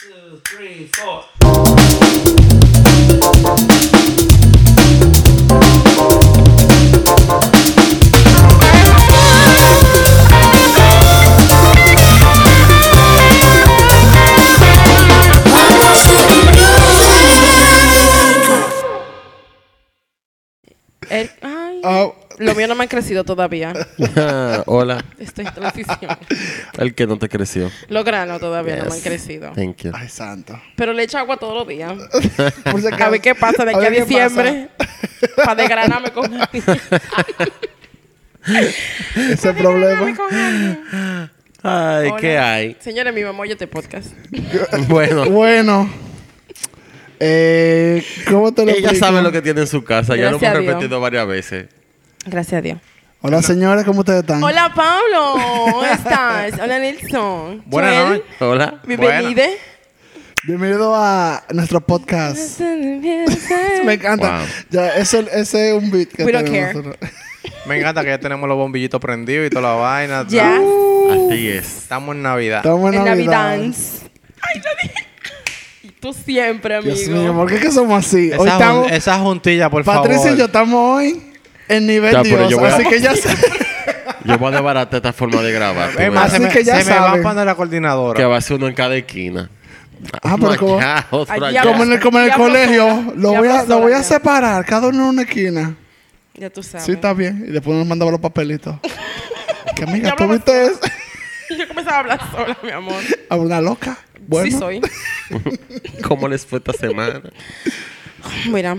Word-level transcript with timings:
two, 0.00 0.40
three, 0.44 0.86
four. 0.86 1.24
Lo 22.38 22.54
mío 22.54 22.66
no 22.68 22.74
me 22.74 22.84
ha 22.84 22.88
crecido 22.88 23.24
todavía. 23.24 23.72
Hola. 24.66 25.04
Estoy 25.18 25.46
en 25.46 25.54
transición. 25.54 25.98
El 26.78 26.94
que 26.94 27.06
no 27.06 27.18
te 27.18 27.28
creció. 27.28 27.70
Los 27.88 28.04
granos 28.04 28.40
todavía 28.40 28.76
no 28.76 28.82
me 28.84 28.88
han 28.90 28.94
Yes. 28.94 29.02
crecido. 29.04 29.52
Thank 29.54 29.76
you. 29.84 29.92
ay, 29.94 30.08
santo. 30.08 30.60
Pero 30.76 30.92
le 30.92 31.02
echo 31.04 31.18
agua 31.18 31.36
todos 31.36 31.54
los 31.54 31.68
días. 31.68 31.92
Por 32.70 32.80
si 32.80 32.86
A 32.88 32.94
acaso. 32.94 33.10
ver 33.10 33.20
qué 33.20 33.34
pasa 33.34 33.64
de 33.64 33.70
aquí 33.74 33.78
a 33.86 33.90
ver 33.90 33.92
qué 33.94 34.04
diciembre. 34.04 34.68
Para 35.36 35.54
desgranarme 35.56 36.10
con 36.10 36.24
alguien. 36.40 36.64
Ese 39.32 39.52
problema. 39.54 40.16
con 40.16 40.34
alguien. 40.34 40.80
Ay, 41.62 42.10
¿qué 42.20 42.38
hay? 42.38 42.76
Señores, 42.80 43.12
mi 43.12 43.22
mamá 43.24 43.40
oye 43.40 43.52
este 43.52 43.66
podcast. 43.66 44.08
Bueno, 44.88 45.28
Bueno. 45.30 45.90
Eh, 47.20 48.04
¿Cómo 48.30 48.54
te 48.54 48.64
lo 48.64 48.70
ella 48.70 48.78
explico? 48.90 49.04
sabe 49.06 49.22
lo 49.22 49.32
que 49.32 49.42
tiene 49.42 49.62
en 49.62 49.66
su 49.66 49.82
casa. 49.82 50.14
Ya 50.14 50.30
lo 50.30 50.38
Gracias 50.38 50.50
a 50.50 50.54
hemos 50.54 50.62
Dios. 50.62 50.74
repetido 50.76 51.00
varias 51.00 51.26
veces. 51.26 51.66
Gracias 52.30 52.58
a 52.58 52.62
Dios. 52.62 52.78
Hola, 53.20 53.42
señores, 53.42 53.84
¿cómo 53.84 54.00
ustedes 54.00 54.20
están? 54.20 54.42
Hola, 54.42 54.72
Pablo. 54.74 55.32
¿Cómo 55.72 55.84
estás? 55.84 56.52
Hola, 56.62 56.78
Nelson. 56.78 57.62
Buenas 57.66 57.94
Joel, 57.94 58.08
noches. 58.18 58.24
Hola. 58.40 58.80
Bienvenida. 58.86 59.44
Bienvenido 60.44 60.94
a 60.94 61.42
nuestro 61.52 61.80
podcast. 61.80 62.60
Me 63.84 63.94
encanta. 63.94 64.38
Wow. 64.38 64.46
Ya, 64.70 64.88
ese, 64.96 65.26
ese 65.32 65.70
es 65.76 65.82
un 65.82 65.90
beat 65.90 66.08
que 66.10 66.24
We 66.24 66.32
don't 66.32 66.44
tenemos 66.44 66.72
care. 66.74 66.86
nosotros. 66.86 67.10
Me 67.66 67.78
encanta 67.78 68.02
que 68.02 68.08
ya 68.10 68.20
tenemos 68.20 68.48
los 68.48 68.56
bombillitos 68.56 69.00
prendidos 69.00 69.46
y 69.46 69.50
toda 69.50 69.62
la 69.62 69.74
vaina. 69.74 70.24
Ya. 70.28 70.56
Así 71.10 71.48
es. 71.48 71.78
Estamos 71.78 72.14
en 72.14 72.22
Navidad. 72.22 72.58
Estamos 72.58 72.92
en 72.92 72.98
En 73.00 73.04
Navidad. 73.06 73.56
Navidad. 73.56 73.74
Ay, 74.42 74.60
lo 74.60 74.70
dije. 74.82 75.06
Y 75.82 75.88
tú 75.92 76.12
siempre, 76.12 76.76
amigo. 76.76 76.94
Dios 76.94 77.08
mío, 77.08 77.34
¿por 77.34 77.48
qué 77.48 77.58
que 77.58 77.70
somos 77.72 78.06
así? 78.06 78.28
Esa, 78.30 78.38
Hoy 78.38 78.48
jun- 78.48 78.52
estamos... 78.60 78.92
esa 78.92 79.18
juntilla, 79.18 79.70
por 79.70 79.84
Patricia 79.84 80.18
favor. 80.18 80.34
y 80.34 80.38
yo 80.38 80.44
estamos 80.44 80.96
hoy 80.98 81.22
en 81.68 81.86
nivel 81.86 82.12
Ya, 82.12 82.22
Dios. 82.22 82.50
yo 82.50 82.58
voy 82.58 82.70
a- 82.70 82.74
Así 82.76 82.84
que 82.86 83.00
ya 83.00 83.14
sé. 83.16 83.28
Yo 84.24 84.38
voy 84.38 84.48
a 84.48 84.56
desbaratar 84.56 84.96
esta 84.98 85.12
forma 85.12 85.40
de 85.42 85.52
grabar. 85.52 85.90
Es 86.00 86.12
más, 86.12 86.32
Así 86.34 86.44
que 86.48 86.64
ya 86.64 86.78
se 86.82 86.90
me 86.90 86.98
va 86.98 87.06
saben. 87.06 87.20
a 87.20 87.22
poner 87.28 87.46
la 87.46 87.52
Que 87.52 87.56
coordinadora. 87.56 88.26
va 88.26 88.36
a 88.36 88.40
ser 88.40 88.56
uno 88.56 88.68
en 88.68 88.74
cada 88.74 88.96
esquina. 88.96 89.48
Ah, 90.22 90.36
pero 90.38 90.56
como, 90.56 90.78
como 91.62 91.82
en 91.84 91.92
el, 91.92 92.00
como 92.00 92.18
en 92.20 92.24
el 92.26 92.32
colegio, 92.32 93.12
lo 93.16 93.32
voy, 93.34 93.48
a, 93.48 93.64
lo 93.64 93.80
voy 93.80 93.92
a 93.92 94.02
separar, 94.02 94.64
cada 94.64 94.88
uno 94.88 95.02
en 95.04 95.08
una 95.08 95.22
esquina. 95.22 95.74
Ya 96.34 96.50
tú 96.50 96.62
sabes. 96.62 96.86
Sí, 96.86 96.92
está 96.92 97.12
bien. 97.14 97.44
Y 97.48 97.52
después 97.52 97.76
nos 97.76 97.86
mandaba 97.86 98.10
los 98.12 98.20
papelitos. 98.20 98.76
que 99.76 99.82
amiga, 99.84 100.14
¿tú 100.16 100.28
viste 100.28 100.66
eso? 100.66 100.78
Yo 101.58 101.66
comenzaba 101.66 101.96
a 101.96 102.00
hablar 102.00 102.20
sola, 102.30 102.58
mi 102.62 102.70
amor. 102.70 103.02
A 103.30 103.36
una 103.36 103.60
loca. 103.60 103.98
Bueno, 104.26 104.44
Sí 104.50 104.52
soy. 104.52 104.80
¿Cómo 106.06 106.28
les 106.28 106.44
fue 106.46 106.58
esta 106.58 106.72
semana? 106.74 107.22
Mira, 108.52 108.76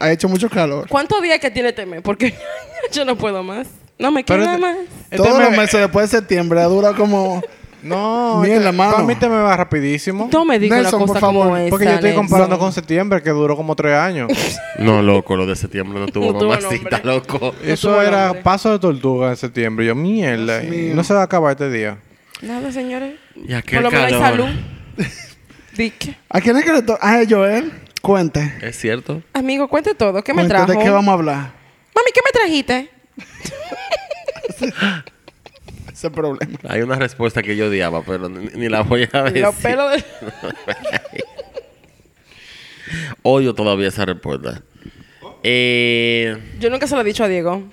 ha 0.00 0.10
hecho 0.12 0.28
mucho 0.28 0.48
calor. 0.48 0.86
¿cuántos 0.88 1.20
días 1.22 1.38
que 1.38 1.50
tiene 1.50 1.70
este 1.70 1.86
mes? 1.86 2.00
Porque 2.02 2.34
yo 2.92 3.04
no 3.04 3.16
puedo 3.16 3.42
más. 3.42 3.66
No 3.98 4.10
me 4.12 4.24
queda 4.24 4.44
este- 4.54 4.58
más. 4.58 4.76
Este 5.10 5.16
Todos 5.16 5.38
me- 5.38 5.44
los 5.44 5.50
meses 5.56 5.80
después 5.80 6.10
de 6.10 6.18
septiembre 6.18 6.62
dura 6.64 6.92
como... 6.94 7.42
No, 7.82 8.40
Mierda, 8.42 8.66
este- 8.70 8.72
mano. 8.76 8.92
para 8.92 9.04
mí 9.04 9.14
te 9.14 9.28
me 9.28 9.36
va 9.36 9.56
rapidísimo. 9.56 10.28
No 10.32 10.44
me 10.44 10.58
digas 10.58 10.78
una 10.78 10.82
Nelson, 10.82 10.98
por 11.00 11.08
cosa 11.08 11.20
favor, 11.20 11.44
como 11.44 11.56
esa. 11.56 11.70
Porque 11.70 11.84
yo 11.84 11.90
estoy 11.92 12.10
Nelson. 12.10 12.26
comparando 12.26 12.58
con 12.58 12.72
septiembre, 12.72 13.22
que 13.22 13.30
duró 13.30 13.56
como 13.56 13.74
tres 13.76 13.94
años. 13.94 14.30
No, 14.78 15.02
loco, 15.02 15.34
lo 15.34 15.44
de 15.46 15.56
septiembre 15.56 15.98
no 15.98 16.06
tuvo 16.06 16.32
No 16.32 16.48
mamacita, 16.48 17.00
loco. 17.02 17.52
Eso 17.64 18.00
era 18.00 18.26
nombre. 18.26 18.42
paso 18.44 18.70
de 18.70 18.78
tortuga 18.78 19.30
en 19.30 19.36
septiembre. 19.36 19.84
Yo, 19.86 19.96
mierda. 19.96 20.62
Y. 20.62 20.92
No 20.94 21.02
se 21.02 21.14
va 21.14 21.22
a 21.22 21.24
acabar 21.24 21.50
este 21.52 21.68
día. 21.68 21.98
Nada, 22.42 22.70
señores. 22.70 23.14
Y 23.34 23.52
aquel 23.54 23.82
Por 23.82 23.92
lo 23.92 23.98
menos 23.98 24.12
hay 24.12 24.20
salud. 24.20 24.48
Dick. 25.76 26.16
¿A 26.28 26.40
quién 26.40 26.56
es 26.56 26.64
que 26.64 26.72
le 26.72 26.82
toca? 26.82 27.00
Ah, 27.02 27.22
Joel. 27.28 27.72
Cuente. 28.02 28.54
¿Es 28.62 28.78
cierto? 28.78 29.22
Amigo, 29.32 29.68
cuente 29.68 29.94
todo. 29.94 30.22
¿Qué 30.22 30.32
me 30.32 30.42
Cuente 30.42 30.54
trajo? 30.54 30.72
¿De 30.72 30.78
qué 30.78 30.90
vamos 30.90 31.08
a 31.10 31.14
hablar? 31.14 31.52
Mami, 31.94 32.10
¿qué 32.14 32.20
me 32.24 32.30
trajiste? 32.32 32.90
Ese 35.92 36.10
problema. 36.10 36.58
Hay 36.68 36.80
una 36.82 36.94
respuesta 36.96 37.42
que 37.42 37.56
yo 37.56 37.66
odiaba, 37.66 38.02
pero 38.02 38.28
ni, 38.28 38.46
ni 38.54 38.68
la 38.68 38.82
voy 38.82 39.08
a 39.12 39.22
decir. 39.24 39.42
Los 39.42 39.54
pelos 39.56 39.90
de... 39.92 40.04
Odio 43.22 43.54
todavía 43.54 43.88
esa 43.88 44.04
respuesta. 44.04 44.62
Eh, 45.42 46.36
Yo 46.58 46.70
nunca 46.70 46.86
se 46.86 46.94
lo 46.94 47.00
he 47.00 47.04
dicho 47.04 47.24
a 47.24 47.28
Diego. 47.28 47.64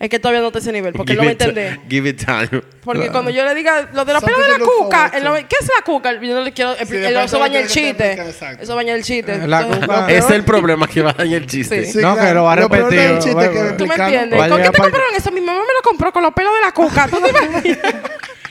Es 0.00 0.08
que 0.08 0.18
todavía 0.18 0.40
no 0.40 0.46
está 0.46 0.60
ese 0.60 0.72
nivel, 0.72 0.94
porque 0.94 1.12
él 1.12 1.18
no 1.18 1.24
va 1.24 1.30
a 1.30 1.34
give 1.34 1.34
it 1.34 1.54
ti- 1.54 1.60
entender. 1.60 1.80
Give 1.90 2.08
it 2.08 2.24
time. 2.24 2.62
Porque 2.82 3.10
cuando 3.10 3.30
yo 3.30 3.44
le 3.44 3.54
diga 3.54 3.90
lo 3.92 4.06
de 4.06 4.14
los 4.14 4.24
pelos 4.24 4.38
de 4.40 4.44
Something 4.46 4.52
la 4.52 4.58
to 4.58 4.64
look 4.64 4.84
cuca, 4.86 4.96
forward 4.96 5.14
él 5.18 5.24
no 5.24 5.32
me- 5.34 5.46
¿qué 5.46 5.56
es 5.60 5.66
la 5.78 5.84
cuca? 5.84 6.12
Yo 6.14 6.34
no 6.34 6.40
le 6.40 6.52
quiero. 6.52 6.72
Sí, 6.74 6.80
él- 6.80 6.88
después 7.02 7.24
eso 7.26 7.36
te 7.36 7.40
baña 7.42 7.60
el 7.60 7.66
tiene 7.68 7.82
que 7.82 7.90
chiste. 7.90 8.04
explicar, 8.06 8.26
exacto. 8.26 8.62
Eso 8.64 8.74
baña 8.76 8.94
el 8.94 9.02
chiste. 9.04 9.46
La 9.46 9.60
Entonces, 9.60 9.84
cuca- 9.86 10.00
lo 10.00 10.08
Ese 10.08 10.18
es 10.18 10.30
el 10.30 10.44
problema 10.44 10.88
que 10.88 11.02
va 11.02 11.10
a 11.10 11.12
dañar 11.12 11.42
el 11.42 11.46
chiste. 11.46 11.84
Sí. 11.84 11.98
No, 12.00 12.16
que 12.16 12.32
lo 12.32 12.44
va 12.44 12.52
a 12.54 12.56
Lo 12.56 12.68
peor 12.70 12.84
repetir. 12.90 13.08
del 13.10 13.16
chiste 13.18 13.34
Bueno, 13.34 13.52
que 13.52 13.58
bueno. 13.58 13.76
¿Tú 13.76 13.84
me 13.86 13.94
explicarlo. 13.94 14.18
entiendes? 14.22 14.48
¿Con 14.48 14.56
qué 14.62 14.64
te 14.64 14.72
pa- 14.78 14.82
compraron 14.84 15.14
eso? 15.14 15.30
Mi 15.32 15.40
mamá 15.42 15.60
me 15.60 15.74
lo 15.74 15.82
compró 15.82 16.12
con 16.14 16.22
los 16.22 16.32
pelos 16.32 16.52
de 16.54 16.60
la 16.62 16.72
cuca. 16.72 17.06
¿Tú 17.06 17.20
te 17.20 17.28
imaginas? 17.36 17.94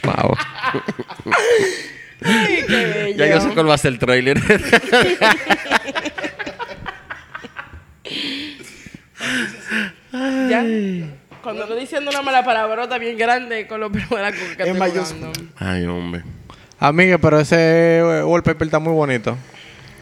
Wow. 0.03 0.35
Ay, 2.25 2.63
qué 2.67 2.85
bello. 2.85 3.17
Ya 3.25 3.25
yo 3.27 3.41
sé 3.41 3.49
cuál 3.55 3.67
va 3.67 3.73
a 3.73 3.77
ser 3.79 3.93
el 3.93 3.97
trailer. 3.97 4.37
Ya. 10.49 10.63
Cuando 11.43 11.65
lo 11.65 11.75
diciendo 11.75 12.09
una 12.11 12.21
mala 12.21 12.43
palabrota 12.43 12.97
bien 12.97 13.17
grande 13.17 13.65
con 13.67 13.79
los 13.79 13.91
pelos 13.91 14.09
de 14.09 14.17
la 14.17 14.31
cuca. 14.31 14.43
En 14.47 14.59
estoy 14.59 14.73
mayúscula. 14.73 15.31
Ay, 15.57 15.85
hombre. 15.85 16.23
Amiga, 16.79 17.17
pero 17.17 17.39
ese 17.39 17.99
eh, 17.99 18.23
wallpaper 18.23 18.67
está 18.67 18.79
muy 18.79 18.93
bonito. 18.93 19.37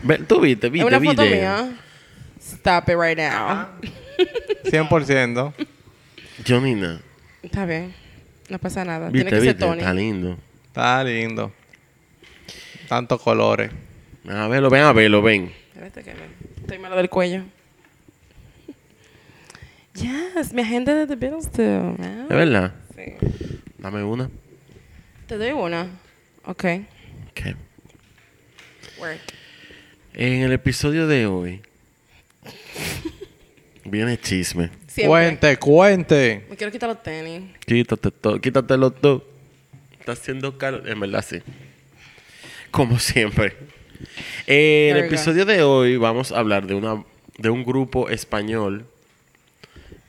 Ve, 0.03 0.19
Tú 0.19 0.39
viste, 0.39 0.67
Es 0.67 0.73
viste, 0.73 0.87
una 0.87 0.99
foto 0.99 1.21
viste. 1.23 1.35
mía. 1.37 1.71
Stop 2.39 2.89
it 2.89 2.95
right 2.97 3.17
now. 3.17 3.67
100%. 4.65 5.53
Jonina, 6.47 6.99
Está 7.41 7.65
bien. 7.65 7.93
No 8.49 8.59
pasa 8.59 8.85
nada. 8.85 9.09
Tiene 9.09 9.25
viste, 9.25 9.29
que 9.29 9.35
ser 9.45 9.53
viste. 9.55 9.59
Tony. 9.65 9.79
Está 9.79 9.93
lindo. 9.93 10.37
Está 10.67 11.03
lindo. 11.03 11.51
Tantos 12.87 13.21
colores. 13.21 13.71
A 14.29 14.47
verlo, 14.47 14.69
ven 14.69 14.83
a 14.83 14.93
verlo, 14.93 15.21
ven. 15.21 15.51
Espérate 15.73 16.03
que 16.03 16.13
me- 16.13 16.61
estoy 16.61 16.79
malo 16.79 16.95
del 16.95 17.09
cuello. 17.09 17.43
Yes, 19.97 20.53
mi 20.53 20.61
agenda 20.61 20.93
de 20.93 21.07
The 21.07 21.15
Beatles 21.15 21.51
too. 21.51 21.63
man. 21.97 22.27
¿Es 22.29 22.35
verdad? 22.37 22.73
Sí. 22.95 23.13
Dame 23.79 24.03
una. 24.03 24.29
Te 25.27 25.37
doy 25.37 25.51
una. 25.51 25.87
Ok. 26.45 26.65
Ok. 27.31 27.55
Work. 28.99 29.19
En 30.13 30.43
el 30.43 30.51
episodio 30.51 31.07
de 31.07 31.25
hoy 31.25 31.61
viene 33.85 34.19
chisme. 34.19 34.69
Siempre. 34.87 35.07
Cuente, 35.07 35.57
cuente. 35.57 36.45
Me 36.49 36.55
quiero 36.55 36.71
quitar 36.71 36.89
los 36.89 37.01
tenis. 37.01 37.43
Quítate 37.65 38.11
todo, 38.11 38.39
quítatelo 38.39 38.91
todo. 38.91 39.25
Está 39.99 40.11
haciendo 40.11 40.57
calor. 40.57 40.87
En 40.87 40.99
verdad, 40.99 41.25
sí. 41.27 41.41
Como 42.71 42.99
siempre. 42.99 43.55
En 44.45 44.95
el 44.95 45.01
go. 45.03 45.07
episodio 45.07 45.45
de 45.45 45.63
hoy 45.63 45.97
vamos 45.97 46.31
a 46.31 46.37
hablar 46.39 46.67
de 46.67 46.75
una 46.75 47.03
de 47.37 47.49
un 47.49 47.63
grupo 47.63 48.09
español 48.09 48.87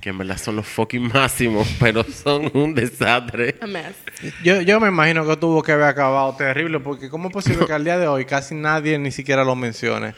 que 0.08 0.12
en 0.12 0.16
verdad 0.18 0.38
son 0.38 0.56
los 0.56 0.66
fucking 0.66 1.08
máximos, 1.12 1.68
pero 1.78 2.02
son 2.02 2.50
un 2.54 2.74
desastre. 2.74 3.56
A 3.60 3.66
mess. 3.66 3.94
Yo, 4.42 4.62
yo 4.62 4.80
me 4.80 4.88
imagino 4.88 5.26
que 5.26 5.36
tuvo 5.36 5.62
que 5.62 5.72
haber 5.72 5.84
acabado 5.84 6.34
terrible, 6.34 6.80
porque 6.80 7.10
¿cómo 7.10 7.28
es 7.28 7.32
posible 7.34 7.66
que 7.66 7.72
al 7.74 7.84
día 7.84 7.98
de 7.98 8.08
hoy 8.08 8.24
casi 8.24 8.54
nadie 8.54 8.98
ni 8.98 9.10
siquiera 9.12 9.44
lo 9.44 9.54
mencione? 9.54 10.14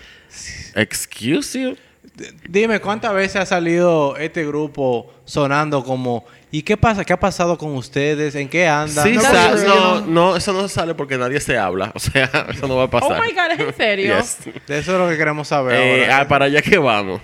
Excuse 0.77 1.61
you. 1.61 1.77
D- 2.15 2.33
Dime, 2.49 2.81
¿cuántas 2.81 3.13
veces 3.13 3.37
ha 3.37 3.47
salido 3.47 4.17
este 4.17 4.47
grupo 4.47 5.13
sonando 5.25 5.85
como 5.85 6.25
¿y 6.51 6.63
qué 6.63 6.77
pasa? 6.77 7.05
¿Qué 7.05 7.13
ha 7.13 7.21
pasado 7.21 7.59
con 7.59 7.75
ustedes? 7.75 8.35
¿En 8.37 8.49
qué 8.49 8.67
andan? 8.67 9.05
Sí, 9.07 9.15
No, 9.15 9.21
no, 9.67 10.01
no, 10.07 10.37
eso 10.37 10.53
no 10.53 10.67
sale 10.69 10.95
porque 10.95 11.19
nadie 11.19 11.41
se 11.41 11.59
habla. 11.59 11.93
O 11.95 11.99
sea, 11.99 12.31
eso 12.51 12.67
no 12.69 12.77
va 12.77 12.85
a 12.85 12.91
pasar. 12.91 13.21
Oh 13.21 13.23
my 13.25 13.33
God, 13.33 13.51
¿es 13.53 13.61
en 13.61 13.75
serio? 13.75 14.17
Yes. 14.21 14.39
De 14.67 14.79
eso 14.79 14.93
es 14.93 14.99
lo 14.99 15.09
que 15.11 15.17
queremos 15.19 15.49
saber 15.49 15.75
Eh, 15.77 16.03
ahora. 16.05 16.21
ah, 16.21 16.29
para 16.29 16.45
allá 16.47 16.63
que 16.63 16.79
vamos. 16.79 17.21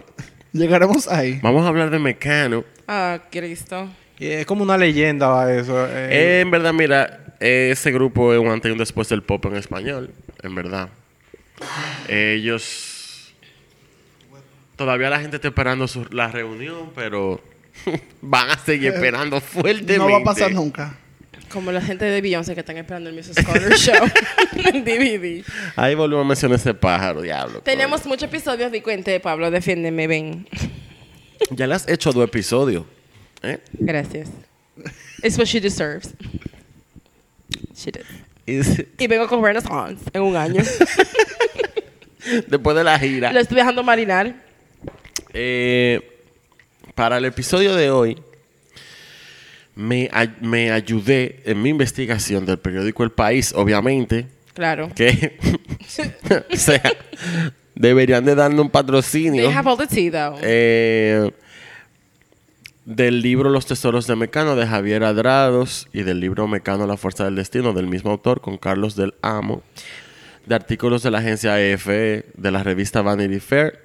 Llegaremos 0.57 1.09
ahí. 1.09 1.39
Vamos 1.43 1.65
a 1.65 1.69
hablar 1.69 1.91
de 1.91 1.99
Mecano. 1.99 2.65
Ah, 2.89 3.21
Cristo. 3.31 3.89
Y 4.19 4.27
es 4.29 4.47
como 4.47 4.63
una 4.63 4.79
leyenda 4.79 5.29
va 5.29 5.53
eso. 5.53 5.87
eh. 5.87 6.09
Eh, 6.11 6.41
en 6.41 6.51
verdad, 6.51 6.73
mira, 6.73 7.35
eh, 7.41 7.69
ese 7.73 7.93
grupo 7.93 8.33
es 8.33 8.39
un 8.41 8.49
antes 8.49 8.69
y 8.71 8.73
un 8.73 8.79
después 8.79 9.09
del 9.09 9.23
pop 9.23 9.45
en 9.47 9.57
español, 9.57 10.11
en 10.43 10.55
verdad. 10.55 10.89
Ellos... 12.09 13.33
Todavía 14.77 15.09
la 15.09 15.21
gente 15.21 15.37
está 15.37 15.49
esperando 15.49 15.89
su- 15.89 16.07
la 16.11 16.29
reunión, 16.29 16.91
pero 16.95 17.41
van 18.21 18.51
a 18.51 18.59
seguir 18.59 18.93
esperando 18.95 19.41
fuertemente. 19.41 19.97
No 19.99 20.11
va 20.11 20.19
a 20.19 20.25
pasar 20.25 20.53
nunca. 20.53 20.99
Como 21.57 21.73
la 21.73 21.81
gente 21.81 22.05
de 22.05 22.21
Beyoncé 22.21 22.53
que 22.53 22.61
están 22.61 22.77
esperando 22.77 23.09
el 23.09 23.17
Mrs. 23.17 23.43
Corner 23.47 23.73
Show 23.79 24.05
en 24.63 24.85
DVD. 24.85 25.43
Ahí 25.75 25.95
volvemos 25.95 26.27
a 26.27 26.29
mencionar 26.29 26.59
ese 26.59 26.75
pájaro, 26.75 27.23
diablo. 27.23 27.63
Tenemos 27.63 28.05
muchos 28.05 28.25
episodios 28.25 28.71
de 28.71 28.83
Cuente, 28.83 29.19
Pablo, 29.21 29.51
defiéndeme, 29.51 30.07
ven. 30.07 30.47
Ya 31.49 31.67
le 31.67 31.75
has 31.77 31.89
hecho 31.89 32.13
dos 32.13 32.25
episodios. 32.25 32.85
¿eh? 33.43 33.59
Gracias. 33.73 34.29
It's 35.23 35.39
what 35.39 35.47
she 35.47 35.59
deserves. 35.59 36.13
She 37.75 37.91
did. 37.91 38.03
Y- 38.45 39.03
Y 39.03 39.07
vengo 39.07 39.27
con 39.27 39.43
Renaissance 39.43 40.05
en 40.13 40.21
un 40.21 40.37
año. 40.37 40.63
después 42.49 42.77
de 42.77 42.85
la 42.85 42.99
gira. 42.99 43.33
Lo 43.33 43.41
estoy 43.41 43.57
dejando 43.57 43.83
marinar. 43.83 44.35
Eh, 45.33 46.21
para 46.95 47.17
el 47.17 47.25
episodio 47.25 47.75
de 47.75 47.91
hoy, 47.91 48.19
me, 49.77 50.11
me 50.41 50.73
ayudé 50.73 51.43
en 51.45 51.63
mi 51.63 51.69
investigación 51.69 52.45
del 52.47 52.59
periódico 52.59 53.05
El 53.05 53.13
País, 53.13 53.53
obviamente, 53.55 54.27
Claro. 54.55 54.91
que 54.97 55.39
o 56.53 56.57
sea, 56.57 56.83
deberían 57.75 58.25
de 58.25 58.35
darle 58.35 58.61
un 58.61 58.71
patrocinio. 58.71 59.45
They 59.45 59.55
have 59.55 59.69
all 59.69 59.77
the 59.77 59.87
tea, 59.87 60.11
though. 60.11 60.39
Eh, 60.43 61.31
del 62.87 63.21
libro 63.21 63.51
Los 63.51 63.67
Tesoros 63.67 64.07
de 64.07 64.17
Mecano 64.17 64.57
de 64.57 64.67
Javier 64.67 65.05
Adrados 65.05 65.89
y 65.93 66.05
del 66.05 66.21
libro 66.21 66.47
Mecano 66.49 66.87
La 66.87 66.97
Fuerza 66.97 67.25
del 67.25 67.35
Destino 67.35 67.73
del 67.73 67.87
mismo 67.89 68.13
autor 68.13 68.41
con 68.41 68.57
Carlos 68.59 68.97
del 68.97 69.13
Amo, 69.23 69.63
de 70.47 70.55
artículos 70.55 71.03
de 71.03 71.11
la 71.11 71.19
agencia 71.19 71.61
EFE, 71.61 72.27
de 72.35 72.51
la 72.51 72.63
revista 72.63 73.03
Vanity 73.03 73.41
Fair, 73.41 73.81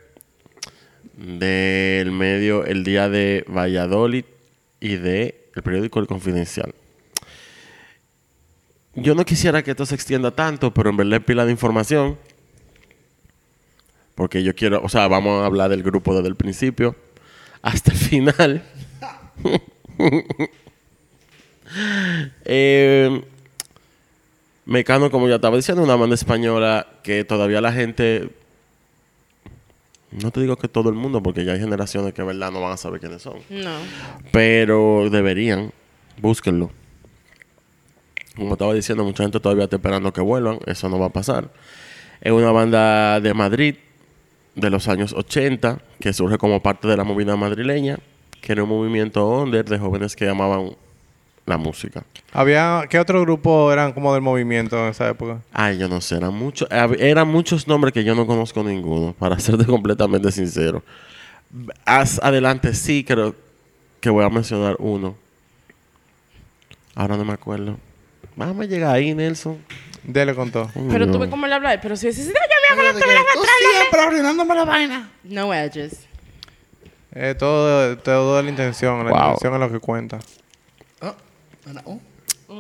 del 1.18 2.12
medio 2.12 2.64
El 2.64 2.84
Día 2.84 3.10
de 3.10 3.44
Valladolid 3.48 4.24
y 4.80 4.96
de 4.96 5.41
el 5.56 5.64
periódico 5.64 6.00
El 6.00 6.08
Confidencial. 6.08 6.74
Yo 8.96 9.16
no 9.16 9.26
quisiera 9.26 9.64
que 9.64 9.72
esto 9.72 9.86
se 9.86 9.96
extienda 9.96 10.32
tanto, 10.32 10.74
pero 10.74 10.90
en 10.90 10.98
verdad 10.98 11.20
es 11.20 11.26
pila 11.26 11.46
de 11.46 11.52
información. 11.52 12.18
Porque 14.16 14.44
yo 14.44 14.54
quiero, 14.54 14.82
o 14.84 14.90
sea, 14.90 15.08
vamos 15.08 15.42
a 15.42 15.46
hablar 15.46 15.70
del 15.70 15.84
grupo 15.84 16.14
desde 16.14 16.28
el 16.28 16.36
principio 16.36 16.96
hasta 17.62 17.92
el 17.92 17.98
final. 17.98 18.64
Eh, 22.44 23.24
Mecano, 24.66 25.10
como 25.10 25.30
ya 25.30 25.36
estaba 25.36 25.56
diciendo, 25.56 25.84
una 25.84 25.96
banda 25.96 26.16
española 26.16 26.86
que 27.02 27.24
todavía 27.24 27.62
la 27.62 27.72
gente. 27.72 28.30
No 30.12 30.32
te 30.32 30.42
digo 30.42 30.58
que 30.58 30.68
todo 30.68 30.90
el 30.90 30.96
mundo, 30.96 31.24
porque 31.24 31.46
ya 31.46 31.54
hay 31.54 31.60
generaciones 31.60 32.14
que, 32.14 32.22
verdad, 32.22 32.52
no 32.52 32.62
van 32.62 32.74
a 32.74 32.78
saber 32.78 33.00
quiénes 33.00 33.22
son. 33.22 33.38
No. 33.50 33.72
Pero 34.32 35.10
deberían, 35.10 35.72
búsquenlo. 36.22 36.72
Como 38.36 38.54
estaba 38.54 38.74
diciendo, 38.74 39.04
mucha 39.04 39.24
gente 39.24 39.40
todavía 39.40 39.66
está 39.66 39.78
esperando 39.78 40.12
que 40.12 40.22
vuelvan. 40.22 40.60
Eso 40.66 40.90
no 40.90 41.00
va 41.00 41.08
a 41.08 41.14
pasar. 41.14 41.52
Es 42.20 42.32
una 42.32 42.52
banda 42.52 43.20
de 43.20 43.34
Madrid 43.34 43.76
de 44.56 44.70
los 44.70 44.88
años 44.88 45.14
80 45.14 45.80
que 46.00 46.14
surge 46.14 46.38
como 46.38 46.62
parte 46.62 46.88
de 46.88 46.98
la 46.98 47.04
movida 47.04 47.36
madrileña, 47.36 48.00
que 48.42 48.52
era 48.52 48.64
un 48.64 48.70
movimiento 48.70 49.28
under 49.28 49.66
de 49.66 49.80
jóvenes 49.80 50.16
que 50.16 50.28
amaban 50.28 50.76
la 51.46 51.58
música. 51.58 52.04
Había, 52.34 52.84
¿Qué 52.90 53.00
otro 53.00 53.20
grupo 53.22 53.72
eran 53.74 53.92
como 53.94 54.14
del 54.14 54.22
movimiento 54.22 54.78
en 54.78 54.90
esa 54.92 55.10
época? 55.10 55.40
Ay, 55.52 55.78
yo 55.78 55.88
no 55.88 56.00
sé, 56.02 56.16
eran, 56.18 56.34
muchos 56.34 56.68
eran 56.72 57.28
muchos 57.28 57.68
nombres 57.68 57.94
que 57.94 58.04
yo 58.04 58.16
no 58.16 58.26
conozco 58.26 58.64
ninguno, 58.64 59.14
para 59.20 59.40
serte 59.40 59.66
completamente 59.66 60.32
sincero. 60.32 60.84
Haz 61.86 62.20
adelante, 62.24 62.74
sí, 62.74 63.04
creo 63.04 63.36
que 64.00 64.10
voy 64.10 64.24
a 64.24 64.30
mencionar 64.30 64.76
uno. 64.80 65.16
Ahora 66.96 67.18
no 67.18 67.26
me 67.26 67.34
acuerdo. 67.34 67.78
Vamos 68.36 68.62
a 68.66 68.66
llegar 68.70 68.96
ahí, 68.96 69.14
Nelson. 69.14 69.58
Dele 70.04 70.34
con 70.34 70.50
todo. 70.52 70.70
Pero 70.90 71.06
No. 71.06 71.12
tú 71.12 71.20
ves 71.20 71.30
cómo 71.30 71.46
le 71.48 71.54
hablar. 71.54 71.80
Pero 71.82 71.96
si 71.96 72.08
dices, 72.08 72.26
"Sí, 72.26 72.32
ya 72.34 72.76
me 72.76 72.82
hago 72.82 72.98
la 73.00 73.06
Tú 73.34 73.42
siempre 73.80 74.02
arruinándome 74.02 74.56
la 74.56 74.66
vaina. 74.66 75.10
No 75.24 75.54
edges. 75.54 76.08
Eh, 77.14 77.36
todo, 77.38 77.98
todo 77.98 78.38
de 78.38 78.44
la 78.44 78.50
intención. 78.50 79.04
La 79.06 79.12
Wow. 79.12 79.20
intención 79.22 79.54
es 79.56 79.60
lo 79.60 79.72
que 79.72 79.80
cuenta. 79.80 80.20
Oh. 81.86 82.00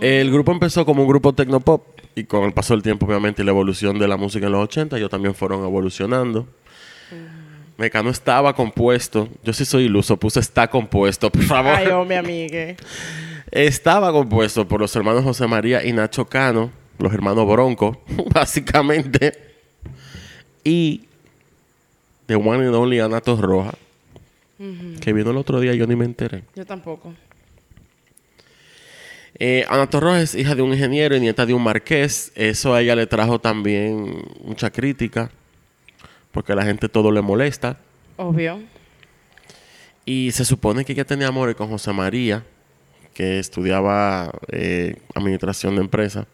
El 0.01 0.31
grupo 0.31 0.51
empezó 0.51 0.85
como 0.85 1.03
un 1.03 1.07
grupo 1.07 1.33
tecnopop 1.33 1.99
y 2.15 2.23
con 2.25 2.43
el 2.43 2.53
paso 2.53 2.73
del 2.73 2.83
tiempo, 2.83 3.05
obviamente, 3.05 3.41
y 3.41 3.45
la 3.45 3.51
evolución 3.51 3.99
de 3.99 4.07
la 4.07 4.17
música 4.17 4.45
en 4.45 4.51
los 4.53 4.63
80, 4.63 4.97
ellos 4.97 5.09
también 5.09 5.33
fueron 5.33 5.63
evolucionando. 5.63 6.47
Mecano 7.77 8.09
estaba 8.09 8.53
compuesto. 8.53 9.27
Yo 9.43 9.53
sí 9.53 9.65
soy 9.65 9.85
iluso, 9.85 10.17
puse 10.17 10.39
está 10.39 10.69
compuesto, 10.69 11.31
por 11.31 11.43
favor. 11.43 11.73
Ay, 11.75 11.87
oh, 11.87 12.05
mi 12.05 12.15
amigue. 12.15 12.77
Estaba 13.49 14.11
compuesto 14.11 14.67
por 14.67 14.79
los 14.79 14.95
hermanos 14.95 15.23
José 15.23 15.47
María 15.47 15.83
y 15.83 15.91
Nacho 15.91 16.25
Cano, 16.25 16.71
los 16.99 17.13
hermanos 17.13 17.47
Bronco, 17.47 18.01
básicamente, 18.33 19.33
y 20.63 21.05
de 22.27 22.35
One 22.35 22.67
and 22.67 22.75
Only 22.75 22.99
Ana 22.99 23.19
Roja, 23.19 23.73
que 25.01 25.11
vino 25.11 25.31
el 25.31 25.37
otro 25.37 25.59
día, 25.59 25.73
yo 25.73 25.87
ni 25.87 25.95
me 25.95 26.05
enteré. 26.05 26.43
Yo 26.55 26.65
tampoco. 26.65 27.13
Eh, 29.39 29.65
Ana 29.69 29.87
Roja 29.91 30.21
es 30.21 30.35
hija 30.35 30.55
de 30.55 30.61
un 30.61 30.73
ingeniero 30.73 31.15
y 31.15 31.19
nieta 31.19 31.45
de 31.45 31.53
un 31.53 31.63
marqués. 31.63 32.31
Eso 32.35 32.73
a 32.73 32.81
ella 32.81 32.95
le 32.95 33.07
trajo 33.07 33.39
también 33.39 34.23
mucha 34.43 34.69
crítica, 34.69 35.31
porque 36.31 36.51
a 36.53 36.55
la 36.55 36.63
gente 36.63 36.89
todo 36.89 37.11
le 37.11 37.21
molesta. 37.21 37.77
Obvio. 38.17 38.61
Y 40.05 40.31
se 40.31 40.45
supone 40.45 40.85
que 40.85 40.93
ella 40.93 41.05
tenía 41.05 41.27
amores 41.27 41.55
con 41.55 41.69
José 41.69 41.93
María, 41.93 42.43
que 43.13 43.39
estudiaba 43.39 44.31
eh, 44.51 44.95
administración 45.15 45.75
de 45.75 45.81
empresa. 45.81 46.27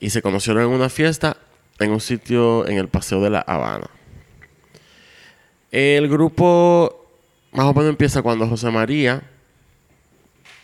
Y 0.00 0.10
se 0.10 0.22
conocieron 0.22 0.64
en 0.64 0.68
una 0.70 0.88
fiesta 0.88 1.36
en 1.78 1.90
un 1.90 2.00
sitio 2.00 2.66
en 2.66 2.78
el 2.78 2.88
Paseo 2.88 3.20
de 3.20 3.30
la 3.30 3.40
Habana. 3.40 3.88
El 5.70 6.08
grupo 6.08 7.06
más 7.52 7.66
o 7.66 7.74
menos 7.74 7.90
empieza 7.90 8.22
cuando 8.22 8.46
José 8.46 8.70
María 8.70 9.22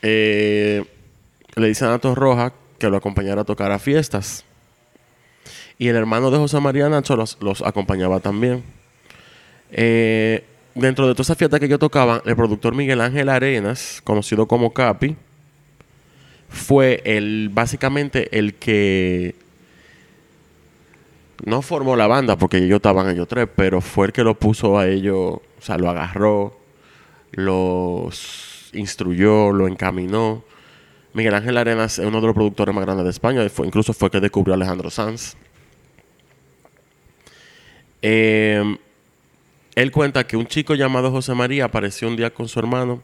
eh, 0.00 0.84
le 1.56 1.68
dice 1.68 1.84
a 1.84 1.88
Nato 1.88 2.14
Roja 2.14 2.52
que 2.78 2.88
lo 2.88 2.96
acompañara 2.96 3.42
a 3.42 3.44
tocar 3.44 3.72
a 3.72 3.78
fiestas. 3.78 4.44
Y 5.78 5.88
el 5.88 5.96
hermano 5.96 6.30
de 6.30 6.38
José 6.38 6.60
María 6.60 6.88
Nacho 6.88 7.16
los, 7.16 7.38
los 7.40 7.62
acompañaba 7.62 8.20
también. 8.20 8.62
Eh, 9.70 10.44
dentro 10.74 11.06
de 11.06 11.14
toda 11.14 11.22
esa 11.22 11.34
fiesta 11.34 11.58
que 11.58 11.68
yo 11.68 11.78
tocaba, 11.78 12.22
el 12.24 12.36
productor 12.36 12.74
Miguel 12.74 13.00
Ángel 13.00 13.28
Arenas, 13.28 14.00
conocido 14.04 14.46
como 14.46 14.72
Capi, 14.72 15.16
fue 16.48 17.02
el 17.04 17.50
básicamente 17.52 18.38
el 18.38 18.54
que 18.54 19.34
no 21.44 21.62
formó 21.62 21.96
la 21.96 22.06
banda 22.06 22.36
porque 22.36 22.58
ellos 22.58 22.76
estaban 22.76 23.08
ellos 23.10 23.26
tres, 23.26 23.48
pero 23.54 23.80
fue 23.80 24.06
el 24.06 24.12
que 24.12 24.22
lo 24.22 24.38
puso 24.38 24.78
a 24.78 24.86
ellos, 24.86 25.16
o 25.16 25.60
sea, 25.60 25.78
lo 25.78 25.88
agarró, 25.88 26.56
los 27.32 28.70
instruyó, 28.74 29.52
lo 29.52 29.66
encaminó. 29.66 30.44
Miguel 31.14 31.34
Ángel 31.34 31.56
Arenas 31.58 31.98
es 31.98 32.06
uno 32.06 32.20
de 32.20 32.26
los 32.26 32.34
productores 32.34 32.74
más 32.74 32.84
grandes 32.84 33.04
de 33.04 33.10
España, 33.10 33.48
fue, 33.50 33.66
incluso 33.66 33.92
fue 33.92 34.10
que 34.10 34.20
descubrió 34.20 34.54
a 34.54 34.56
Alejandro 34.56 34.90
Sanz. 34.90 35.34
Eh, 38.00 38.76
él 39.74 39.90
cuenta 39.92 40.26
que 40.26 40.36
un 40.36 40.46
chico 40.46 40.74
llamado 40.74 41.10
José 41.10 41.34
María 41.34 41.66
apareció 41.66 42.08
un 42.08 42.16
día 42.16 42.32
con 42.32 42.48
su 42.48 42.58
hermano 42.58 43.02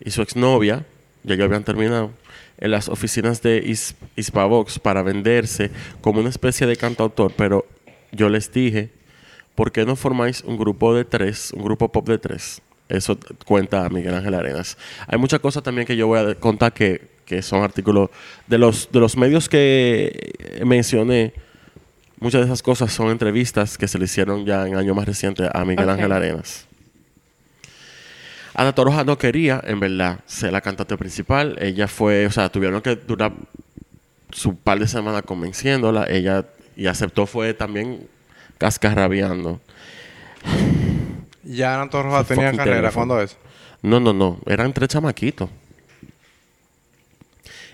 y 0.00 0.10
su 0.10 0.22
exnovia, 0.22 0.84
ya 1.24 1.34
ya 1.34 1.44
habían 1.44 1.64
terminado, 1.64 2.10
en 2.58 2.70
las 2.70 2.88
oficinas 2.88 3.42
de 3.42 3.58
Is- 3.64 3.94
Hispavox 4.16 4.78
para 4.78 5.02
venderse 5.02 5.70
como 6.00 6.20
una 6.20 6.28
especie 6.28 6.66
de 6.66 6.76
cantautor, 6.76 7.32
pero 7.36 7.66
yo 8.10 8.28
les 8.28 8.52
dije, 8.52 8.90
¿por 9.54 9.70
qué 9.70 9.84
no 9.84 9.96
formáis 9.96 10.42
un 10.42 10.56
grupo 10.56 10.94
de 10.94 11.04
tres, 11.04 11.52
un 11.52 11.62
grupo 11.64 11.90
pop 11.92 12.08
de 12.08 12.18
tres? 12.18 12.62
Eso 12.88 13.18
cuenta 13.44 13.86
Miguel 13.90 14.14
Ángel 14.14 14.32
Arenas. 14.34 14.78
Hay 15.06 15.18
muchas 15.18 15.40
cosas 15.40 15.62
también 15.62 15.86
que 15.86 15.94
yo 15.96 16.06
voy 16.06 16.18
a 16.20 16.34
contar 16.36 16.72
que, 16.72 17.06
que 17.28 17.42
son 17.42 17.62
artículos 17.62 18.08
de 18.46 18.56
los, 18.56 18.90
de 18.90 19.00
los 19.00 19.16
medios 19.16 19.50
que 19.50 20.32
mencioné. 20.64 21.34
Muchas 22.20 22.40
de 22.40 22.46
esas 22.46 22.62
cosas 22.62 22.90
son 22.90 23.10
entrevistas 23.10 23.76
que 23.76 23.86
se 23.86 23.98
le 23.98 24.06
hicieron 24.06 24.46
ya 24.46 24.66
en 24.66 24.76
años 24.76 24.96
más 24.96 25.04
recientes 25.04 25.48
a 25.52 25.64
Miguel. 25.64 25.88
Ángel 25.90 26.10
Arenas. 26.10 26.66
Ana 28.54 28.74
Toroja 28.74 29.04
no 29.04 29.18
quería, 29.18 29.60
en 29.62 29.78
verdad, 29.78 30.20
ser 30.26 30.52
la 30.52 30.62
cantante 30.62 30.96
principal. 30.96 31.56
Ella 31.60 31.86
fue, 31.86 32.26
o 32.26 32.30
sea, 32.30 32.48
tuvieron 32.48 32.80
que 32.80 32.96
durar 32.96 33.32
su 34.30 34.56
par 34.56 34.78
de 34.78 34.88
semanas 34.88 35.22
convenciéndola. 35.22 36.06
Ella, 36.08 36.46
y 36.76 36.86
aceptó, 36.86 37.26
fue 37.26 37.52
también 37.52 38.08
cascarrabiando. 38.56 39.60
Ya 41.44 41.80
Ana 41.80 41.90
Roja 41.92 42.22
Ese 42.22 42.34
tenía 42.34 42.52
carrera. 42.52 42.76
teléfono. 42.78 43.06
¿Cuándo 43.06 43.22
es? 43.22 43.36
No, 43.82 44.00
no, 44.00 44.12
no. 44.12 44.38
Eran 44.46 44.72
tres 44.72 44.88
chamaquitos. 44.88 45.50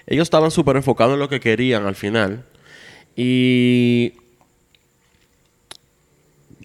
Ellos 0.07 0.25
estaban 0.25 0.51
súper 0.51 0.77
enfocados 0.77 1.15
en 1.15 1.21
lo 1.21 1.29
que 1.29 1.41
querían 1.41 1.87
al 1.87 1.95
final. 1.95 2.45
Y 3.17 4.15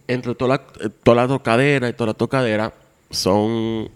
entre 0.08 0.36
toda 0.36 0.58
la, 0.58 0.92
toda 1.04 1.28
tocadera 1.28 1.90
y 1.90 1.94
toda 1.94 2.08
la 2.08 2.14
tocadera 2.16 2.74
son 3.12 3.90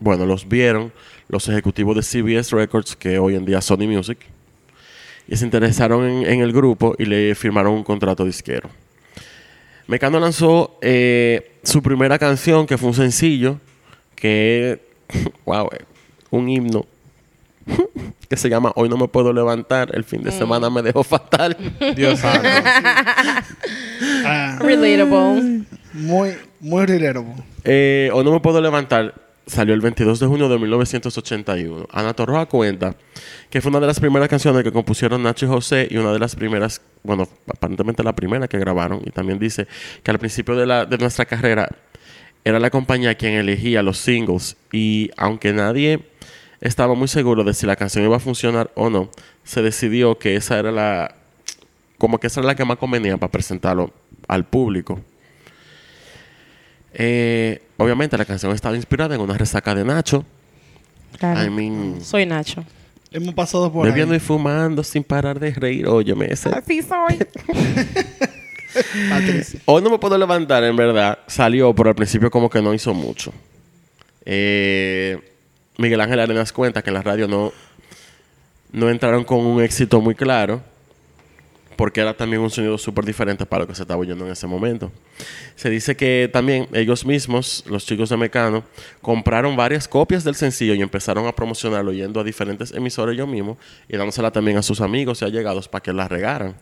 bueno, 0.00 0.26
los 0.26 0.48
vieron 0.48 0.92
los 1.28 1.48
ejecutivos 1.48 1.96
de 1.96 2.02
CBS 2.02 2.54
Records, 2.54 2.96
que 2.96 3.18
hoy 3.18 3.34
en 3.34 3.44
día 3.44 3.58
es 3.58 3.64
Sony 3.64 3.86
Music, 3.86 4.18
y 5.26 5.36
se 5.36 5.44
interesaron 5.44 6.08
en, 6.08 6.26
en 6.26 6.40
el 6.40 6.52
grupo 6.52 6.94
y 6.98 7.04
le 7.04 7.34
firmaron 7.34 7.74
un 7.74 7.84
contrato 7.84 8.24
disquero. 8.24 8.70
Mecano 9.86 10.20
lanzó 10.20 10.78
eh, 10.80 11.58
su 11.62 11.82
primera 11.82 12.18
canción, 12.18 12.66
que 12.66 12.78
fue 12.78 12.88
un 12.88 12.94
sencillo, 12.94 13.58
que 14.14 14.80
wow, 15.44 15.68
eh, 15.72 15.84
un 16.30 16.48
himno, 16.48 16.86
que 18.28 18.36
se 18.36 18.48
llama 18.48 18.72
Hoy 18.76 18.88
no 18.88 18.96
me 18.96 19.08
puedo 19.08 19.32
levantar, 19.32 19.90
el 19.94 20.04
fin 20.04 20.22
de 20.22 20.32
semana 20.32 20.70
me 20.70 20.82
dejó 20.82 21.02
fatal. 21.02 21.56
Dios 21.96 22.20
santo. 22.20 22.48
Ah, 24.24 24.58
Relatable. 24.60 25.64
muy, 25.92 26.30
muy 26.60 26.86
relatable. 26.86 27.34
Eh, 27.64 28.10
Hoy 28.12 28.24
no 28.24 28.32
me 28.32 28.40
puedo 28.40 28.60
levantar 28.60 29.14
salió 29.48 29.74
el 29.74 29.80
22 29.80 30.20
de 30.20 30.26
junio 30.26 30.48
de 30.48 30.58
1981. 30.58 31.86
Ana 31.90 32.14
Torroja 32.14 32.46
cuenta 32.46 32.94
que 33.50 33.60
fue 33.60 33.70
una 33.70 33.80
de 33.80 33.86
las 33.86 33.98
primeras 33.98 34.28
canciones 34.28 34.62
que 34.62 34.72
compusieron 34.72 35.22
Nacho 35.22 35.46
y 35.46 35.48
José 35.48 35.88
y 35.90 35.96
una 35.96 36.12
de 36.12 36.18
las 36.18 36.36
primeras, 36.36 36.80
bueno, 37.02 37.26
aparentemente 37.48 38.02
la 38.04 38.14
primera 38.14 38.46
que 38.46 38.58
grabaron. 38.58 39.00
Y 39.04 39.10
también 39.10 39.38
dice 39.38 39.66
que 40.02 40.10
al 40.10 40.18
principio 40.18 40.54
de, 40.54 40.66
la, 40.66 40.84
de 40.84 40.98
nuestra 40.98 41.24
carrera 41.24 41.68
era 42.44 42.58
la 42.58 42.70
compañía 42.70 43.14
quien 43.14 43.34
elegía 43.34 43.82
los 43.82 43.98
singles 43.98 44.56
y 44.72 45.10
aunque 45.16 45.52
nadie 45.52 46.00
estaba 46.60 46.94
muy 46.94 47.08
seguro 47.08 47.44
de 47.44 47.54
si 47.54 47.66
la 47.66 47.76
canción 47.76 48.04
iba 48.04 48.16
a 48.16 48.20
funcionar 48.20 48.70
o 48.74 48.90
no, 48.90 49.10
se 49.44 49.62
decidió 49.62 50.18
que 50.18 50.36
esa 50.36 50.58
era 50.58 50.72
la, 50.72 51.14
como 51.98 52.18
que 52.18 52.26
esa 52.26 52.40
era 52.40 52.48
la 52.48 52.54
que 52.54 52.64
más 52.64 52.78
convenía 52.78 53.16
para 53.16 53.30
presentarlo 53.30 53.92
al 54.26 54.44
público. 54.44 55.00
Eh, 56.94 57.62
obviamente 57.76 58.16
la 58.16 58.24
canción 58.24 58.52
estaba 58.52 58.74
inspirada 58.76 59.14
en 59.14 59.20
una 59.20 59.36
resaca 59.36 59.74
de 59.74 59.84
Nacho. 59.84 60.24
Claro. 61.18 61.44
I 61.44 61.50
mean, 61.50 62.00
Soy 62.02 62.26
Nacho. 62.26 62.64
Hemos 63.10 63.34
pasado 63.34 63.72
por 63.72 63.86
bebiendo 63.86 64.14
y 64.14 64.20
fumando 64.20 64.84
sin 64.84 65.02
parar 65.02 65.40
de 65.40 65.50
reír. 65.52 65.86
Óyeme, 65.88 66.26
ese. 66.30 66.50
Así 66.50 66.82
soy. 66.82 67.18
Patricia. 69.08 69.60
Hoy 69.64 69.82
no 69.82 69.90
me 69.90 69.98
puedo 69.98 70.18
levantar, 70.18 70.62
en 70.64 70.76
verdad. 70.76 71.18
Salió, 71.26 71.74
pero 71.74 71.88
al 71.88 71.94
principio 71.94 72.30
como 72.30 72.50
que 72.50 72.60
no 72.60 72.74
hizo 72.74 72.92
mucho. 72.92 73.32
Eh, 74.26 75.18
Miguel 75.78 76.00
Ángel 76.00 76.18
Arenas 76.18 76.52
cuenta 76.52 76.82
que 76.82 76.90
en 76.90 76.94
la 76.94 77.02
radio 77.02 77.28
no, 77.28 77.52
no 78.72 78.90
entraron 78.90 79.22
con 79.22 79.46
un 79.46 79.62
éxito 79.62 80.00
muy 80.00 80.14
claro. 80.14 80.60
Porque 81.76 82.00
era 82.00 82.16
también 82.16 82.42
un 82.42 82.50
sonido 82.50 82.76
súper 82.76 83.04
diferente 83.04 83.46
para 83.46 83.60
lo 83.60 83.68
que 83.68 83.76
se 83.76 83.82
estaba 83.82 84.00
oyendo 84.00 84.26
en 84.26 84.32
ese 84.32 84.48
momento. 84.48 84.90
Se 85.54 85.70
dice 85.70 85.96
que 85.96 86.28
también 86.32 86.66
ellos 86.72 87.06
mismos, 87.06 87.64
los 87.68 87.86
chicos 87.86 88.08
de 88.08 88.16
Mecano, 88.16 88.64
compraron 89.00 89.54
varias 89.54 89.86
copias 89.86 90.24
del 90.24 90.34
sencillo 90.34 90.74
y 90.74 90.82
empezaron 90.82 91.28
a 91.28 91.32
promocionarlo 91.32 91.92
yendo 91.92 92.18
a 92.18 92.24
diferentes 92.24 92.72
emisores 92.72 93.14
ellos 93.14 93.28
mismos 93.28 93.58
y 93.88 93.96
dándosela 93.96 94.32
también 94.32 94.56
a 94.56 94.62
sus 94.62 94.80
amigos 94.80 95.22
y 95.22 95.26
allegados 95.26 95.68
para 95.68 95.80
que 95.80 95.92
la 95.92 96.08
regaran. 96.08 96.56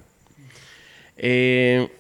Eh, 1.17 1.91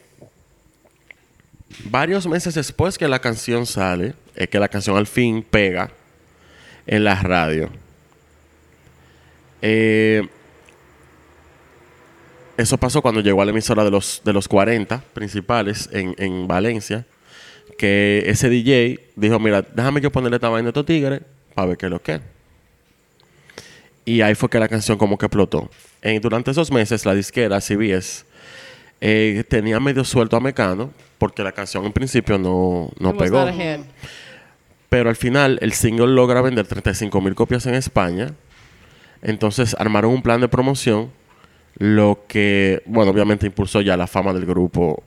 varios 1.84 2.26
meses 2.26 2.54
después 2.54 2.98
que 2.98 3.08
la 3.08 3.18
canción 3.18 3.64
sale, 3.64 4.12
es 4.34 4.48
que 4.48 4.58
la 4.58 4.68
canción 4.68 4.98
al 4.98 5.06
fin 5.06 5.42
pega 5.42 5.90
en 6.86 7.04
la 7.04 7.14
radio. 7.16 7.70
Eh, 9.62 10.26
eso 12.56 12.78
pasó 12.78 13.02
cuando 13.02 13.20
llegó 13.20 13.42
a 13.42 13.44
la 13.44 13.50
emisora 13.50 13.84
de 13.84 13.90
los, 13.90 14.22
de 14.24 14.32
los 14.32 14.48
40 14.48 15.02
principales 15.12 15.88
en, 15.92 16.14
en 16.18 16.46
Valencia. 16.46 17.04
Que 17.78 18.22
ese 18.26 18.48
DJ 18.48 19.10
dijo: 19.16 19.38
Mira, 19.38 19.62
déjame 19.62 20.00
yo 20.00 20.10
ponerle 20.10 20.36
esta 20.36 20.48
vaina 20.48 20.68
a 20.68 20.70
estos 20.70 20.86
tigres 20.86 21.20
para 21.54 21.68
ver 21.68 21.76
qué 21.76 21.86
es 21.86 21.92
lo 21.92 22.00
que 22.00 22.14
es. 22.14 22.20
Y 24.04 24.20
ahí 24.22 24.34
fue 24.34 24.48
que 24.48 24.58
la 24.58 24.68
canción 24.68 24.96
como 24.96 25.18
que 25.18 25.26
explotó. 25.26 25.68
En- 26.00 26.22
durante 26.22 26.50
esos 26.52 26.70
meses, 26.70 27.04
la 27.04 27.14
disquera 27.14 27.60
CBS 27.60 28.24
eh, 29.00 29.44
tenía 29.48 29.78
medio 29.80 30.04
suelto 30.04 30.36
a 30.36 30.40
Mecano 30.40 30.90
porque 31.18 31.42
la 31.42 31.52
canción 31.52 31.84
en 31.84 31.92
principio 31.92 32.38
no, 32.38 32.90
no 32.98 33.10
pegó. 33.18 33.44
Pero 34.88 35.08
al 35.08 35.16
final 35.16 35.58
el 35.62 35.72
single 35.72 36.08
logra 36.08 36.40
vender 36.40 36.66
35 36.66 37.20
mil 37.20 37.34
copias 37.34 37.66
en 37.66 37.74
España. 37.74 38.32
Entonces 39.22 39.74
armaron 39.78 40.12
un 40.12 40.22
plan 40.22 40.40
de 40.40 40.48
promoción, 40.48 41.10
lo 41.78 42.24
que, 42.28 42.82
bueno, 42.86 43.10
obviamente 43.10 43.46
impulsó 43.46 43.80
ya 43.80 43.96
la 43.96 44.06
fama 44.06 44.32
del 44.32 44.46
grupo 44.46 45.02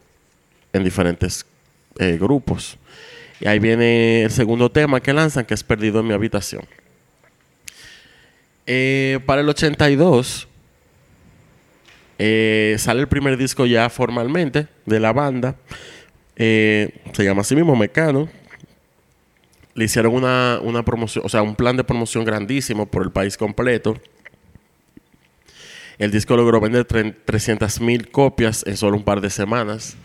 en 0.74 0.84
diferentes 0.84 1.46
eh, 1.98 2.18
grupos. 2.20 2.78
Y 3.40 3.48
ahí 3.48 3.60
viene 3.60 4.24
el 4.24 4.32
segundo 4.32 4.70
tema 4.70 5.00
que 5.00 5.14
lanzan, 5.14 5.46
que 5.46 5.54
es 5.54 5.64
Perdido 5.64 6.02
en 6.02 6.08
mi 6.08 6.14
habitación. 6.14 6.64
Eh, 8.66 9.20
para 9.26 9.42
el 9.42 9.50
82 9.50 10.48
eh, 12.20 12.76
sale 12.78 13.00
el 13.00 13.08
primer 13.08 13.38
disco 13.38 13.66
ya 13.66 13.90
formalmente 13.90 14.68
de 14.86 15.00
la 15.00 15.14
banda. 15.14 15.56
Eh, 16.36 16.90
se 17.14 17.24
llama 17.24 17.42
así 17.42 17.56
mismo 17.56 17.76
Mecano 17.76 18.30
le 19.80 19.86
hicieron 19.86 20.14
una, 20.14 20.60
una 20.62 20.84
promoción, 20.84 21.26
o 21.26 21.30
sea, 21.30 21.42
un 21.42 21.56
plan 21.56 21.78
de 21.78 21.86
promoción 21.86 22.26
grandísimo 22.26 22.86
por 22.86 23.02
el 23.02 23.12
país 23.12 23.38
completo. 23.38 23.96
El 25.98 26.12
disco 26.12 26.36
logró 26.36 26.60
vender 26.60 26.84
300 26.86 27.80
mil 27.80 28.12
copias 28.12 28.66
en 28.68 28.76
solo 28.76 28.98
un 28.98 29.04
par 29.04 29.22
de 29.22 29.30
semanas. 29.30 29.96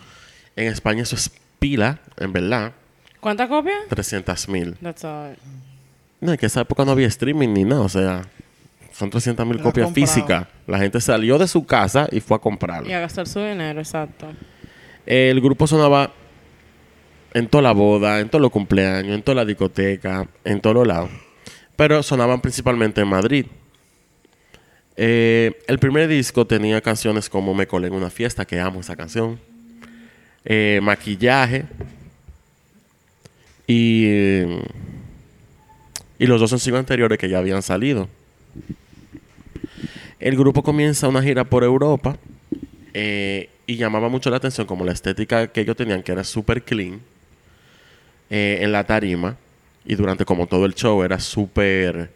En 0.54 0.68
España 0.68 1.02
eso 1.02 1.16
es 1.16 1.28
pila, 1.58 1.98
en 2.18 2.32
verdad. 2.32 2.72
¿Cuántas 3.18 3.48
copias? 3.48 3.78
300 3.88 4.48
mil. 4.48 4.74
That's 4.80 5.04
all. 5.04 5.36
No, 6.20 6.32
en 6.32 6.38
que 6.38 6.46
esa 6.46 6.60
época 6.60 6.84
no 6.84 6.92
había 6.92 7.08
streaming 7.08 7.48
ni 7.48 7.64
nada, 7.64 7.80
o 7.80 7.88
sea, 7.88 8.22
son 8.92 9.10
300 9.10 9.44
mil 9.44 9.56
Era 9.56 9.64
copias 9.64 9.86
comprado. 9.86 10.06
físicas. 10.06 10.46
La 10.68 10.78
gente 10.78 11.00
salió 11.00 11.36
de 11.36 11.48
su 11.48 11.66
casa 11.66 12.06
y 12.12 12.20
fue 12.20 12.36
a 12.36 12.40
comprarlo. 12.40 12.88
Y 12.88 12.92
a 12.92 13.00
gastar 13.00 13.26
su 13.26 13.40
dinero, 13.40 13.80
exacto. 13.80 14.32
El 15.04 15.40
grupo 15.40 15.66
sonaba 15.66 16.12
en 17.34 17.48
toda 17.48 17.62
la 17.62 17.72
boda, 17.72 18.20
en 18.20 18.28
todos 18.28 18.40
los 18.40 18.52
cumpleaños, 18.52 19.12
en 19.12 19.22
toda 19.22 19.34
la 19.34 19.44
discoteca, 19.44 20.28
en 20.44 20.60
todos 20.60 20.76
los 20.76 20.86
lados. 20.86 21.10
Pero 21.76 22.02
sonaban 22.02 22.40
principalmente 22.40 23.00
en 23.00 23.08
Madrid. 23.08 23.46
Eh, 24.96 25.60
el 25.66 25.80
primer 25.80 26.06
disco 26.06 26.46
tenía 26.46 26.80
canciones 26.80 27.28
como 27.28 27.52
Me 27.52 27.66
colé 27.66 27.88
en 27.88 27.94
una 27.94 28.08
fiesta, 28.08 28.44
que 28.44 28.60
amo 28.60 28.80
esa 28.80 28.94
canción. 28.94 29.40
Eh, 30.44 30.78
maquillaje. 30.80 31.64
Y, 33.66 34.06
y 36.18 36.26
los 36.26 36.40
dos 36.40 36.50
sencillos 36.50 36.78
anteriores 36.78 37.18
que 37.18 37.28
ya 37.28 37.38
habían 37.38 37.62
salido. 37.62 38.08
El 40.20 40.36
grupo 40.36 40.62
comienza 40.62 41.08
una 41.08 41.22
gira 41.22 41.42
por 41.42 41.64
Europa 41.64 42.16
eh, 42.92 43.50
y 43.66 43.76
llamaba 43.76 44.08
mucho 44.08 44.30
la 44.30 44.36
atención 44.36 44.66
como 44.68 44.84
la 44.84 44.92
estética 44.92 45.48
que 45.48 45.62
ellos 45.62 45.76
tenían, 45.76 46.04
que 46.04 46.12
era 46.12 46.22
súper 46.22 46.62
clean 46.62 47.00
eh, 48.30 48.58
en 48.62 48.72
la 48.72 48.84
tarima. 48.84 49.36
Y 49.84 49.94
durante 49.96 50.24
como 50.24 50.46
todo 50.46 50.64
el 50.64 50.74
show 50.74 51.02
era 51.02 51.20
súper, 51.20 52.10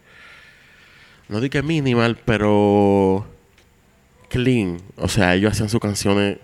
no 1.27 1.39
que 1.49 1.61
minimal, 1.61 2.17
pero 2.25 3.27
clean. 4.29 4.81
O 4.97 5.07
sea, 5.07 5.35
ellos 5.35 5.51
hacían 5.51 5.69
sus 5.69 5.79
canciones, 5.79 6.37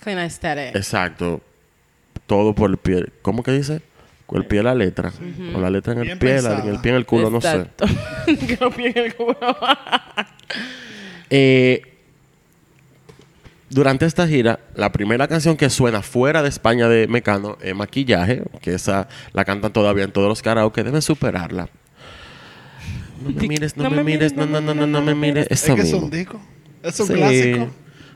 Clean 0.00 0.18
aesthetic. 0.18 0.76
exacto, 0.76 1.40
todo 2.26 2.54
por 2.54 2.70
el 2.70 2.76
pie. 2.76 3.06
¿Cómo 3.22 3.42
que 3.42 3.52
dice? 3.52 3.80
Con 4.26 4.42
el 4.42 4.46
pie 4.46 4.58
de 4.58 4.64
la 4.64 4.74
letra. 4.74 5.12
Con 5.52 5.62
la 5.62 5.70
letra 5.70 5.92
en 5.94 6.00
el 6.00 6.04
Bien 6.06 6.18
pie, 6.18 6.42
la- 6.42 6.58
en 6.60 6.68
el 6.68 6.80
pie 6.80 6.90
en 6.90 6.96
el 6.98 7.06
culo, 7.06 7.30
no 7.30 7.40
sé. 7.40 7.48
Exacto. 7.48 7.86
que 8.26 8.58
no 8.60 8.70
pie 8.70 8.88
en 8.94 8.98
el 8.98 9.14
culo. 9.14 9.36
Eh, 11.30 11.82
durante 13.70 14.06
esta 14.06 14.26
gira, 14.28 14.60
la 14.74 14.92
primera 14.92 15.26
canción 15.28 15.56
que 15.56 15.70
suena 15.70 16.02
fuera 16.02 16.42
de 16.42 16.48
España 16.48 16.88
de 16.88 17.08
Mecano 17.08 17.58
es 17.60 17.74
Maquillaje, 17.74 18.42
que 18.60 18.74
esa 18.74 19.08
la 19.32 19.44
cantan 19.44 19.72
todavía 19.72 20.04
en 20.04 20.12
todos 20.12 20.28
los 20.28 20.42
karaoke, 20.42 20.84
deben 20.84 21.02
superarla. 21.02 21.68
No 23.22 23.30
me 23.30 23.48
mires, 23.48 23.76
no, 23.76 23.90
me 23.90 24.04
mires, 24.04 24.34
no, 24.34 24.46
no, 24.46 24.60
no, 24.60 24.74
no, 24.74 24.86
no 24.86 25.02
me 25.02 25.14
mires. 25.14 25.46
Es 25.50 25.64
Esa 25.64 25.74
que 25.74 25.82
es 25.82 25.92
un 25.92 26.10
disco. 26.10 26.40
Es 26.82 27.00
un 27.00 27.06
Sí, 27.06 27.14
clásico. 27.14 27.68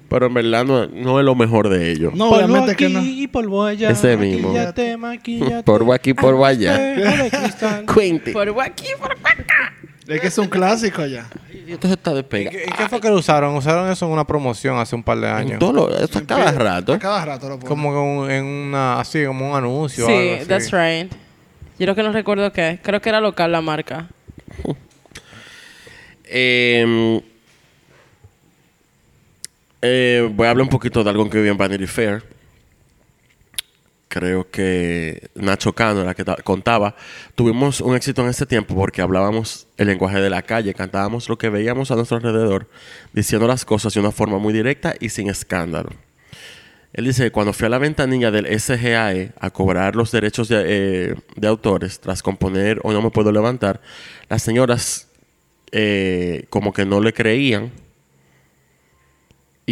Pero 0.08 0.26
en 0.26 0.34
verdad 0.34 0.64
no, 0.64 0.86
no 0.88 1.20
es 1.20 1.24
lo 1.24 1.34
mejor 1.36 1.68
de 1.68 1.90
ellos. 1.90 2.12
No, 2.14 2.30
obviamente 2.30 2.74
que 2.74 2.86
aquí 2.86 2.94
no. 2.94 3.04
y 3.04 3.26
polvo 3.28 3.64
allá. 3.64 3.90
Ese 3.90 4.16
mismo. 4.16 4.48
Maquillate, 4.48 4.96
maquillate. 4.96 5.62
Polvo 5.62 5.92
aquí, 5.92 6.14
polvo 6.14 6.44
allá. 6.44 6.76
De 6.76 7.30
cristal. 7.30 7.86
Cuente. 7.86 8.32
Por 8.32 8.48
aquí, 8.60 8.88
por 8.98 9.12
acá. 9.12 9.72
Es 10.14 10.20
que 10.20 10.26
es 10.26 10.38
un 10.38 10.48
clásico 10.48 11.06
ya. 11.06 11.28
Y 11.66 11.72
esto 11.72 11.86
se 11.88 11.94
está 11.94 12.10
¿Y 12.10 12.14
despegando. 12.14 12.58
y 12.58 12.72
qué 12.72 12.88
fue 12.88 13.00
que 13.00 13.08
lo 13.08 13.16
usaron? 13.16 13.54
Usaron 13.54 13.90
eso 13.90 14.06
en 14.06 14.12
una 14.12 14.24
promoción 14.26 14.78
hace 14.78 14.94
un 14.96 15.02
par 15.02 15.18
de 15.20 15.28
años. 15.28 15.58
todo 15.58 15.72
lo- 15.72 15.96
esto 15.96 16.18
a 16.18 16.22
cada 16.26 16.52
rato. 16.52 16.92
A 16.94 16.98
cada 16.98 17.24
rato 17.24 17.48
lo 17.48 17.54
ponen. 17.58 17.68
Como 17.68 18.20
un- 18.22 18.30
en 18.30 18.44
una, 18.44 18.98
así, 19.00 19.24
como 19.24 19.50
un 19.50 19.56
anuncio. 19.56 20.06
o 20.06 20.08
algo 20.08 20.20
Sí, 20.20 20.28
así. 20.40 20.46
that's 20.48 20.70
right. 20.72 21.12
Yo 21.78 21.86
lo 21.86 21.94
que 21.94 22.02
no 22.02 22.12
recuerdo 22.12 22.52
qué. 22.52 22.78
Creo 22.82 23.00
que 23.00 23.08
era 23.08 23.20
local 23.20 23.52
la 23.52 23.60
marca. 23.60 24.08
Eh, 26.32 27.20
eh, 29.82 30.30
voy 30.32 30.46
a 30.46 30.50
hablar 30.50 30.62
un 30.62 30.68
poquito 30.68 31.02
de 31.02 31.10
algo 31.10 31.28
que 31.28 31.40
vi 31.42 31.48
en 31.48 31.56
Vanity 31.56 31.86
Fair. 31.88 32.22
Creo 34.10 34.50
que 34.50 35.30
Nacho 35.36 35.72
Cano, 35.72 36.04
la 36.04 36.14
que 36.14 36.24
ta- 36.24 36.36
contaba, 36.42 36.96
tuvimos 37.36 37.80
un 37.80 37.94
éxito 37.96 38.20
en 38.22 38.28
ese 38.28 38.44
tiempo 38.44 38.74
porque 38.74 39.00
hablábamos 39.00 39.68
el 39.78 39.86
lenguaje 39.86 40.20
de 40.20 40.28
la 40.28 40.42
calle, 40.42 40.74
cantábamos 40.74 41.28
lo 41.30 41.38
que 41.38 41.48
veíamos 41.48 41.90
a 41.90 41.94
nuestro 41.96 42.16
alrededor, 42.18 42.68
diciendo 43.12 43.46
las 43.46 43.64
cosas 43.64 43.94
de 43.94 44.00
una 44.00 44.10
forma 44.10 44.38
muy 44.38 44.52
directa 44.52 44.94
y 45.00 45.08
sin 45.10 45.30
escándalo. 45.30 45.90
Él 46.92 47.04
dice 47.04 47.22
que 47.22 47.30
cuando 47.30 47.52
fui 47.52 47.66
a 47.66 47.68
la 47.68 47.78
ventanilla 47.78 48.32
del 48.32 48.46
SGAE 48.60 49.30
a 49.38 49.50
cobrar 49.50 49.94
los 49.94 50.10
derechos 50.10 50.48
de, 50.48 50.62
eh, 50.66 51.14
de 51.36 51.46
autores 51.46 52.00
tras 52.00 52.20
componer 52.20 52.80
o 52.82 52.92
no 52.92 53.00
me 53.00 53.10
puedo 53.10 53.30
levantar, 53.30 53.80
las 54.28 54.42
señoras 54.42 55.06
eh, 55.70 56.46
como 56.50 56.72
que 56.72 56.84
no 56.84 57.00
le 57.00 57.12
creían 57.12 57.70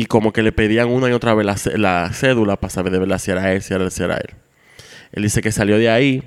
y 0.00 0.06
como 0.06 0.32
que 0.32 0.42
le 0.42 0.52
pedían 0.52 0.88
una 0.88 1.08
y 1.08 1.12
otra 1.12 1.34
vez 1.34 1.44
la, 1.44 1.56
cé- 1.56 1.76
la 1.76 2.10
cédula 2.12 2.56
para 2.56 2.70
saber 2.70 2.92
de 2.92 3.00
verdad 3.00 3.18
si 3.18 3.30
era 3.32 3.52
él, 3.52 3.62
si 3.62 3.74
era 3.74 3.84
él, 3.84 3.90
si 3.90 4.02
era 4.04 4.16
él. 4.16 4.34
Él 5.12 5.22
dice 5.24 5.40
que 5.42 5.50
salió 5.50 5.76
de 5.76 5.90
ahí 5.90 6.22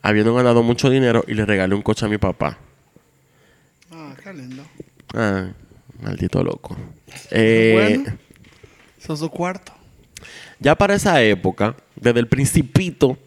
habiendo 0.00 0.32
ganado 0.34 0.62
mucho 0.62 0.90
dinero 0.90 1.24
y 1.26 1.34
le 1.34 1.44
regalé 1.44 1.74
un 1.74 1.82
coche 1.82 2.06
a 2.06 2.08
mi 2.08 2.18
papá. 2.18 2.58
Ah, 3.90 4.14
qué 4.22 4.32
lindo. 4.32 4.62
Ah, 5.14 5.48
maldito 6.00 6.44
loco. 6.44 6.76
Eh, 7.32 7.96
Bueno. 7.98 8.18
Eso 9.02 9.14
es 9.14 9.18
su 9.18 9.30
cuarto. 9.30 9.72
Ya 10.60 10.74
para 10.76 10.94
esa 10.94 11.20
época, 11.22 11.74
desde 11.96 12.20
el 12.20 12.28
principito, 12.28 13.18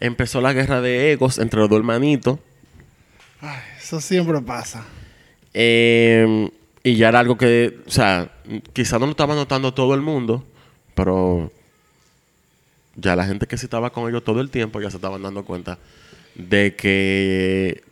empezó 0.00 0.40
la 0.42 0.52
guerra 0.52 0.80
de 0.82 1.12
egos 1.12 1.38
entre 1.38 1.60
los 1.60 1.68
dos 1.70 1.78
hermanitos. 1.78 2.38
Ay, 3.40 3.58
eso 3.78 4.00
siempre 4.02 4.40
pasa. 4.42 4.84
Eh, 5.54 6.50
y 6.82 6.96
ya 6.96 7.08
era 7.08 7.20
algo 7.20 7.36
que, 7.36 7.78
o 7.86 7.90
sea, 7.90 8.30
quizá 8.72 8.98
no 8.98 9.06
lo 9.06 9.12
estaba 9.12 9.34
notando 9.34 9.74
todo 9.74 9.94
el 9.94 10.00
mundo, 10.00 10.44
pero 10.94 11.50
ya 12.94 13.16
la 13.16 13.26
gente 13.26 13.46
que 13.46 13.58
sí 13.58 13.66
estaba 13.66 13.90
con 13.90 14.08
ellos 14.08 14.24
todo 14.24 14.40
el 14.40 14.50
tiempo 14.50 14.80
ya 14.80 14.90
se 14.90 14.96
estaban 14.96 15.22
dando 15.22 15.44
cuenta 15.44 15.78
de 16.34 16.74
que 16.74 17.82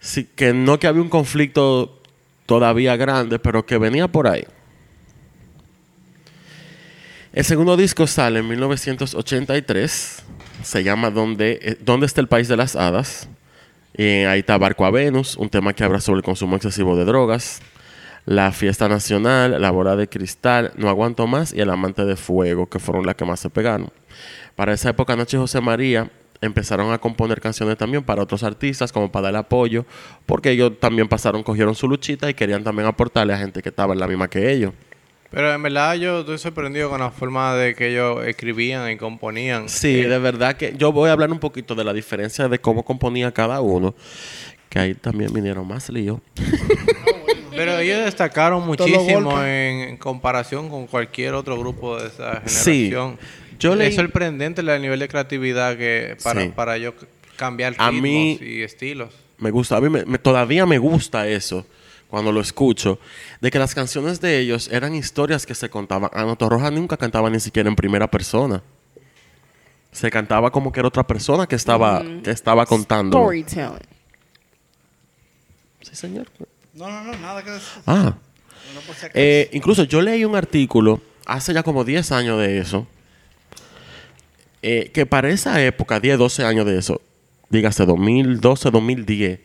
sí, 0.00 0.28
que 0.34 0.52
no 0.52 0.78
que 0.78 0.86
había 0.86 1.02
un 1.02 1.08
conflicto 1.08 2.00
todavía 2.46 2.96
grande, 2.96 3.38
pero 3.38 3.64
que 3.64 3.78
venía 3.78 4.08
por 4.08 4.26
ahí. 4.26 4.44
El 7.32 7.44
segundo 7.44 7.76
disco 7.78 8.06
sale 8.06 8.40
en 8.40 8.48
1983. 8.48 10.22
Se 10.62 10.84
llama 10.84 11.10
¿Dónde, 11.10 11.58
eh, 11.62 11.76
¿Dónde 11.80 12.04
está 12.04 12.20
el 12.20 12.28
país 12.28 12.46
de 12.46 12.56
las 12.56 12.76
hadas? 12.76 13.28
Eh, 13.94 14.26
ahí 14.26 14.40
está 14.40 14.58
Barco 14.58 14.84
a 14.84 14.90
Venus, 14.90 15.36
un 15.36 15.48
tema 15.48 15.72
que 15.72 15.82
habla 15.82 16.00
sobre 16.00 16.18
el 16.18 16.22
consumo 16.22 16.56
excesivo 16.56 16.96
de 16.96 17.04
drogas. 17.04 17.60
La 18.24 18.52
Fiesta 18.52 18.88
Nacional, 18.88 19.60
La 19.60 19.70
Bola 19.70 19.96
de 19.96 20.08
Cristal, 20.08 20.72
No 20.76 20.88
Aguanto 20.88 21.26
Más 21.26 21.52
y 21.52 21.60
El 21.60 21.70
Amante 21.70 22.04
de 22.04 22.16
Fuego, 22.16 22.68
que 22.68 22.78
fueron 22.78 23.04
las 23.04 23.16
que 23.16 23.24
más 23.24 23.40
se 23.40 23.50
pegaron. 23.50 23.90
Para 24.54 24.72
esa 24.72 24.90
época, 24.90 25.16
Nacho 25.16 25.38
y 25.38 25.40
José 25.40 25.60
María 25.60 26.10
empezaron 26.40 26.92
a 26.92 26.98
componer 26.98 27.40
canciones 27.40 27.76
también 27.76 28.02
para 28.02 28.22
otros 28.22 28.42
artistas, 28.42 28.92
como 28.92 29.10
para 29.10 29.30
dar 29.30 29.36
apoyo, 29.36 29.86
porque 30.26 30.50
ellos 30.50 30.72
también 30.78 31.08
pasaron, 31.08 31.42
cogieron 31.42 31.74
su 31.74 31.88
luchita 31.88 32.28
y 32.28 32.34
querían 32.34 32.62
también 32.64 32.86
aportarle 32.88 33.32
a 33.32 33.38
gente 33.38 33.62
que 33.62 33.68
estaba 33.70 33.92
en 33.94 34.00
la 34.00 34.06
misma 34.06 34.28
que 34.28 34.52
ellos. 34.52 34.72
Pero 35.30 35.50
en 35.50 35.62
verdad 35.62 35.94
yo 35.94 36.20
estoy 36.20 36.36
sorprendido 36.36 36.90
con 36.90 37.00
la 37.00 37.10
forma 37.10 37.54
de 37.54 37.74
que 37.74 37.90
ellos 37.90 38.24
escribían 38.26 38.90
y 38.90 38.98
componían. 38.98 39.68
Sí, 39.68 40.00
Eh, 40.00 40.08
de 40.08 40.18
verdad 40.18 40.56
que 40.56 40.74
yo 40.76 40.92
voy 40.92 41.08
a 41.08 41.12
hablar 41.12 41.32
un 41.32 41.38
poquito 41.38 41.74
de 41.74 41.84
la 41.84 41.94
diferencia 41.94 42.48
de 42.48 42.58
cómo 42.58 42.84
componía 42.84 43.32
cada 43.32 43.62
uno, 43.62 43.94
que 44.68 44.78
ahí 44.78 44.94
también 44.94 45.32
vinieron 45.32 45.66
más 45.66 45.88
líos. 45.88 46.20
Pero 47.64 47.78
ellos 47.78 48.04
destacaron 48.04 48.66
muchísimo 48.66 49.42
en, 49.44 49.96
comparación 49.96 50.68
con 50.68 50.86
cualquier 50.86 51.34
otro 51.34 51.58
grupo 51.58 51.96
de 52.00 52.08
esa 52.08 52.42
Sí. 52.46 52.88
generación. 52.90 53.18
Yo 53.58 53.74
es 53.74 53.94
sorprendente 53.94 54.60
el 54.60 54.82
nivel 54.82 54.98
de 54.98 55.08
creatividad 55.08 55.76
que 55.76 56.16
para, 56.24 56.42
Sí. 56.42 56.52
para 56.54 56.78
yo 56.78 56.94
cambiar 57.36 57.74
A 57.78 57.90
ritmos 57.90 58.02
mí- 58.02 58.38
y 58.40 58.62
estilos. 58.62 59.10
Me 59.38 59.50
gusta, 59.50 59.76
a 59.76 59.80
mí 59.80 59.88
me- 59.88 60.04
me- 60.04 60.18
todavía 60.18 60.66
me 60.66 60.78
gusta 60.78 61.26
eso 61.28 61.64
cuando 62.08 62.30
lo 62.32 62.40
escucho, 62.40 62.98
de 63.40 63.50
que 63.50 63.58
las 63.58 63.74
canciones 63.74 64.20
de 64.20 64.38
ellos 64.38 64.68
eran 64.72 64.94
historias 64.94 65.46
que 65.46 65.54
se 65.54 65.70
contaban. 65.70 66.10
Anoto 66.12 66.48
Roja 66.48 66.70
nunca 66.70 66.96
cantaba 66.96 67.30
ni 67.30 67.40
siquiera 67.40 67.68
en 67.68 67.76
primera 67.76 68.08
persona. 68.10 68.62
Se 69.92 70.10
cantaba 70.10 70.50
como 70.50 70.72
que 70.72 70.80
era 70.80 70.88
otra 70.88 71.06
persona 71.06 71.46
que 71.46 71.54
estaba, 71.56 72.02
que 72.24 72.30
estaba 72.30 72.66
contando. 72.66 73.18
Storytelling. 73.18 73.78
Sí, 75.82 75.94
señor. 75.96 76.26
No, 76.74 76.88
no, 76.90 77.02
no, 77.04 77.18
nada 77.18 77.42
que 77.42 77.50
decir. 77.50 77.82
Ah. 77.86 78.14
No, 78.74 78.80
por 78.86 78.94
si 78.94 79.06
acaso. 79.06 79.12
Eh, 79.14 79.50
incluso 79.52 79.84
yo 79.84 80.00
leí 80.00 80.24
un 80.24 80.34
artículo 80.36 81.00
hace 81.26 81.52
ya 81.52 81.62
como 81.62 81.84
10 81.84 82.12
años 82.12 82.38
de 82.40 82.58
eso, 82.58 82.86
eh, 84.62 84.90
que 84.94 85.06
para 85.06 85.28
esa 85.30 85.60
época, 85.62 86.00
10, 86.00 86.18
12 86.18 86.44
años 86.44 86.66
de 86.66 86.78
eso, 86.78 87.00
dígase 87.50 87.84
2012, 87.84 88.70
2010, 88.70 89.40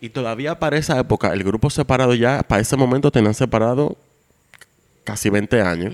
y 0.00 0.08
todavía 0.10 0.58
para 0.58 0.78
esa 0.78 0.98
época, 0.98 1.32
el 1.32 1.44
grupo 1.44 1.68
separado 1.70 2.14
ya, 2.14 2.42
para 2.42 2.62
ese 2.62 2.76
momento 2.76 3.10
tenían 3.12 3.34
separado 3.34 3.96
casi 5.04 5.30
20 5.30 5.60
años. 5.62 5.92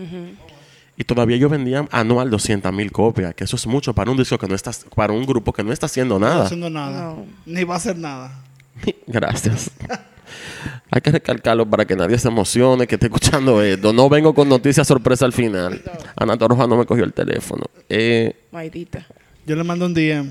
Y 0.97 1.05
todavía 1.05 1.37
ellos 1.37 1.51
vendían 1.51 1.89
anual 1.93 2.29
200 2.31 2.73
mil 2.73 2.91
copias, 2.91 3.35
que 3.35 3.45
eso 3.45 3.57
es 3.57 3.67
mucho 3.67 3.95
para 3.95 4.11
un 4.11 4.17
disco 4.17 4.37
que 4.39 4.49
no 4.49 4.55
está, 4.55 4.73
para 4.95 5.13
un 5.13 5.25
grupo 5.27 5.53
que 5.53 5.63
no 5.63 5.73
está 5.73 5.87
haciendo 5.87 6.19
No 6.19 6.27
está 6.27 6.35
nada. 6.35 6.47
haciendo 6.47 6.71
nada. 6.71 7.03
No. 7.15 7.27
Ni 7.47 7.65
va 7.65 7.75
a 7.75 7.77
hacer 7.77 7.97
nada. 7.97 8.33
Gracias. 9.07 9.71
Hay 10.91 11.01
que 11.01 11.11
recalcarlo 11.11 11.67
para 11.69 11.85
que 11.85 11.95
nadie 11.97 12.19
se 12.19 12.29
emocione 12.29 12.87
que 12.87 12.95
esté 12.97 13.07
escuchando 13.07 13.63
esto. 13.63 13.93
No 13.93 14.09
vengo 14.09 14.35
con 14.35 14.49
noticias 14.49 14.87
sorpresa 14.87 15.25
al 15.25 15.33
final. 15.33 15.81
Ana 16.17 16.37
Torroja 16.37 16.67
no 16.67 16.77
me 16.77 16.87
cogió 16.87 17.05
el 17.05 17.13
teléfono. 17.13 17.65
Eh, 17.89 18.35
Maldita. 18.53 19.07
Yo 19.47 19.57
le 19.57 19.65
mando 19.65 19.87
un 19.87 19.95
DM. 19.95 20.31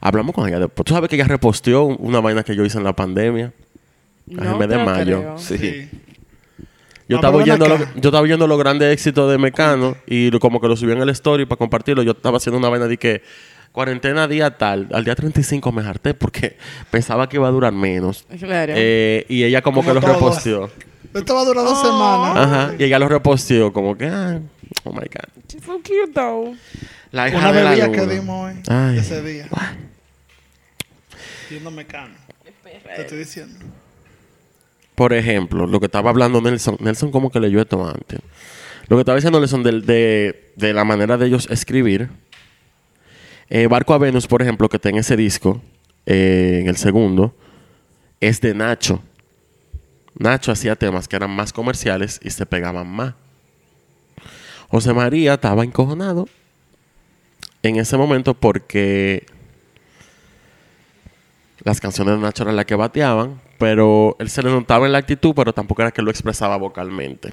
hablamos 0.00 0.34
con 0.34 0.48
ella 0.48 0.58
después. 0.60 0.84
Tú 0.84 0.94
sabes 0.94 1.08
que 1.08 1.16
ella 1.16 1.26
reposteó 1.26 1.84
una 1.84 2.20
vaina 2.20 2.42
que 2.42 2.54
yo 2.56 2.64
hice 2.64 2.78
en 2.78 2.84
la 2.84 2.94
pandemia. 2.94 3.52
A 4.38 4.44
No 4.44 4.58
mes 4.58 4.68
te 4.68 4.76
de 4.76 4.84
mayo. 4.84 5.18
creo. 5.20 5.38
Sí. 5.38 5.58
Sí. 5.58 5.88
Yo, 7.08 7.14
No, 7.16 7.16
estaba 7.16 7.36
oyendo 7.38 7.66
lo, 7.66 7.74
acá. 7.76 7.90
yo 7.94 8.10
estaba 8.10 8.20
oyendo 8.20 8.46
los 8.46 8.58
grandes 8.58 8.92
éxitos 8.92 9.30
de 9.30 9.38
Mecano 9.38 9.96
y 10.06 10.30
como 10.38 10.60
que 10.60 10.68
lo 10.68 10.76
subí 10.76 10.92
en 10.92 10.98
el 11.00 11.08
story 11.10 11.46
para 11.46 11.56
compartirlo. 11.56 12.02
Yo 12.02 12.10
estaba 12.12 12.36
haciendo 12.36 12.58
una 12.58 12.68
vaina 12.68 12.86
de 12.86 12.98
que 12.98 13.22
cuarentena 13.72 14.26
día 14.28 14.56
tal. 14.56 14.88
Al 14.92 15.04
día 15.04 15.14
35 15.14 15.70
me 15.72 15.82
harté 15.82 16.14
porque 16.14 16.56
pensaba 16.90 17.28
que 17.28 17.36
iba 17.36 17.48
a 17.48 17.50
durar 17.50 17.72
menos. 17.72 18.24
Claro. 18.38 18.72
Eh, 18.76 19.24
y 19.28 19.44
ella 19.44 19.62
como, 19.62 19.82
Como 19.82 19.94
que 19.94 20.00
lo 20.00 20.12
reposteó. 20.14 20.70
Esto 21.14 21.34
va 21.34 21.40
a 21.40 21.44
durar 21.44 21.64
dos 21.64 21.78
Oh. 21.82 21.86
semanas. 21.86 22.46
Ajá. 22.46 22.74
Y 22.78 22.84
ella 22.84 22.98
lo 22.98 23.08
reposteó 23.08 23.72
como 23.72 23.96
que, 23.96 24.06
ah, 24.06 24.40
oh 24.84 24.92
my 24.92 24.98
God. 24.98 25.42
She's 25.48 25.64
so 25.64 25.78
cute 25.82 26.12
though. 26.14 26.54
La 27.12 27.28
hija 27.28 27.38
Una 27.38 27.52
de 27.52 27.62
la 27.64 27.70
bebida 27.70 27.86
luna. 27.86 27.98
que 27.98 28.14
dimos 28.14 28.46
hoy. 28.52 28.60
Ay. 28.68 28.98
Ese 28.98 29.22
día. 29.22 29.48
Yendo 31.50 31.70
mecano. 31.70 32.14
Te 32.62 33.00
estoy 33.02 33.18
diciendo. 33.18 33.58
Por 34.94 35.12
ejemplo, 35.12 35.66
lo 35.66 35.80
que 35.80 35.86
estaba 35.86 36.10
hablando 36.10 36.40
Nelson. 36.40 36.76
Nelson 36.80 37.10
como 37.10 37.30
que 37.30 37.40
leyó 37.40 37.60
esto 37.60 37.86
antes. 37.86 38.20
Lo 38.88 38.96
que 38.96 39.00
estaba 39.00 39.16
diciendo 39.16 39.40
Nelson 39.40 39.62
de, 39.62 40.52
de 40.56 40.72
la 40.74 40.84
manera 40.84 41.16
de 41.16 41.26
ellos 41.26 41.48
escribir. 41.50 42.10
Eh, 43.50 43.66
Barco 43.66 43.94
a 43.94 43.98
Venus, 43.98 44.26
por 44.26 44.42
ejemplo, 44.42 44.68
que 44.68 44.76
está 44.76 44.90
en 44.90 44.96
ese 44.96 45.16
disco, 45.16 45.62
eh, 46.04 46.58
en 46.60 46.68
el 46.68 46.76
segundo, 46.76 47.34
es 48.20 48.40
de 48.40 48.54
Nacho. 48.54 49.02
Nacho 50.14 50.52
hacía 50.52 50.76
temas 50.76 51.08
que 51.08 51.16
eran 51.16 51.30
más 51.30 51.52
comerciales 51.52 52.20
y 52.22 52.30
se 52.30 52.44
pegaban 52.44 52.88
más. 52.88 53.14
José 54.68 54.92
María 54.92 55.34
estaba 55.34 55.64
encojonado 55.64 56.28
en 57.62 57.76
ese 57.76 57.96
momento 57.96 58.34
porque 58.34 59.24
las 61.64 61.80
canciones 61.80 62.16
de 62.16 62.20
Nacho 62.20 62.42
eran 62.42 62.56
las 62.56 62.66
que 62.66 62.74
bateaban, 62.74 63.40
pero 63.58 64.14
él 64.18 64.28
se 64.28 64.42
le 64.42 64.50
notaba 64.50 64.84
en 64.84 64.92
la 64.92 64.98
actitud, 64.98 65.32
pero 65.34 65.54
tampoco 65.54 65.82
era 65.82 65.90
que 65.90 66.02
lo 66.02 66.10
expresaba 66.10 66.56
vocalmente. 66.58 67.32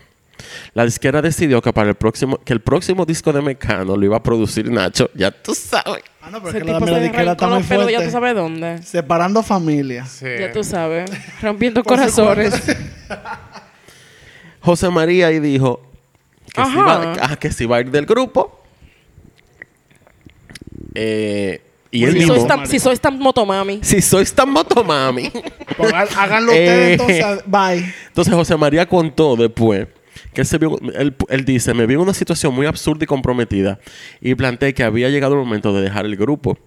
La 0.73 0.83
disquera 0.85 1.21
decidió 1.21 1.61
que 1.61 1.71
para 1.71 1.89
el 1.89 1.95
próximo, 1.95 2.37
que 2.37 2.53
el 2.53 2.59
próximo 2.61 3.05
disco 3.05 3.31
de 3.31 3.41
Mecano 3.41 3.95
lo 3.95 4.05
iba 4.05 4.17
a 4.17 4.23
producir 4.23 4.69
Nacho, 4.69 5.09
ya 5.15 5.31
tú 5.31 5.55
sabes. 5.55 6.03
Ah, 6.21 6.29
no, 6.29 6.39
pero 6.43 6.49
Ese 6.49 6.57
es 6.59 6.63
que 6.65 6.71
la 6.71 6.79
tipo 6.79 6.91
se 6.93 6.99
disquera 7.01 7.31
está 7.33 7.47
muy 7.47 7.61
de 7.61 7.67
ya 7.67 7.77
tú 7.77 7.85
fuerte. 7.87 8.11
sabes 8.11 8.35
dónde. 8.35 8.83
Separando 8.83 9.43
familias. 9.43 10.09
Sí. 10.11 10.25
Ya 10.39 10.51
tú 10.51 10.63
sabes. 10.63 11.09
Rompiendo 11.41 11.83
corazones. 11.83 12.53
José 14.61 14.89
María 14.89 15.31
y 15.31 15.39
dijo 15.39 15.81
que, 16.53 16.65
se 16.65 16.71
iba, 16.71 17.13
ah, 17.21 17.35
que 17.37 17.51
se 17.51 17.63
iba 17.63 17.77
a 17.77 17.81
ir 17.81 17.91
del 17.91 18.05
grupo. 18.05 18.63
Eh, 20.95 21.61
y 21.91 22.03
él 22.03 22.13
Si 22.13 22.17
mismo, 22.19 22.35
sois, 22.35 22.47
tan, 22.47 22.67
si 22.67 22.79
sois 22.79 22.99
tan 22.99 23.19
motomami. 23.19 23.79
si 23.83 24.01
sois 24.01 24.33
tan 24.33 24.49
motomami. 24.49 25.31
Pongan- 25.77 26.07
háganlo 26.17 26.51
ustedes 26.51 26.99
Eh. 26.99 27.03
entonces. 27.23 27.43
Bye. 27.45 27.93
Entonces 28.07 28.33
José 28.33 28.57
María 28.57 28.87
contó 28.87 29.35
después 29.35 29.87
que 30.35 30.41
él, 30.41 30.47
se 30.47 30.57
él, 30.57 31.15
él 31.29 31.45
dice, 31.45 31.73
me 31.73 31.87
vi 31.87 31.95
en 31.95 32.01
una 32.01 32.13
situación 32.13 32.53
muy 32.53 32.67
absurda 32.67 33.05
y 33.05 33.07
comprometida 33.07 33.79
y 34.21 34.35
planteé 34.35 34.75
que 34.75 34.83
había 34.83 35.09
llegado 35.09 35.33
el 35.33 35.39
momento 35.39 35.73
de 35.73 35.81
dejar 35.81 36.05
el 36.05 36.15
grupo, 36.15 36.59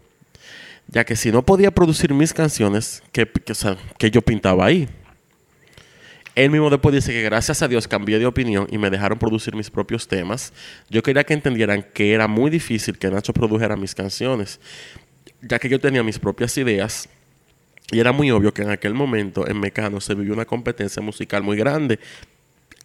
ya 0.88 1.04
que 1.04 1.14
si 1.14 1.30
no 1.30 1.44
podía 1.44 1.70
producir 1.70 2.12
mis 2.12 2.32
canciones, 2.32 3.02
que, 3.12 3.26
que, 3.30 3.54
que 3.98 4.10
yo 4.10 4.22
pintaba 4.22 4.66
ahí. 4.66 4.88
Él 6.34 6.50
mismo 6.50 6.70
después 6.70 6.94
dice 6.94 7.12
que 7.12 7.22
gracias 7.22 7.62
a 7.62 7.68
Dios 7.68 7.88
cambié 7.88 8.18
de 8.18 8.26
opinión 8.26 8.68
y 8.70 8.78
me 8.78 8.90
dejaron 8.90 9.18
producir 9.18 9.56
mis 9.56 9.70
propios 9.70 10.06
temas. 10.06 10.52
Yo 10.88 11.02
quería 11.02 11.24
que 11.24 11.34
entendieran 11.34 11.84
que 11.92 12.12
era 12.12 12.28
muy 12.28 12.48
difícil 12.48 12.96
que 12.96 13.10
Nacho 13.10 13.32
produjera 13.32 13.76
mis 13.76 13.92
canciones, 13.92 14.60
ya 15.42 15.58
que 15.58 15.68
yo 15.68 15.80
tenía 15.80 16.02
mis 16.04 16.18
propias 16.18 16.56
ideas. 16.56 17.08
Y 17.90 17.98
era 17.98 18.12
muy 18.12 18.30
obvio 18.30 18.54
que 18.54 18.62
en 18.62 18.70
aquel 18.70 18.94
momento 18.94 19.48
en 19.48 19.58
Mecano 19.58 20.00
se 20.00 20.14
vivió 20.14 20.32
una 20.32 20.44
competencia 20.44 21.02
musical 21.02 21.42
muy 21.42 21.56
grande. 21.56 21.98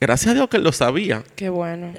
Gracias 0.06 0.32
a 0.32 0.34
Dios 0.36 0.50
que 0.50 0.58
él 0.58 0.64
lo 0.64 0.74
sabía. 0.74 1.24
Qué 1.38 1.48
bueno. 1.48 1.94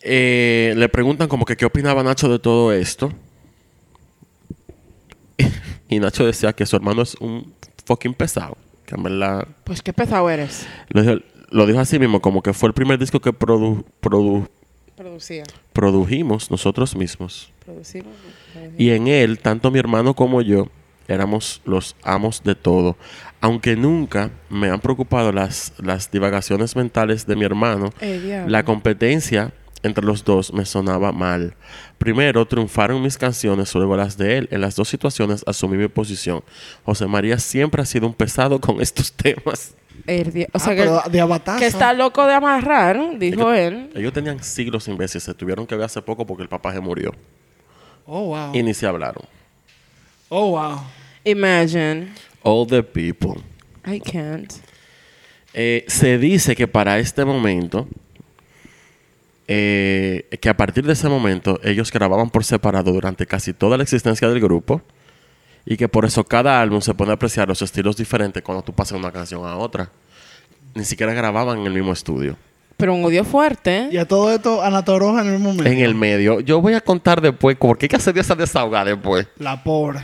Eh, 0.00 0.74
le 0.76 0.88
preguntan 0.88 1.28
como 1.28 1.44
que 1.44 1.56
qué 1.56 1.64
opinaba 1.64 2.02
Nacho 2.04 2.28
de 2.28 2.38
todo 2.38 2.72
esto. 2.72 3.12
y 5.88 5.98
Nacho 5.98 6.24
decía 6.24 6.52
que 6.52 6.66
su 6.66 6.76
hermano 6.76 7.02
es 7.02 7.14
un 7.16 7.52
fucking 7.84 8.14
pesado. 8.14 8.56
Que 8.86 8.94
en 8.94 9.02
verdad 9.02 9.46
Pues 9.64 9.82
qué 9.82 9.92
pesado 9.92 10.28
eres. 10.30 10.66
lo 10.88 11.02
dijo, 11.02 11.14
lo 11.50 11.66
dijo 11.66 11.80
así 11.80 11.98
mismo, 11.98 12.20
como 12.20 12.42
que 12.42 12.52
fue 12.52 12.68
el 12.68 12.74
primer 12.74 12.98
disco 12.98 13.20
que 13.20 13.30
produ- 13.32 13.84
produ- 14.00 14.48
Producía. 14.96 15.44
produjimos 15.72 16.50
nosotros 16.50 16.94
mismos. 16.94 17.50
Producimos. 17.64 18.14
Y 18.78 18.90
en 18.90 19.08
él, 19.08 19.38
tanto 19.40 19.70
mi 19.70 19.78
hermano 19.78 20.14
como 20.14 20.42
yo, 20.42 20.68
éramos 21.12 21.60
los 21.64 21.96
amos 22.02 22.42
de 22.42 22.54
todo. 22.54 22.96
Aunque 23.40 23.76
nunca 23.76 24.30
me 24.48 24.70
han 24.70 24.80
preocupado 24.80 25.32
las, 25.32 25.72
las 25.78 26.10
divagaciones 26.10 26.76
mentales 26.76 27.26
de 27.26 27.36
mi 27.36 27.44
hermano, 27.44 27.92
Eh, 28.00 28.44
la 28.48 28.64
competencia 28.64 29.52
entre 29.82 30.04
los 30.04 30.22
dos 30.24 30.52
me 30.52 30.64
sonaba 30.64 31.10
mal. 31.10 31.54
Primero 31.98 32.46
triunfaron 32.46 33.02
mis 33.02 33.18
canciones, 33.18 33.74
luego 33.74 33.96
las 33.96 34.16
de 34.16 34.38
él. 34.38 34.48
En 34.52 34.60
las 34.60 34.76
dos 34.76 34.88
situaciones 34.88 35.42
asumí 35.46 35.76
mi 35.76 35.88
posición. 35.88 36.42
José 36.84 37.06
María 37.08 37.38
siempre 37.38 37.82
ha 37.82 37.84
sido 37.84 38.06
un 38.06 38.14
pesado 38.14 38.60
con 38.60 38.80
estos 38.80 39.12
temas. 39.16 39.74
El 40.06 40.46
O 40.52 40.56
Ah, 40.56 40.58
sea 40.58 40.74
que, 40.76 41.10
de 41.10 41.66
está 41.66 41.92
loco 41.92 42.24
de 42.26 42.34
amarrar, 42.34 43.18
dijo 43.18 43.52
él. 43.52 43.90
Ellos 43.94 44.12
tenían 44.12 44.42
siglos 44.42 44.84
sin 44.84 44.96
verse, 44.96 45.20
se 45.20 45.34
tuvieron 45.34 45.66
que 45.66 45.74
ver 45.76 45.84
hace 45.84 46.00
poco 46.02 46.26
porque 46.26 46.42
el 46.44 46.48
papá 46.48 46.72
se 46.72 46.80
murió. 46.80 47.12
Oh, 48.06 48.26
wow. 48.26 48.54
Y 48.54 48.62
ni 48.62 48.74
se 48.74 48.86
hablaron. 48.86 49.24
Oh, 50.28 50.50
wow. 50.50 50.80
Imagine. 51.24 52.12
All 52.42 52.66
the 52.66 52.82
people. 52.82 53.40
I 53.84 54.00
can't. 54.00 54.52
Eh, 55.54 55.84
se 55.88 56.18
dice 56.18 56.56
que 56.56 56.66
para 56.66 56.98
este 56.98 57.24
momento, 57.24 57.86
eh, 59.48 60.28
que 60.40 60.48
a 60.48 60.56
partir 60.56 60.84
de 60.84 60.94
ese 60.94 61.08
momento 61.08 61.60
ellos 61.62 61.92
grababan 61.92 62.30
por 62.30 62.44
separado 62.44 62.92
durante 62.92 63.26
casi 63.26 63.52
toda 63.52 63.76
la 63.76 63.82
existencia 63.82 64.28
del 64.28 64.40
grupo 64.40 64.82
y 65.66 65.76
que 65.76 65.88
por 65.88 66.04
eso 66.04 66.24
cada 66.24 66.60
álbum 66.60 66.80
se 66.80 66.94
puede 66.94 67.12
apreciar 67.12 67.48
los 67.48 67.62
estilos 67.62 67.96
diferentes 67.96 68.42
cuando 68.42 68.62
tú 68.62 68.72
pasas 68.72 68.98
una 68.98 69.12
canción 69.12 69.44
a 69.44 69.56
otra. 69.56 69.90
Ni 70.74 70.84
siquiera 70.84 71.12
grababan 71.12 71.58
en 71.58 71.66
el 71.66 71.74
mismo 71.74 71.92
estudio. 71.92 72.36
Pero 72.78 72.94
un 72.94 73.04
odio 73.04 73.24
fuerte. 73.24 73.88
Y 73.92 73.98
a 73.98 74.08
todo 74.08 74.32
esto, 74.32 74.62
Ana 74.62 74.84
Toroja 74.84 75.20
en 75.20 75.26
el 75.28 75.32
mismo 75.34 75.50
momento. 75.50 75.70
En 75.70 75.80
el 75.80 75.94
medio. 75.94 76.40
Yo 76.40 76.60
voy 76.60 76.74
a 76.74 76.80
contar 76.80 77.20
después 77.20 77.56
porque 77.60 77.84
hay 77.84 77.88
que 77.90 77.96
hacer 77.96 78.16
esa 78.18 78.34
desahogada 78.34 78.86
después. 78.86 79.28
La 79.38 79.62
pobre. 79.62 80.00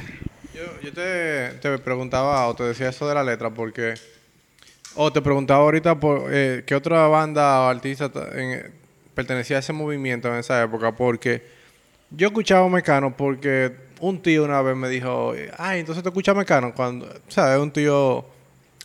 Yo, 0.59 0.81
yo 0.83 0.93
te, 0.93 1.51
te 1.61 1.79
preguntaba 1.79 2.47
o 2.49 2.55
te 2.55 2.65
decía 2.65 2.89
eso 2.89 3.09
de 3.09 3.15
la 3.15 3.23
letra 3.23 3.51
porque... 3.51 3.95
O 4.97 5.13
te 5.13 5.23
preguntaba 5.23 5.61
ahorita 5.63 6.01
por 6.01 6.25
eh, 6.33 6.65
qué 6.67 6.75
otra 6.75 7.07
banda 7.07 7.61
o 7.61 7.69
artista 7.69 8.09
ta- 8.11 8.29
en- 8.35 8.73
pertenecía 9.15 9.57
a 9.57 9.61
ese 9.61 9.73
movimiento 9.73 10.27
en 10.29 10.35
esa 10.41 10.61
época 10.63 10.91
porque 10.93 11.47
yo 12.11 12.29
escuchaba 12.29 12.69
Mecano 12.69 13.17
porque 13.17 13.73
un 14.01 14.21
tío 14.21 14.45
una 14.45 14.61
vez 14.63 14.75
me 14.77 14.89
dijo, 14.89 15.35
ay, 15.57 15.81
entonces 15.81 16.03
te 16.03 16.09
escuchas 16.09 16.35
Mecano 16.35 16.73
cuando, 16.75 17.07
o 17.07 17.31
sea, 17.31 17.55
es 17.55 17.61
un 17.61 17.71
tío 17.71 18.25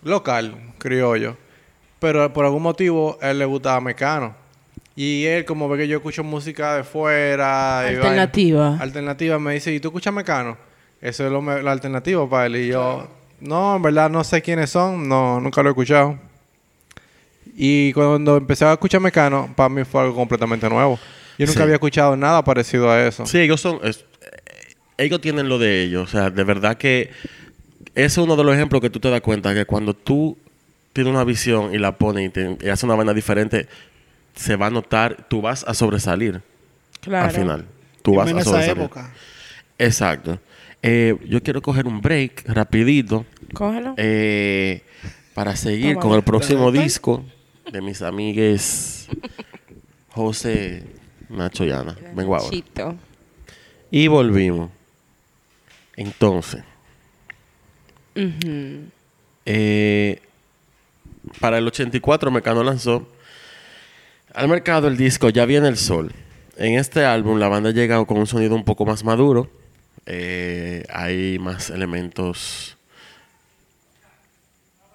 local, 0.03 0.73
criollo, 0.77 1.35
pero 1.99 2.31
por 2.33 2.45
algún 2.45 2.61
motivo 2.63 3.17
él 3.21 3.39
le 3.39 3.45
gustaba 3.45 3.79
Mecano. 3.81 4.35
Y 4.95 5.25
él, 5.25 5.45
como 5.45 5.67
ve 5.69 5.79
que 5.79 5.87
yo 5.87 5.97
escucho 5.97 6.23
música 6.23 6.75
de 6.75 6.83
fuera, 6.83 7.85
y 7.85 7.95
Alternativa. 7.95 8.77
alternativa, 8.79 9.39
me 9.39 9.53
dice, 9.53 9.73
¿y 9.73 9.79
tú 9.79 9.87
escuchas 9.87 10.13
Mecano? 10.13 10.55
Eso 11.03 11.25
es 11.25 11.31
lo 11.31 11.41
la 11.41 11.71
alternativa 11.71 12.27
para 12.29 12.45
él. 12.45 12.55
Y 12.55 12.67
yo, 12.69 13.07
no, 13.41 13.75
en 13.75 13.81
verdad 13.81 14.09
no 14.09 14.23
sé 14.23 14.41
quiénes 14.41 14.69
son, 14.69 15.07
no, 15.09 15.41
nunca 15.41 15.61
lo 15.61 15.67
he 15.69 15.71
escuchado. 15.73 16.17
Y 17.55 17.91
cuando 17.93 18.37
empecé 18.37 18.65
a 18.65 18.73
escuchar 18.73 19.01
Mecano, 19.01 19.51
para 19.55 19.69
mí 19.69 19.83
fue 19.83 20.01
algo 20.01 20.15
completamente 20.15 20.67
nuevo. 20.69 20.97
Yo 21.37 21.45
nunca 21.45 21.57
Sí. 21.59 21.63
había 21.63 21.75
escuchado 21.75 22.15
nada 22.15 22.43
parecido 22.43 22.89
a 22.89 23.05
eso. 23.05 23.25
Sí, 23.25 23.39
ellos 23.39 23.59
son. 23.61 23.79
es- 23.83 24.05
ellos 24.97 25.19
tienen 25.21 25.49
lo 25.49 25.57
de 25.59 25.83
ellos. 25.83 26.03
O 26.07 26.11
sea, 26.11 26.29
de 26.29 26.43
verdad 26.43 26.77
que. 26.77 27.11
Ese 27.95 28.05
es 28.05 28.17
uno 28.17 28.35
de 28.35 28.43
los 28.43 28.55
ejemplos 28.55 28.81
que 28.81 28.89
tú 28.89 28.99
te 28.99 29.09
das 29.09 29.21
cuenta 29.21 29.53
que 29.53 29.65
cuando 29.65 29.93
tú 29.93 30.37
tienes 30.93 31.13
una 31.13 31.23
visión 31.23 31.75
y 31.75 31.77
la 31.77 31.91
pones 31.97 32.25
y, 32.27 32.29
te- 32.29 32.57
y 32.61 32.69
haces 32.69 32.83
una 32.85 32.95
vaina 32.95 33.13
diferente, 33.13 33.67
se 34.35 34.55
va 34.55 34.67
a 34.67 34.69
notar, 34.71 35.27
tú 35.29 35.41
vas 35.41 35.63
a 35.67 35.73
sobresalir 35.75 36.41
Claro. 37.01 37.25
al 37.25 37.31
final. 37.31 37.65
Tú 38.01 38.13
Y 38.13 38.17
vas 38.17 38.29
en 38.29 38.37
a 38.37 38.41
esa 38.41 38.49
sobresalir. 38.49 38.81
época. 38.83 39.11
Exacto. 39.77 40.39
Eh, 40.83 41.15
yo 41.27 41.41
quiero 41.41 41.61
coger 41.61 41.87
un 41.87 42.01
break 42.01 42.43
rapidito 42.47 43.25
Cógelo. 43.53 43.93
eh, 43.97 44.83
para 45.33 45.55
seguir 45.55 45.93
Toma. 45.93 46.01
con 46.01 46.13
el 46.13 46.23
próximo 46.23 46.71
disco 46.73 47.23
de 47.71 47.81
mis 47.81 48.01
amigues 48.01 49.07
José 50.09 50.83
Nacho 51.29 51.63
y 51.65 51.71
Ana. 51.71 51.95
Vengo 52.13 52.35
ahora. 52.35 52.49
Chito. 52.49 52.95
Y 53.91 54.07
volvimos. 54.07 54.69
Entonces, 55.95 56.63
eh, 59.45 60.21
para 61.39 61.57
el 61.59 61.67
84 61.67 62.29
Mecano 62.31 62.63
lanzó 62.63 63.07
al 64.33 64.47
mercado 64.47 64.87
el 64.87 64.97
disco 64.97 65.29
Ya 65.29 65.45
viene 65.45 65.67
el 65.67 65.77
sol. 65.77 66.11
En 66.57 66.77
este 66.77 67.05
álbum 67.05 67.39
la 67.39 67.47
banda 67.47 67.71
llega 67.71 68.03
con 68.05 68.17
un 68.17 68.27
sonido 68.27 68.55
un 68.55 68.63
poco 68.63 68.85
más 68.85 69.03
maduro. 69.03 69.49
Eh, 70.05 70.83
hay 70.91 71.39
más 71.39 71.69
elementos... 71.69 72.77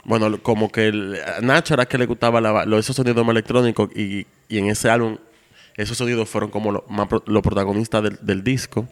Bueno, 0.04 0.40
como 0.42 0.70
que 0.72 0.88
el- 0.88 1.18
a 1.36 1.40
Nacho 1.42 1.74
era 1.74 1.86
que 1.86 1.98
le 1.98 2.06
gustaba 2.06 2.40
la, 2.40 2.64
lo- 2.64 2.78
esos 2.78 2.96
sonidos 2.96 3.24
más 3.26 3.32
electrónicos 3.32 3.90
y, 3.94 4.26
y 4.48 4.58
en 4.58 4.66
ese 4.68 4.88
álbum 4.88 5.18
esos 5.76 5.96
sonidos 5.98 6.28
fueron 6.28 6.50
como 6.50 6.72
lo- 6.72 6.84
más 6.88 7.08
pro- 7.08 7.22
los 7.26 7.42
protagonistas 7.42 8.02
del, 8.02 8.18
del 8.22 8.42
disco. 8.42 8.88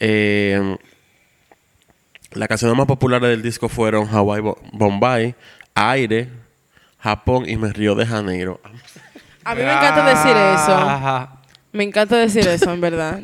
Eh, 0.00 0.76
las 2.32 2.48
canciones 2.48 2.76
más 2.76 2.86
populares 2.86 3.28
del 3.28 3.42
disco 3.42 3.68
fueron 3.68 4.08
Hawaii 4.08 4.40
Bo- 4.42 4.58
Bombay, 4.72 5.34
Aire, 5.74 6.30
Japón 6.98 7.48
y 7.48 7.56
Me 7.56 7.72
Río 7.72 7.94
de 7.94 8.06
Janeiro. 8.06 8.60
A 9.44 9.54
mí 9.54 9.62
me 9.62 9.72
encanta 9.72 10.06
decir 10.08 10.36
eso. 10.36 11.28
Me 11.72 11.84
encanta 11.84 12.16
decir 12.16 12.48
eso, 12.48 12.72
en 12.72 12.80
verdad. 12.80 13.20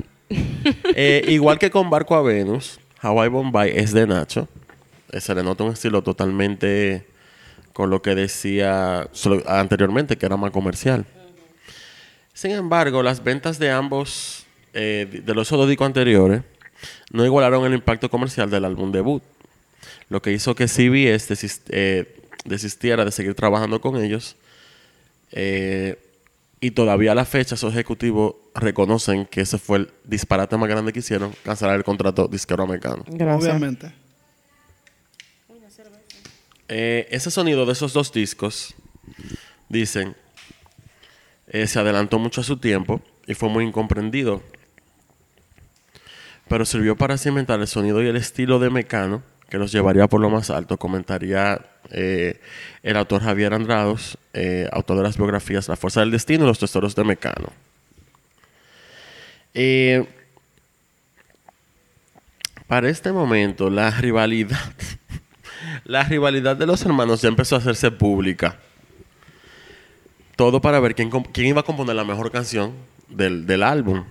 Eh, 0.95 1.25
igual 1.29 1.59
que 1.59 1.71
con 1.71 1.89
Barco 1.91 2.15
a 2.15 2.23
Venus, 2.23 2.79
Hawaii 3.01 3.29
Bombay 3.31 3.73
es 3.75 3.93
de 3.93 4.07
Nacho. 4.07 4.49
Eh, 5.13 5.21
se 5.21 5.35
le 5.35 5.43
nota 5.43 5.65
un 5.65 5.73
estilo 5.73 6.03
totalmente 6.03 7.07
con 7.73 7.91
lo 7.91 8.03
que 8.03 8.15
decía 8.15 9.09
anteriormente, 9.47 10.17
que 10.19 10.27
era 10.27 10.37
más 10.37 10.51
comercial. 10.51 11.05
Sin 12.35 12.51
embargo, 12.53 13.03
las 13.03 13.23
ventas 13.25 13.59
de 13.59 13.71
ambos, 13.71 14.45
eh, 14.75 15.23
de- 15.25 15.35
los 15.35 15.49
discos 15.69 15.87
anteriores, 15.87 16.43
no 17.13 17.25
igualaron 17.25 17.65
el 17.65 17.75
impacto 17.75 18.09
comercial 18.11 18.51
del 18.51 18.65
álbum 18.65 18.93
debut. 18.93 19.23
Lo 20.09 20.21
que 20.23 20.33
hizo 20.33 20.55
que 20.55 20.67
CBS 20.69 21.35
eh, 21.71 22.17
desistiera 22.45 23.05
de 23.05 23.13
seguir 23.13 23.35
trabajando 23.35 23.81
con 23.81 23.97
ellos. 24.03 24.37
Y 26.61 26.73
todavía 26.73 27.13
a 27.13 27.15
la 27.15 27.25
fecha, 27.25 27.55
esos 27.55 27.73
ejecutivos 27.73 28.35
reconocen 28.55 29.25
que 29.27 29.41
ese 29.41 29.59
fue 29.59 29.79
el 29.79 29.91
disparate 30.05 30.57
más 30.59 30.69
grande 30.69 30.93
que 30.93 30.99
hicieron, 30.99 31.35
cancelar 31.43 31.77
el 31.77 31.85
contrato 31.85 32.29
disquero 32.29 32.65
americano. 32.65 33.05
Gracias. 33.07 33.51
Obviamente. 33.51 33.93
Eh, 36.73 37.09
ese 37.11 37.33
sonido 37.33 37.67
de 37.67 37.73
esos 37.73 37.93
dos 37.93 38.13
discos, 38.13 38.75
dicen, 39.69 40.15
eh, 41.49 41.67
se 41.67 41.81
adelantó 41.81 42.19
mucho 42.21 42.43
a 42.43 42.45
su 42.45 42.59
tiempo 42.59 43.03
y 43.27 43.35
fue 43.35 43.49
muy 43.49 43.65
incomprendido. 43.65 44.43
Pero 46.47 46.65
sirvió 46.65 46.95
para 46.95 47.19
cimentar 47.19 47.59
el 47.59 47.67
sonido 47.67 48.03
y 48.03 48.07
el 48.07 48.17
estilo 48.17 48.61
de 48.61 48.71
Mecano, 48.71 49.23
que 49.51 49.59
los 49.59 49.73
llevaría 49.73 50.07
por 50.07 50.21
lo 50.21 50.31
más 50.31 50.49
alto, 50.49 50.79
comentaría 50.79 51.61
eh, 51.91 52.41
el 52.83 52.97
autor 52.97 53.23
Javier 53.23 53.53
Andrados, 53.53 54.17
eh, 54.33 54.69
autor 54.73 54.99
de 54.99 55.03
las 55.03 55.17
biografías 55.17 55.69
La 55.69 55.77
Fuerza 55.77 56.01
del 56.01 56.13
Destino 56.13 56.45
y 56.45 56.47
Los 56.47 56.61
Tesoros 56.61 56.95
de 56.95 57.05
Mecano. 57.05 57.53
Eh, 59.53 60.07
para 62.69 62.89
este 62.89 63.11
momento, 63.11 63.69
la 63.69 63.91
rivalidad, 63.91 64.73
la 65.85 66.05
rivalidad 66.05 66.57
de 66.57 66.67
los 66.67 66.83
hermanos 66.87 67.21
ya 67.21 67.29
empezó 67.29 67.57
a 67.57 67.59
hacerse 67.59 67.91
pública. 67.91 68.57
Todo 70.37 70.61
para 70.61 70.79
ver 70.81 70.95
quién, 70.95 71.11
quién 71.11 71.49
iba 71.49 71.61
a 71.61 71.65
componer 71.65 71.97
la 71.97 72.05
mejor 72.05 72.31
canción 72.31 72.73
del, 73.09 73.47
del 73.47 73.65
álbum. 73.65 74.05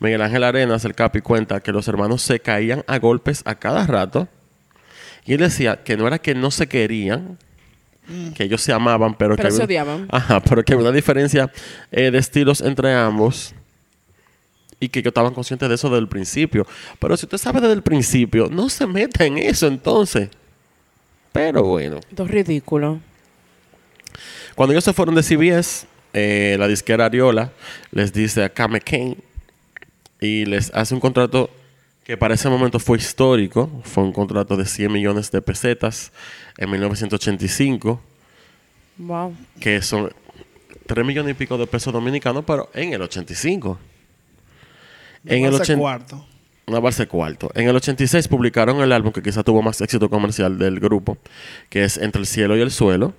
Miguel 0.00 0.22
Ángel 0.22 0.44
Arenas, 0.44 0.84
el 0.84 0.94
Capi, 0.94 1.20
cuenta 1.20 1.60
que 1.60 1.72
los 1.72 1.86
hermanos 1.88 2.22
se 2.22 2.40
caían 2.40 2.84
a 2.86 2.98
golpes 2.98 3.42
a 3.46 3.54
cada 3.54 3.86
rato 3.86 4.28
Y 5.24 5.32
él 5.34 5.40
decía 5.40 5.82
que 5.82 5.96
no 5.96 6.06
era 6.06 6.18
que 6.18 6.34
no 6.34 6.50
se 6.50 6.66
querían, 6.66 7.38
que 8.34 8.44
ellos 8.44 8.60
se 8.60 8.72
amaban, 8.72 9.14
pero, 9.14 9.34
Pero 9.36 9.48
que 9.48 9.54
se 9.54 9.62
había- 9.62 9.82
odiaban. 9.82 10.08
Ajá, 10.10 10.40
pero 10.40 10.62
que 10.62 10.74
había 10.74 10.84
una 10.88 10.94
diferencia 10.94 11.50
eh, 11.90 12.10
de 12.10 12.18
estilos 12.18 12.60
entre 12.60 12.92
ambos 12.92 13.54
y 14.80 14.88
que 14.90 14.98
ellos 14.98 15.12
estaban 15.12 15.32
conscientes 15.32 15.66
de 15.70 15.76
eso 15.76 15.88
desde 15.88 16.00
el 16.00 16.08
principio. 16.08 16.66
Pero 16.98 17.16
si 17.16 17.24
usted 17.24 17.38
sabe 17.38 17.60
desde 17.62 17.72
el 17.74 17.82
principio, 17.82 18.48
no 18.50 18.68
se 18.68 18.86
meta 18.86 19.24
en 19.24 19.38
eso 19.38 19.66
entonces. 19.66 20.28
Pero 21.32 21.62
bueno. 21.62 22.00
Esto 22.10 22.24
es 22.24 22.30
ridículo. 22.30 23.00
Cuando 24.54 24.72
ellos 24.72 24.84
se 24.84 24.92
fueron 24.92 25.14
de 25.14 25.22
CBS, 25.22 25.86
eh, 26.12 26.56
la 26.58 26.68
disquera 26.68 27.06
Ariola 27.06 27.52
les 27.90 28.12
dice 28.12 28.44
a 28.44 28.48
Kame 28.50 28.80
Kane 28.82 29.16
y 30.24 30.44
les 30.46 30.72
hace 30.74 30.94
un 30.94 31.00
contrato 31.00 31.50
que 32.04 32.16
para 32.16 32.34
ese 32.34 32.48
momento 32.48 32.78
fue 32.78 32.98
histórico. 32.98 33.70
Fue 33.84 34.02
un 34.02 34.12
contrato 34.12 34.56
de 34.56 34.64
100 34.66 34.92
millones 34.92 35.30
de 35.30 35.40
pesetas 35.42 36.12
en 36.58 36.70
1985, 36.70 38.00
Wow. 38.98 39.34
que 39.60 39.82
son 39.82 40.12
3 40.86 41.04
millones 41.04 41.32
y 41.32 41.34
pico 41.34 41.58
de 41.58 41.66
pesos 41.66 41.92
dominicanos, 41.92 42.44
pero 42.46 42.70
en 42.74 42.92
el 42.92 43.02
85. 43.02 43.78
En 45.26 45.44
el 45.44 45.54
Ese 45.54 45.62
80 45.62 45.80
cuarto. 45.80 46.26
una 46.66 46.80
base 46.80 47.06
cuarto. 47.06 47.50
En 47.54 47.68
el 47.68 47.74
86 47.76 48.28
publicaron 48.28 48.80
el 48.82 48.92
álbum 48.92 49.12
que 49.12 49.22
quizá 49.22 49.42
tuvo 49.42 49.62
más 49.62 49.80
éxito 49.80 50.08
comercial 50.10 50.58
del 50.58 50.78
grupo, 50.80 51.16
que 51.70 51.84
es 51.84 51.96
Entre 51.96 52.20
el 52.20 52.26
cielo 52.26 52.56
y 52.56 52.60
el 52.60 52.70
suelo. 52.70 53.14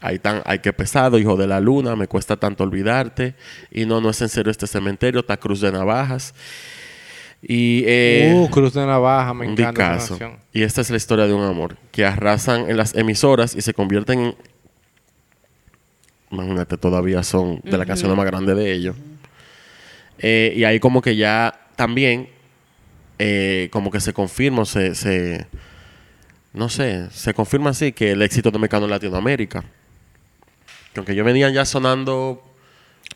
Ahí 0.00 0.18
tan, 0.18 0.42
ay 0.44 0.58
qué 0.58 0.72
pesado, 0.72 1.18
hijo 1.18 1.36
de 1.36 1.46
la 1.46 1.60
luna, 1.60 1.96
me 1.96 2.06
cuesta 2.06 2.36
tanto 2.36 2.64
olvidarte. 2.64 3.34
Y 3.70 3.86
no, 3.86 4.00
no 4.00 4.10
es 4.10 4.20
en 4.20 4.28
serio 4.28 4.50
este 4.50 4.66
cementerio, 4.66 5.20
está 5.20 5.36
Cruz 5.36 5.60
de 5.60 5.72
Navajas. 5.72 6.34
Y 7.42 7.84
eh, 7.86 8.32
uh, 8.34 8.48
Cruz 8.50 8.74
de 8.74 8.84
Navaja, 8.84 9.32
me 9.34 9.46
encanta. 9.46 9.98
Y 10.52 10.62
esta 10.62 10.80
es 10.80 10.90
la 10.90 10.96
historia 10.96 11.26
de 11.26 11.32
un 11.32 11.44
amor, 11.44 11.76
que 11.92 12.04
arrasan 12.04 12.68
en 12.68 12.76
las 12.76 12.94
emisoras 12.94 13.54
y 13.54 13.60
se 13.60 13.72
convierten 13.72 14.20
en... 14.20 14.34
Imagínate, 16.30 16.76
todavía 16.76 17.22
son 17.22 17.60
de 17.62 17.78
las 17.78 17.86
canciones 17.86 18.16
más 18.16 18.26
grandes 18.26 18.56
de 18.56 18.72
ellos. 18.72 18.96
Eh, 20.18 20.54
y 20.56 20.64
ahí 20.64 20.80
como 20.80 21.00
que 21.00 21.14
ya 21.14 21.68
también, 21.76 22.28
eh, 23.18 23.68
como 23.70 23.90
que 23.90 24.00
se 24.00 24.12
confirma, 24.12 24.64
se, 24.64 24.94
se... 24.94 25.46
No 26.52 26.68
sé, 26.68 27.10
se 27.10 27.32
confirma 27.34 27.70
así 27.70 27.92
que 27.92 28.12
el 28.12 28.22
éxito 28.22 28.50
dominicano 28.50 28.86
en 28.86 28.90
Latinoamérica. 28.90 29.62
Que 30.96 31.00
aunque 31.00 31.12
ellos 31.12 31.26
venían 31.26 31.52
ya 31.52 31.66
sonando 31.66 32.42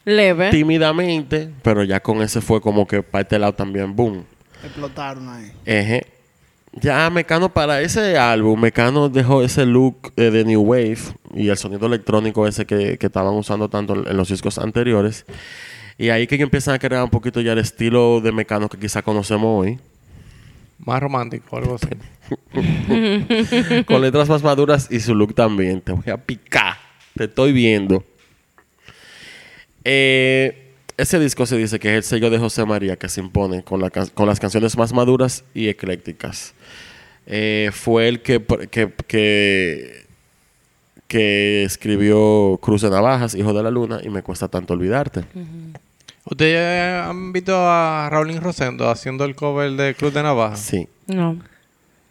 Leve. 0.04 0.50
tímidamente, 0.50 1.48
pero 1.62 1.82
ya 1.82 1.98
con 2.00 2.20
ese 2.20 2.42
fue 2.42 2.60
como 2.60 2.86
que 2.86 3.02
para 3.02 3.22
este 3.22 3.38
lado 3.38 3.54
también, 3.54 3.96
boom. 3.96 4.22
Explotaron 4.62 5.26
ahí. 5.30 5.50
Eje. 5.64 6.06
Ya 6.74 7.08
Mecano 7.08 7.48
para 7.48 7.80
ese 7.80 8.18
álbum, 8.18 8.60
Mecano 8.60 9.08
dejó 9.08 9.42
ese 9.42 9.64
look 9.64 10.12
eh, 10.16 10.30
de 10.30 10.44
New 10.44 10.60
Wave 10.60 10.98
y 11.34 11.48
el 11.48 11.56
sonido 11.56 11.86
electrónico 11.86 12.46
ese 12.46 12.66
que, 12.66 12.98
que 12.98 13.06
estaban 13.06 13.32
usando 13.32 13.70
tanto 13.70 13.94
en 14.06 14.14
los 14.14 14.28
discos 14.28 14.58
anteriores. 14.58 15.24
Y 15.96 16.10
ahí 16.10 16.26
que 16.26 16.34
ellos 16.34 16.48
empiezan 16.48 16.74
a 16.74 16.78
crear 16.78 17.02
un 17.02 17.08
poquito 17.08 17.40
ya 17.40 17.52
el 17.52 17.58
estilo 17.60 18.20
de 18.20 18.30
Mecano 18.30 18.68
que 18.68 18.78
quizá 18.78 19.00
conocemos 19.00 19.64
hoy. 19.64 19.80
Más 20.80 21.00
romántico, 21.00 21.56
algo 21.56 21.76
así. 21.76 21.88
con 23.86 24.02
letras 24.02 24.28
más 24.28 24.42
maduras 24.42 24.86
y 24.90 25.00
su 25.00 25.14
look 25.14 25.34
también. 25.34 25.80
Te 25.80 25.92
voy 25.92 26.10
a 26.10 26.18
picar. 26.18 26.89
Te 27.20 27.24
estoy 27.26 27.52
viendo. 27.52 28.02
Eh, 29.84 30.72
ese 30.96 31.18
disco 31.20 31.44
se 31.44 31.58
dice 31.58 31.78
que 31.78 31.90
es 31.90 31.96
el 31.96 32.02
sello 32.02 32.30
de 32.30 32.38
José 32.38 32.64
María 32.64 32.96
que 32.96 33.10
se 33.10 33.20
impone 33.20 33.62
con, 33.62 33.78
la 33.78 33.90
can- 33.90 34.08
con 34.14 34.26
las 34.26 34.40
canciones 34.40 34.74
más 34.78 34.94
maduras 34.94 35.44
y 35.52 35.68
eclécticas. 35.68 36.54
Eh, 37.26 37.68
fue 37.74 38.08
el 38.08 38.22
que, 38.22 38.42
que, 38.70 38.90
que, 39.06 40.06
que 41.08 41.62
escribió 41.64 42.58
Cruz 42.62 42.80
de 42.80 42.88
Navajas, 42.88 43.34
Hijo 43.34 43.52
de 43.52 43.62
la 43.64 43.70
Luna, 43.70 44.00
y 44.02 44.08
me 44.08 44.22
cuesta 44.22 44.48
tanto 44.48 44.72
olvidarte. 44.72 45.22
¿Ustedes 46.24 47.02
han 47.02 47.34
visto 47.34 47.54
a 47.54 48.08
Raulín 48.10 48.40
Rosendo 48.40 48.88
haciendo 48.88 49.26
el 49.26 49.34
cover 49.34 49.72
de 49.72 49.94
Cruz 49.94 50.14
de 50.14 50.22
Navaja? 50.22 50.56
Sí, 50.56 50.88
No. 51.06 51.36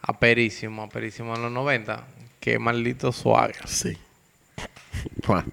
Aperísimo, 0.03 0.83
aperísimo 0.83 1.35
en 1.35 1.41
los 1.41 1.51
90. 1.51 2.05
Qué 2.39 2.59
maldito 2.59 3.11
swagger. 3.11 3.67
sí. 3.67 3.97
Juan. 5.25 5.45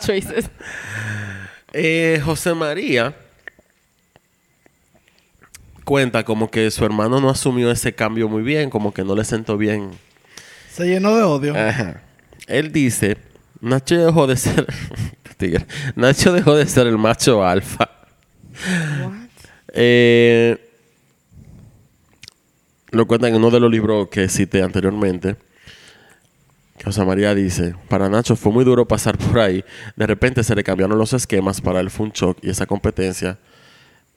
Choices. 0.00 0.50
Eh, 1.72 2.20
José 2.24 2.54
María 2.54 3.14
cuenta 5.84 6.24
como 6.24 6.50
que 6.50 6.70
su 6.70 6.84
hermano 6.84 7.20
no 7.20 7.30
asumió 7.30 7.70
ese 7.70 7.94
cambio 7.94 8.28
muy 8.28 8.42
bien, 8.42 8.70
como 8.70 8.92
que 8.92 9.04
no 9.04 9.14
le 9.14 9.24
sentó 9.24 9.56
bien. 9.56 9.90
Se 10.72 10.86
llenó 10.86 11.16
de 11.16 11.22
odio. 11.22 11.56
Ajá. 11.56 12.02
Él 12.48 12.72
dice, 12.72 13.16
Nacho 13.60 14.04
dejó 14.04 14.26
de 14.26 14.36
ser... 14.36 14.66
Tigre. 15.36 15.66
Nacho 15.94 16.32
dejó 16.32 16.56
de 16.56 16.66
ser 16.66 16.86
el 16.86 16.96
macho 16.96 17.44
alfa. 17.44 17.90
Eh, 19.72 20.58
lo 22.90 23.06
cuenta 23.06 23.28
en 23.28 23.34
uno 23.34 23.50
de 23.50 23.60
los 23.60 23.70
libros 23.70 24.08
que 24.08 24.28
cité 24.28 24.62
anteriormente. 24.62 25.36
José 26.86 27.04
María 27.04 27.34
dice, 27.34 27.74
para 27.88 28.08
Nacho 28.08 28.36
fue 28.36 28.52
muy 28.52 28.64
duro 28.64 28.86
pasar 28.86 29.18
por 29.18 29.40
ahí. 29.40 29.64
De 29.96 30.06
repente 30.06 30.44
se 30.44 30.54
le 30.54 30.62
cambiaron 30.62 30.96
los 30.96 31.12
esquemas, 31.14 31.60
para 31.60 31.80
un 31.80 32.10
shock 32.10 32.38
y 32.42 32.50
esa 32.50 32.64
competencia, 32.64 33.40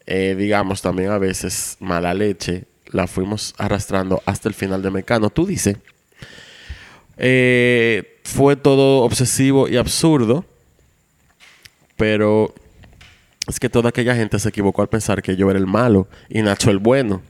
eh, 0.05 0.36
digamos 0.38 0.79
también 0.79 1.10
a 1.10 1.17
veces 1.17 1.77
mala 1.79 2.13
leche, 2.13 2.65
la 2.86 3.08
fuimos 3.08 3.55
arrastrando 3.58 4.21
hasta 4.23 4.49
el 4.49 4.53
final 4.53 4.84
de 4.84 4.91
Mecano. 4.91 5.32
Tú 5.32 5.47
dices, 5.47 5.77
eh, 7.17 8.19
fue 8.23 8.55
todo 8.55 9.01
obsesivo 9.03 9.67
y 9.67 9.75
absurdo, 9.75 10.45
pero 11.97 12.53
es 13.47 13.60
que 13.60 13.69
toda 13.69 13.89
aquella 13.89 14.13
gente 14.13 14.38
se 14.38 14.49
equivocó 14.49 14.84
al 14.84 14.89
pensar 14.89 15.23
que 15.23 15.36
yo 15.36 15.49
era 15.49 15.58
el 15.58 15.65
malo 15.65 16.08
y 16.29 16.43
Nacho 16.43 16.69
el 16.69 16.77
bueno. 16.77 17.23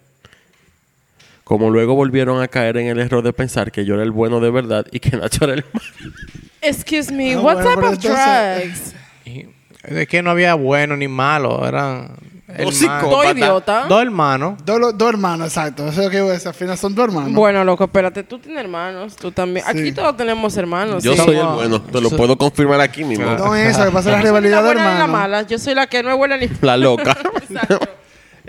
Como 1.50 1.72
luego 1.72 1.96
volvieron 1.96 2.44
a 2.44 2.48
caer 2.48 2.78
en 2.78 2.86
el 2.90 3.00
error 3.00 3.24
de 3.24 3.34
pensar 3.34 3.72
que 3.72 3.84
yo 3.84 3.96
era 3.96 4.04
el 4.04 4.12
bueno 4.12 4.40
de 4.40 4.52
verdad 4.52 4.86
y 4.92 5.00
que 5.00 5.10
Nacho 5.18 5.46
era 5.46 5.56
el 5.56 5.66
malo. 5.74 6.14
Excuse 6.62 7.12
me, 7.12 7.34
Ah, 7.34 7.40
what 7.42 7.56
bueno, 7.56 7.70
type 7.72 7.86
of 7.88 7.94
entonces- 7.94 8.94
drugs? 8.94 8.96
Y 9.26 9.46
es 9.82 10.08
que 10.08 10.22
no 10.22 10.30
había 10.30 10.54
bueno 10.54 10.96
ni 10.96 11.08
malo. 11.08 11.68
Eran... 11.68 12.12
Dos 12.56 12.80
hermanos. 12.84 13.10
Dos 13.10 13.26
idiotas. 13.36 13.90
Dos 13.90 14.02
hermanos. 14.04 14.54
Dos, 14.64 14.96
dos 14.96 15.10
hermanos, 15.10 15.48
exacto. 15.48 15.88
Eso 15.88 16.02
es 16.02 16.06
lo 16.06 16.12
que 16.12 16.18
iba 16.18 16.28
a 16.28 16.32
decir. 16.34 16.48
Al 16.50 16.54
final 16.54 16.78
son 16.78 16.94
dos 16.94 17.06
hermanos. 17.08 17.34
Bueno, 17.34 17.64
loco, 17.64 17.84
espérate, 17.86 18.22
tú 18.24 18.38
tienes 18.38 18.64
hermanos, 18.64 19.16
tú 19.16 19.32
también. 19.32 19.66
Sí. 19.72 19.80
Aquí 19.80 19.92
todos 19.92 20.16
tenemos 20.18 20.56
hermanos. 20.56 21.04
Yo 21.04 21.14
sí. 21.14 21.18
soy 21.26 21.36
el 21.38 21.46
bueno, 21.48 21.82
te 21.82 22.00
lo 22.00 22.12
puedo 22.12 22.38
confirmar 22.38 22.80
aquí 22.82 23.04
mismo. 23.04 23.26
No 23.26 23.56
es 23.56 23.76
eso, 23.76 23.86
que 23.86 23.92
pasa 23.92 24.12
la 24.12 24.22
rivalidad 24.22 24.58
de 24.62 24.66
buena 24.66 24.82
ni 24.82 24.86
la 24.88 24.92
hermanos. 25.06 25.10
mala. 25.20 25.42
Yo 25.48 25.58
soy 25.58 25.74
la 25.74 25.88
que 25.88 26.04
no 26.04 26.12
es 26.12 26.18
buena 26.18 26.38
ni 26.38 26.48
La 26.62 26.78
loca. 26.78 27.18
Exacto. 27.50 27.80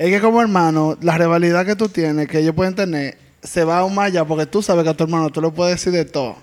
Es 0.01 0.09
que 0.11 0.21
como 0.23 0.41
hermano, 0.41 0.97
la 1.03 1.19
rivalidad 1.19 1.67
que 1.67 1.77
tú 1.77 1.91
tienes, 1.91 2.27
que 2.27 2.39
ellos 2.39 2.55
pueden 2.55 2.75
tener, 2.75 3.19
se 3.43 3.65
va 3.65 3.81
aún 3.81 3.95
más 3.95 4.07
allá 4.07 4.25
porque 4.25 4.47
tú 4.47 4.63
sabes 4.63 4.83
que 4.85 4.89
a 4.91 4.95
tu 4.95 5.05
hermano 5.05 5.29
tú 5.29 5.43
le 5.43 5.51
puedes 5.51 5.77
decir 5.77 5.93
de 5.93 6.07
todo. 6.07 6.37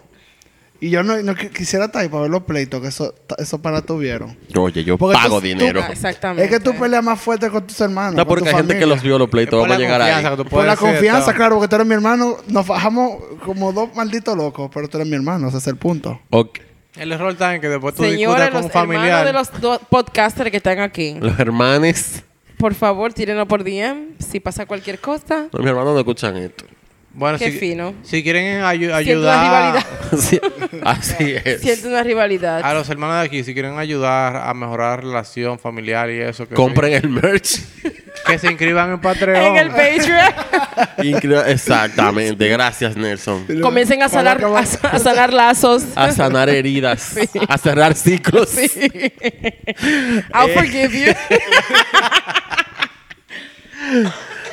Y 0.79 0.91
yo 0.91 1.01
no, 1.01 1.17
no 1.23 1.33
qui- 1.33 1.49
quisiera 1.49 1.85
estar 1.85 2.03
ahí 2.03 2.07
para 2.07 2.21
ver 2.21 2.29
los 2.29 2.43
pleitos 2.43 2.79
que 2.79 2.89
eso, 2.89 3.15
eso 3.39 3.59
para 3.59 3.81
tuvieron. 3.81 4.37
Oye, 4.55 4.83
yo 4.83 4.95
Porque 4.99 5.15
pago 5.17 5.39
tú- 5.39 5.47
dinero. 5.47 5.81
Exactamente. 5.89 6.43
Es 6.43 6.51
que 6.51 6.59
tú 6.59 6.77
peleas 6.77 7.03
más 7.03 7.19
fuerte 7.19 7.49
con 7.49 7.65
tus 7.65 7.81
hermanos. 7.81 8.13
No, 8.13 8.27
con 8.27 8.27
porque 8.27 8.43
tu 8.43 8.55
hay 8.55 8.61
gente 8.61 8.77
que 8.77 8.85
los 8.85 9.01
vio 9.01 9.17
los 9.17 9.27
pleitos. 9.27 9.59
Vamos 9.59 9.75
a 9.75 9.79
llegar 9.79 10.03
ahí. 10.03 10.23
que 10.23 10.43
tú 10.43 10.45
Por 10.45 10.63
la 10.63 10.75
confianza, 10.75 11.33
claro, 11.33 11.55
porque 11.55 11.67
tú 11.67 11.75
eres 11.77 11.87
mi 11.87 11.95
hermano. 11.95 12.37
Nos 12.47 12.67
bajamos 12.67 13.23
como 13.43 13.73
dos 13.73 13.89
malditos 13.95 14.37
locos, 14.37 14.69
pero 14.71 14.87
tú 14.87 14.97
eres 14.97 15.09
mi 15.09 15.15
hermano, 15.15 15.47
ese 15.47 15.57
es 15.57 15.65
el 15.65 15.77
punto. 15.77 16.19
Ok. 16.29 16.59
El 16.95 17.11
error 17.11 17.31
está 17.31 17.55
en 17.55 17.61
que 17.61 17.69
después 17.69 17.95
tú 17.95 18.03
Señores, 18.03 18.19
discutas 18.19 18.49
con 18.49 18.57
los 18.57 18.65
un 18.65 18.71
familiar. 18.71 19.05
hermanos 19.25 19.25
de 19.25 19.33
los 19.33 19.61
dos 19.61 19.79
podcasters 19.89 20.51
que 20.51 20.57
están 20.57 20.79
aquí. 20.79 21.15
Los 21.19 21.39
hermanes. 21.39 22.23
Por 22.57 22.73
favor, 22.73 23.13
tírenlo 23.13 23.47
por 23.47 23.63
DM. 23.63 24.15
Si 24.19 24.39
pasa 24.39 24.65
cualquier 24.65 24.99
cosa. 24.99 25.47
No, 25.53 25.59
mis 25.59 25.67
hermanos 25.69 25.93
no 25.93 25.99
escuchan 25.99 26.35
esto. 26.37 26.65
Bueno, 27.13 27.37
Qué 27.39 27.51
si, 27.51 27.57
fino. 27.57 27.95
si 28.03 28.21
quieren 28.21 28.61
ayu- 28.61 28.77
Siento 29.03 29.21
una 29.21 29.41
ayudar 29.41 29.73
rivalidad. 29.73 29.85
Sí, 30.19 30.39
así 30.83 31.35
es. 31.43 31.61
Siento 31.61 31.87
una 31.87 32.03
rivalidad. 32.03 32.61
a 32.63 32.73
los 32.75 32.87
hermanos 32.89 33.15
de 33.17 33.21
aquí, 33.25 33.43
si 33.43 33.53
quieren 33.53 33.77
ayudar 33.79 34.35
a 34.37 34.53
mejorar 34.53 35.03
la 35.03 35.07
relación 35.07 35.57
familiar 35.57 36.11
y 36.11 36.19
eso, 36.19 36.47
que, 36.47 36.53
Compren 36.55 36.93
el 36.93 37.09
merch. 37.09 37.59
que 38.27 38.37
se 38.37 38.47
inscriban 38.47 38.91
en 38.91 38.99
Patreon. 39.01 39.35
en 39.37 39.55
el 39.57 39.69
Patreon. 39.69 41.47
Exactamente. 41.47 42.47
Gracias, 42.47 42.95
Nelson. 42.95 43.45
Comiencen 43.61 44.03
a 44.03 44.09
sanar, 44.09 44.43
a, 44.43 44.59
a 44.59 44.99
sanar 44.99 45.33
lazos. 45.33 45.83
A 45.95 46.11
sanar 46.11 46.49
heridas. 46.49 47.15
A 47.47 47.57
cerrar 47.57 47.95
ciclos. 47.95 48.55
I'll 48.57 50.53
forgive 50.53 50.91
you. 51.07 51.13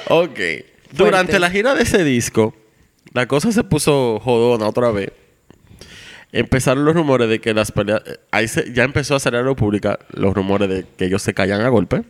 Ok. 0.08 0.38
Durante 0.92 1.38
la 1.38 1.50
gira 1.50 1.74
de 1.74 1.82
ese 1.82 2.04
disco, 2.04 2.54
la 3.12 3.26
cosa 3.26 3.50
se 3.52 3.64
puso 3.64 4.20
jodona 4.20 4.68
otra 4.68 4.90
vez. 4.90 5.10
Empezaron 6.32 6.84
los 6.84 6.94
rumores 6.94 7.28
de 7.28 7.40
que 7.40 7.54
las 7.54 7.72
peleas... 7.72 8.02
eh, 8.06 8.18
Ahí 8.30 8.48
se- 8.48 8.72
ya 8.72 8.84
empezó 8.84 9.14
a 9.14 9.20
salir 9.20 9.40
a 9.40 9.42
la 9.42 9.54
pública 9.54 9.98
los 10.12 10.34
rumores 10.34 10.68
de 10.68 10.84
que 10.96 11.06
ellos 11.06 11.22
se 11.22 11.32
callan 11.32 11.60
a 11.62 11.68
golpe. 11.68 12.02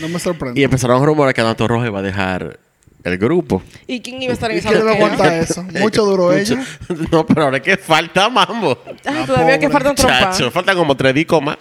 No 0.00 0.08
me 0.08 0.18
sorprende. 0.18 0.60
Y 0.60 0.64
empezaron 0.64 1.04
rumores 1.04 1.34
que 1.34 1.40
Anato 1.40 1.66
Roja 1.68 1.86
iba 1.86 1.98
a 1.98 2.02
dejar 2.02 2.58
el 3.04 3.18
grupo. 3.18 3.62
¿Y 3.86 4.00
quién 4.00 4.22
iba 4.22 4.30
a 4.32 4.34
estar 4.34 4.50
en 4.50 4.56
¿Y 4.56 4.60
esa 4.60 4.68
quién 4.70 4.80
le 4.80 4.84
va 4.86 4.92
a 4.92 4.94
loquera? 4.98 5.14
aguantar 5.14 5.38
eso? 5.42 5.62
Mucho 5.80 6.04
duro 6.04 6.32
ella. 6.32 6.64
No, 7.12 7.26
pero 7.26 7.42
ahora 7.44 7.58
es 7.58 7.62
que 7.62 7.76
falta 7.76 8.28
mambo. 8.30 8.78
Ah, 9.04 9.10
La 9.12 9.26
todavía 9.26 9.58
que 9.58 9.66
pobre. 9.68 9.72
falta 9.72 9.90
un 9.90 9.96
trompa. 9.96 10.20
Chacho, 10.30 10.50
faltan 10.50 10.76
como 10.76 10.96
tres 10.96 11.14
discos 11.14 11.42
más. 11.42 11.58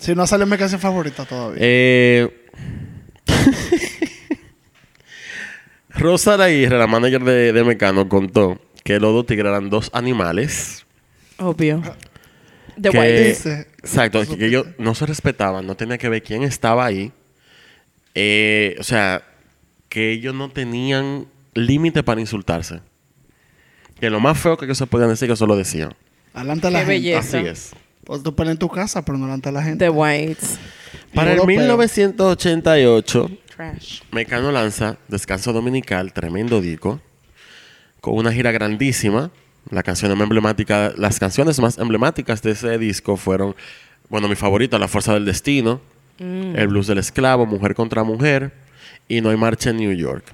Si 0.00 0.14
no 0.14 0.26
sale 0.26 0.46
mi 0.46 0.56
canción 0.56 0.80
favorita 0.80 1.24
todavía. 1.24 1.58
Eh, 1.60 2.28
Rosa 5.90 6.34
Araíre, 6.34 6.76
la 6.78 6.86
manager 6.86 7.22
de, 7.24 7.52
de 7.52 7.64
Mecano, 7.64 8.08
contó 8.08 8.60
que 8.84 9.00
los 9.00 9.12
dos 9.14 9.26
tigres 9.26 9.48
eran 9.50 9.70
dos 9.70 9.90
animales. 9.94 10.84
Obvio. 11.38 11.82
The 12.80 12.90
que- 12.90 12.98
White. 12.98 13.24
Dice- 13.28 13.66
Exacto, 13.78 14.26
que, 14.26 14.36
que 14.36 14.46
ellos 14.46 14.66
no 14.78 14.94
se 14.94 15.06
respetaban, 15.06 15.66
no 15.66 15.76
tenía 15.76 15.96
que 15.96 16.08
ver 16.08 16.22
quién 16.22 16.42
estaba 16.42 16.84
ahí. 16.84 17.12
Eh, 18.18 18.76
o 18.80 18.82
sea, 18.82 19.22
que 19.90 20.10
ellos 20.10 20.34
no 20.34 20.48
tenían 20.50 21.26
límite 21.54 22.02
para 22.02 22.20
insultarse. 22.20 22.80
Que 24.00 24.08
lo 24.10 24.20
más 24.20 24.38
feo 24.38 24.56
que 24.56 24.64
ellos 24.64 24.78
se 24.78 24.86
podían 24.86 25.10
decir, 25.10 25.28
que 25.28 25.34
eso 25.34 25.46
lo 25.46 25.54
decían. 25.54 25.94
Adelante 26.34 26.66
a 26.66 26.70
la 26.70 26.80
Qué 26.80 26.86
gente. 26.86 27.08
belleza. 27.10 27.38
Así 27.38 27.46
es. 27.46 27.72
Pues 28.04 28.22
tú 28.22 28.34
pones 28.34 28.52
en 28.52 28.58
tu 28.58 28.68
casa, 28.68 29.04
pero 29.04 29.18
no 29.18 29.24
adelante 29.24 29.50
a 29.50 29.52
la 29.52 29.62
gente. 29.62 29.84
The 29.84 29.90
Whites. 29.90 30.58
Para 31.14 31.32
el 31.32 31.38
Europeo. 31.38 31.58
1988, 31.60 33.30
Trash. 33.54 34.00
Mecano 34.12 34.50
lanza 34.52 34.96
Descanso 35.08 35.52
Dominical, 35.52 36.12
tremendo 36.12 36.60
disco, 36.60 37.00
con 38.00 38.14
una 38.16 38.32
gira 38.32 38.50
grandísima. 38.52 39.30
La 39.70 39.82
canción 39.82 40.12
más 40.12 40.22
emblemática, 40.22 40.92
las 40.96 41.18
canciones 41.18 41.58
más 41.58 41.78
emblemáticas 41.78 42.40
de 42.42 42.52
ese 42.52 42.78
disco 42.78 43.16
fueron, 43.16 43.56
bueno, 44.08 44.28
mi 44.28 44.36
favorito, 44.36 44.78
La 44.78 44.88
Fuerza 44.88 45.12
del 45.14 45.24
Destino, 45.24 45.80
El 46.18 46.68
Blues 46.68 46.86
del 46.86 46.98
Esclavo, 46.98 47.46
Mujer 47.46 47.74
contra 47.74 48.02
Mujer 48.04 48.52
y 49.08 49.20
No 49.20 49.30
hay 49.30 49.36
marcha 49.36 49.70
en 49.70 49.76
New 49.78 49.92
York. 49.92 50.24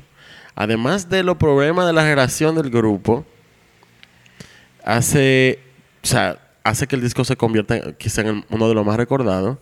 Además 0.55 1.09
de 1.09 1.23
los 1.23 1.37
problemas 1.37 1.87
de 1.87 1.93
la 1.93 2.05
relación 2.05 2.55
del 2.55 2.71
grupo, 2.71 3.25
hace, 4.85 5.59
o 6.03 6.07
sea, 6.07 6.39
hace 6.65 6.87
que 6.87 6.97
el 6.97 7.03
disco 7.03 7.25
se 7.25 7.37
convierta 7.37 7.77
en- 7.77 7.95
quizá 7.95 8.23
en 8.23 8.45
uno 8.51 8.69
de 8.69 8.75
los 8.75 8.85
más 8.85 8.97
recordados. 8.97 9.59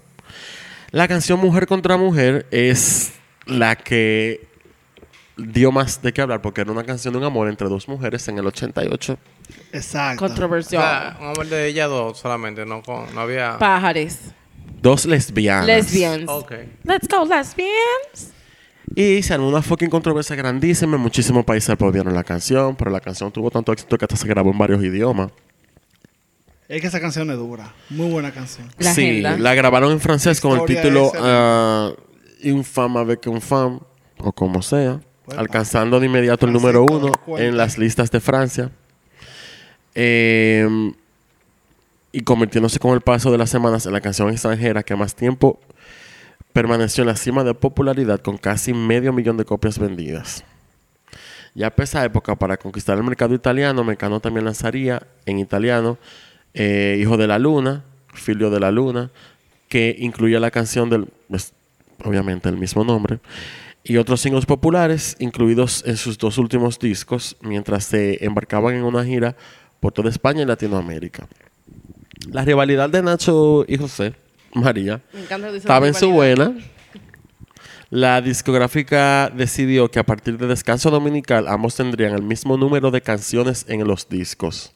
La 0.91 1.07
canción 1.09 1.39
Mujer 1.39 1.67
contra 1.67 1.97
Mujer 1.97 2.47
es 2.51 3.13
la 3.47 3.77
que 3.77 4.49
dio 5.37 5.73
más 5.73 6.03
de 6.03 6.13
qué 6.13 6.21
hablar 6.21 6.43
porque 6.43 6.61
era 6.61 6.73
una 6.73 6.85
canción 6.85 7.13
de 7.15 7.19
un 7.19 7.25
amor 7.25 7.49
entre 7.49 7.69
dos 7.69 7.89
mujeres 7.89 8.27
en 8.29 8.39
el 8.39 8.47
88. 8.47 9.17
Exacto. 9.73 10.25
O 10.25 10.29
Controversial. 10.29 10.83
sea, 10.83 11.17
un 11.21 11.29
amor 11.29 11.47
de 11.47 11.67
ella 11.69 11.87
dos 11.87 12.19
solamente, 12.19 12.67
no, 12.67 12.83
con, 12.83 13.15
no 13.15 13.21
había... 13.23 13.57
Pájaros. 13.59 14.17
Dos 14.81 15.05
lesbianas. 15.05 15.67
Lesbians. 15.67 16.29
Ok. 16.29 16.53
Let's 16.85 17.09
go, 17.09 17.25
lesbians. 17.25 18.33
Y 18.95 19.23
se 19.23 19.35
armó 19.35 19.49
una 19.49 19.63
fucking 19.63 19.91
controversia 19.91 20.35
grandísima. 20.35 20.97
En 20.97 21.03
muchísimos 21.03 21.45
países 21.45 21.71
aplaudieron 21.71 22.15
la 22.15 22.25
canción, 22.25 22.75
pero 22.77 22.91
la 22.91 23.01
canción 23.01 23.31
tuvo 23.31 23.51
tanto 23.51 23.73
éxito 23.73 23.97
que 23.97 24.05
hasta 24.05 24.17
se 24.17 24.27
grabó 24.27 24.51
en 24.51 24.59
varios 24.59 24.83
idiomas. 24.83 25.31
Es 26.69 26.81
que 26.81 26.87
esa 26.87 27.01
canción 27.01 27.31
es 27.31 27.37
dura. 27.37 27.75
Muy 27.91 28.11
buena 28.11 28.33
canción. 28.33 28.69
La 28.79 28.95
sí, 28.95 29.03
agenda. 29.03 29.37
la 29.39 29.55
grabaron 29.55 29.93
en 29.93 30.01
francés 30.01 30.41
con 30.41 30.59
el 30.59 30.67
título 30.67 31.09
esa, 31.09 31.19
ah, 31.21 31.93
Infame 32.43 33.01
avec 33.01 33.27
un 33.27 33.41
femme, 33.41 33.81
o 34.19 34.33
como 34.33 34.63
sea, 34.63 35.01
Uepa. 35.27 35.41
alcanzando 35.41 36.01
de 36.01 36.07
inmediato 36.07 36.47
el 36.47 36.53
número 36.53 36.85
uno 36.85 37.13
en 37.37 37.57
las 37.57 37.77
listas 37.77 38.11
de 38.11 38.21
Francia. 38.21 38.71
Eh, 39.95 40.93
y 42.13 42.23
convirtiéndose 42.23 42.79
con 42.79 42.95
el 42.95 43.01
paso 43.01 43.31
de 43.31 43.39
las 43.39 43.51
semanas 43.51 43.87
en 43.87 43.93
la 43.93 44.01
canción 44.01 44.31
extranjera 44.31 44.83
que 44.83 44.97
más 44.97 45.15
tiempo 45.15 45.61
permaneció 46.53 47.03
en 47.03 47.09
la 47.09 47.17
cima 47.17 47.45
de 47.45 47.55
popularidad 47.55 48.21
con 48.21 48.37
casi 48.37 48.75
medio 48.75 49.13
millón 49.13 49.37
de 49.37 49.45
copias 49.45 49.79
vendidas. 49.79 50.45
Ya 51.55 51.71
para 51.71 51.85
esa 51.85 52.05
época, 52.05 52.37
para 52.37 52.57
conquistar 52.57 52.97
el 52.97 53.05
mercado 53.05 53.35
italiano, 53.35 53.85
Mecano 53.85 54.21
también 54.21 54.45
lanzaría 54.45 55.03
en 55.27 55.39
italiano 55.39 55.99
eh, 56.55 56.99
Hijo 57.01 57.17
de 57.17 57.27
la 57.27 57.39
Luna, 57.39 57.85
Filio 58.15 58.51
de 58.51 58.61
la 58.61 58.71
Luna, 58.71 59.11
que 59.69 59.97
incluía 59.99 60.41
la 60.41 60.51
canción 60.51 60.91
del, 60.91 61.09
pues, 61.29 61.53
obviamente 62.05 62.49
el 62.49 62.57
mismo 62.57 62.85
nombre, 62.85 63.21
y 63.83 63.97
otros 63.97 64.21
singles 64.21 64.47
populares 64.47 65.17
incluidos 65.19 65.83
en 65.87 65.97
sus 65.97 66.19
dos 66.19 66.39
últimos 66.39 66.79
discos, 66.79 67.37
mientras 67.41 67.85
se 67.85 68.25
embarcaban 68.25 68.75
en 68.75 68.83
una 68.83 69.05
gira 69.05 69.37
por 69.81 69.93
toda 69.93 70.11
España 70.11 70.43
y 70.43 70.47
Latinoamérica. 70.47 71.27
La 72.29 72.45
rivalidad 72.45 72.91
de 72.91 73.03
Nacho 73.03 73.65
y 73.67 73.77
José 73.77 74.15
María 74.55 75.01
Me 75.13 75.21
encanta 75.21 75.49
esa 75.49 75.57
estaba 75.57 75.87
en 75.89 75.95
su 75.95 76.11
rivalidad. 76.11 76.49
buena. 76.51 76.65
La 77.91 78.21
discográfica 78.21 79.31
decidió 79.35 79.91
que 79.91 79.99
a 79.99 80.05
partir 80.05 80.39
de 80.39 80.47
Descanso 80.47 80.91
Dominical 80.91 81.49
ambos 81.49 81.75
tendrían 81.75 82.15
el 82.15 82.23
mismo 82.23 82.57
número 82.57 82.91
de 82.93 83.01
canciones 83.01 83.65
en 83.69 83.87
los 83.87 84.09
discos. 84.09 84.73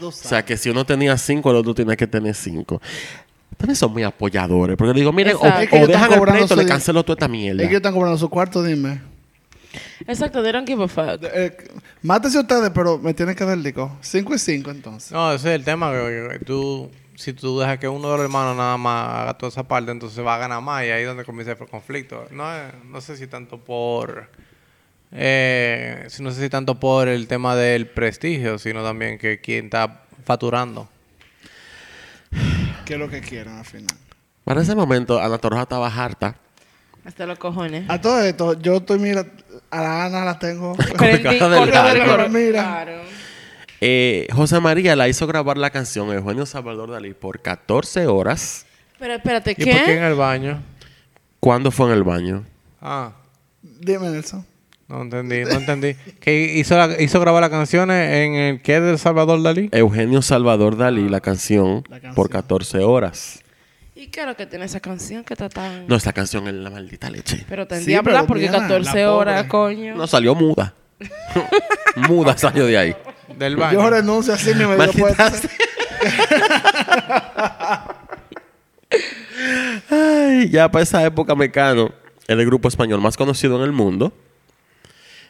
O 0.00 0.10
sea 0.10 0.42
que 0.44 0.56
si 0.56 0.70
uno 0.70 0.86
tenía 0.86 1.18
cinco, 1.18 1.50
el 1.50 1.56
otro 1.56 1.74
tenía 1.74 1.96
que 1.96 2.06
tener 2.06 2.34
cinco. 2.34 2.80
También 3.58 3.76
son 3.76 3.92
muy 3.92 4.04
apoyadores. 4.04 4.76
Porque 4.76 4.94
le 4.94 5.00
digo, 5.00 5.12
miren, 5.12 5.36
o, 5.36 5.38
Exacto. 5.40 5.60
Es 5.60 5.68
que 5.68 5.74
o 5.74 5.78
ellos 5.78 5.88
están 5.90 6.00
dejan 6.00 6.12
el 6.12 6.18
cobrando 6.18 6.46
pleito, 6.46 6.56
le 6.56 6.66
cancelo 6.66 7.02
toda 7.04 7.14
esta 7.14 7.28
mierda. 7.28 7.62
Es 7.62 7.68
que 7.68 7.76
están 7.76 7.92
cobrando 7.92 8.16
su 8.16 8.30
cuarto, 8.30 8.62
dime. 8.62 9.00
Exacto, 10.06 10.42
they 10.42 10.52
don't 10.52 10.66
give 10.66 10.82
a 10.82 10.88
fuck. 10.88 11.22
Eh, 11.22 11.56
mátese 12.02 12.38
ustedes, 12.38 12.70
pero 12.70 12.98
me 12.98 13.12
tienen 13.14 13.34
que 13.34 13.44
dar 13.44 13.54
el 13.56 13.62
disco. 13.62 13.96
Cinco 14.00 14.34
y 14.34 14.38
cinco, 14.38 14.70
entonces. 14.70 15.12
No, 15.12 15.32
ese 15.32 15.48
es 15.50 15.54
el 15.56 15.64
tema. 15.64 15.90
Que, 15.92 16.40
tú, 16.44 16.90
si 17.14 17.32
tú 17.34 17.58
dejas 17.60 17.78
que 17.78 17.88
uno 17.88 18.10
de 18.10 18.16
los 18.16 18.24
hermanos 18.24 18.56
nada 18.56 18.76
más 18.78 19.14
haga 19.22 19.34
toda 19.36 19.50
esa 19.50 19.62
parte, 19.68 19.90
entonces 19.90 20.24
va 20.24 20.36
a 20.36 20.38
ganar 20.38 20.62
más 20.62 20.84
y 20.84 20.90
ahí 20.90 21.02
es 21.02 21.08
donde 21.08 21.24
comienza 21.24 21.52
el 21.52 21.58
conflicto. 21.68 22.26
No, 22.30 22.50
es- 22.54 22.72
no 22.84 23.00
sé 23.00 23.16
si 23.16 23.26
tanto 23.26 23.58
por... 23.58 24.30
Eh, 25.12 26.04
si 26.08 26.22
no 26.22 26.30
sé 26.30 26.42
si 26.42 26.48
tanto 26.50 26.78
por 26.78 27.08
el 27.08 27.26
tema 27.28 27.56
del 27.56 27.86
prestigio, 27.88 28.58
sino 28.58 28.82
también 28.82 29.18
que 29.18 29.40
quien 29.40 29.66
está 29.66 30.02
facturando. 30.24 30.88
¿Qué 32.84 32.94
es 32.94 32.98
lo 32.98 33.08
que 33.08 33.20
quieren 33.20 33.56
al 33.58 33.64
final? 33.64 33.96
Para 34.44 34.62
ese 34.62 34.74
momento, 34.74 35.20
Ana 35.20 35.38
Torroja 35.38 35.62
estaba 35.62 35.88
harta. 35.88 36.36
Hasta 37.08 37.24
los 37.24 37.38
cojones. 37.38 37.88
A 37.88 37.98
todo 37.98 38.20
esto, 38.20 38.60
yo 38.60 38.76
estoy, 38.76 38.98
mira, 38.98 39.24
a 39.70 39.80
la 39.82 40.04
Ana 40.04 40.24
la 40.26 40.38
tengo. 40.38 40.76
Cara 40.98 41.16
del 41.16 41.22
del 42.00 42.04
coro. 42.06 42.28
Mira. 42.28 42.62
Claro. 42.62 42.92
Eh, 43.80 44.26
José 44.30 44.60
María 44.60 44.94
la 44.94 45.08
hizo 45.08 45.26
grabar 45.26 45.56
la 45.56 45.70
canción 45.70 46.12
Eugenio 46.12 46.44
Salvador 46.44 46.90
Dalí 46.90 47.14
por 47.14 47.40
14 47.40 48.06
horas. 48.08 48.66
Pero 48.98 49.14
espérate, 49.14 49.52
¿Y 49.52 49.54
por 49.54 49.64
qué 49.64 49.70
en 49.78 49.84
¿qué? 49.86 50.06
el 50.06 50.14
baño? 50.16 50.62
¿Cuándo 51.40 51.70
fue 51.70 51.86
en 51.86 51.92
el 51.94 52.02
baño? 52.04 52.44
Ah, 52.82 53.12
Dime, 53.62 54.10
Nelson. 54.10 54.44
no 54.88 55.00
entendí, 55.02 55.44
no 55.44 55.50
entendí. 55.52 55.94
que 56.20 56.56
hizo, 56.56 56.76
la- 56.76 57.00
hizo 57.00 57.20
grabar 57.20 57.40
las 57.40 57.50
canciones 57.50 58.12
en 58.12 58.34
el 58.34 58.60
que 58.62 58.80
de 58.80 58.98
Salvador 58.98 59.42
Dalí? 59.42 59.70
Eugenio 59.72 60.20
Salvador 60.20 60.76
Dalí, 60.76 61.08
la 61.08 61.20
canción, 61.20 61.84
La 61.88 62.00
canción. 62.00 62.14
por 62.14 62.28
14 62.28 62.78
horas. 62.80 63.40
¿Y 63.98 64.06
qué 64.06 64.20
es 64.20 64.26
lo 64.28 64.36
que 64.36 64.46
tiene 64.46 64.64
esa 64.64 64.78
canción 64.78 65.24
que 65.24 65.34
está 65.34 65.48
tan... 65.48 65.88
No, 65.88 65.96
esta 65.96 66.12
canción 66.12 66.46
es 66.46 66.54
la 66.54 66.70
maldita 66.70 67.10
leche. 67.10 67.44
Pero 67.48 67.64
Sí, 67.64 67.68
tendría 67.70 67.98
que 67.98 68.04
pero 68.04 68.16
hablar 68.18 68.28
porque 68.28 68.42
Diana, 68.42 68.58
14 68.60 69.02
la 69.02 69.12
horas, 69.12 69.46
pobre. 69.46 69.48
coño. 69.48 69.96
No 69.96 70.06
salió 70.06 70.36
muda. 70.36 70.72
muda 72.08 72.38
salió 72.38 72.66
de 72.66 72.78
ahí. 72.78 72.96
Del 73.36 73.56
baño. 73.56 73.80
Yo 73.80 73.90
renuncio 73.90 74.34
así 74.34 74.54
mismo. 74.54 74.76
Ay, 79.90 80.48
ya 80.48 80.70
para 80.70 80.84
esa 80.84 81.04
época 81.04 81.34
Mecano, 81.34 81.90
el 82.28 82.46
grupo 82.46 82.68
español 82.68 83.00
más 83.00 83.16
conocido 83.16 83.56
en 83.56 83.62
el 83.62 83.72
mundo, 83.72 84.12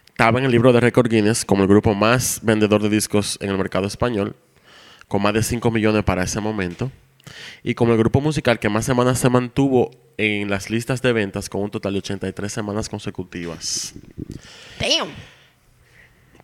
estaba 0.09 0.40
en 0.40 0.44
el 0.44 0.50
libro 0.50 0.74
de 0.74 0.81
Record 0.81 1.09
Guinness 1.09 1.46
como 1.46 1.62
el 1.62 1.68
grupo 1.68 1.94
más 1.94 2.40
vendedor 2.42 2.83
de 2.83 2.90
discos 2.90 3.38
en 3.40 3.48
el 3.48 3.57
mercado 3.57 3.87
español, 3.87 4.37
con 5.07 5.22
más 5.22 5.33
de 5.33 5.42
5 5.42 5.70
millones 5.70 6.04
para 6.04 6.22
ese 6.22 6.38
momento, 6.40 6.90
y 7.62 7.74
como 7.74 7.92
el 7.92 7.98
grupo 7.98 8.20
musical 8.20 8.58
que 8.58 8.68
más 8.68 8.84
semanas 8.84 9.18
se 9.18 9.28
mantuvo 9.28 9.90
en 10.16 10.50
las 10.50 10.70
listas 10.70 11.00
de 11.02 11.12
ventas 11.12 11.48
con 11.48 11.62
un 11.62 11.70
total 11.70 11.92
de 11.92 11.98
83 12.00 12.52
semanas 12.52 12.88
consecutivas. 12.88 13.94
Damn. 14.80 15.08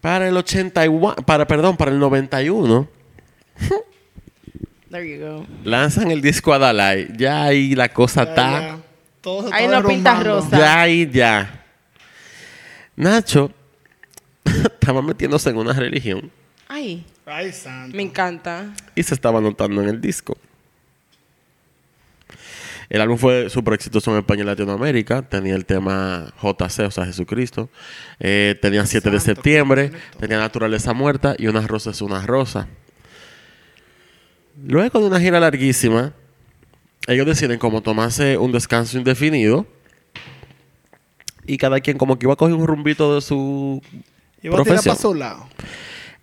Para 0.00 0.28
el 0.28 0.36
81, 0.36 1.16
para 1.26 1.46
perdón, 1.46 1.76
para 1.76 1.90
el 1.90 1.98
91 1.98 2.88
There 4.90 5.08
you 5.18 5.24
go. 5.24 5.46
lanzan 5.64 6.10
el 6.10 6.20
disco 6.20 6.52
Adalai. 6.52 7.08
Ya 7.16 7.44
ahí 7.44 7.74
la 7.74 7.88
cosa 7.88 8.22
está 8.24 8.78
Ahí 9.52 9.66
lo 9.68 9.82
pinta 9.86 10.22
rosa. 10.22 10.56
Ya 10.56 10.80
ahí 10.82 11.10
ya. 11.10 11.64
Nacho 12.96 13.50
estaba 14.44 15.02
metiéndose 15.02 15.50
en 15.50 15.56
una 15.56 15.72
religión 15.72 16.30
Ay, 16.68 17.04
Ay, 17.26 17.50
santo. 17.52 17.96
me 17.96 18.02
encanta. 18.04 18.72
y 18.94 19.02
se 19.02 19.14
estaba 19.14 19.40
notando 19.40 19.82
en 19.82 19.88
el 19.88 20.00
disco. 20.00 20.36
El 22.94 23.00
álbum 23.00 23.18
fue 23.18 23.50
súper 23.50 23.74
exitoso 23.74 24.12
en 24.12 24.18
España 24.18 24.44
y 24.44 24.46
Latinoamérica. 24.46 25.22
Tenía 25.22 25.56
el 25.56 25.66
tema 25.66 26.32
JC, 26.40 26.86
o 26.86 26.90
sea, 26.92 27.04
Jesucristo. 27.04 27.68
Eh, 28.20 28.56
tenía 28.62 28.86
7 28.86 29.10
de 29.10 29.18
septiembre. 29.18 29.90
Tenía 30.20 30.38
Naturaleza 30.38 30.92
Muerta 30.92 31.34
y 31.36 31.48
Una 31.48 31.66
Rosa 31.66 31.90
es 31.90 32.00
una 32.02 32.24
Rosa. 32.24 32.68
Luego 34.64 35.00
de 35.00 35.06
una 35.06 35.18
gira 35.18 35.40
larguísima, 35.40 36.12
ellos 37.08 37.26
deciden 37.26 37.58
como 37.58 37.80
tomarse 37.82 38.38
un 38.38 38.52
descanso 38.52 38.96
indefinido 38.96 39.66
Y 41.46 41.56
cada 41.56 41.80
quien 41.80 41.98
como 41.98 42.16
que 42.16 42.26
iba 42.26 42.34
a 42.34 42.36
coger 42.36 42.54
un 42.54 42.64
rumbito 42.64 43.16
de 43.16 43.22
su 43.22 43.82
tiras 44.40 44.54
profesión. 44.54 44.94
para 44.94 45.02
su 45.02 45.14
lado. 45.14 45.48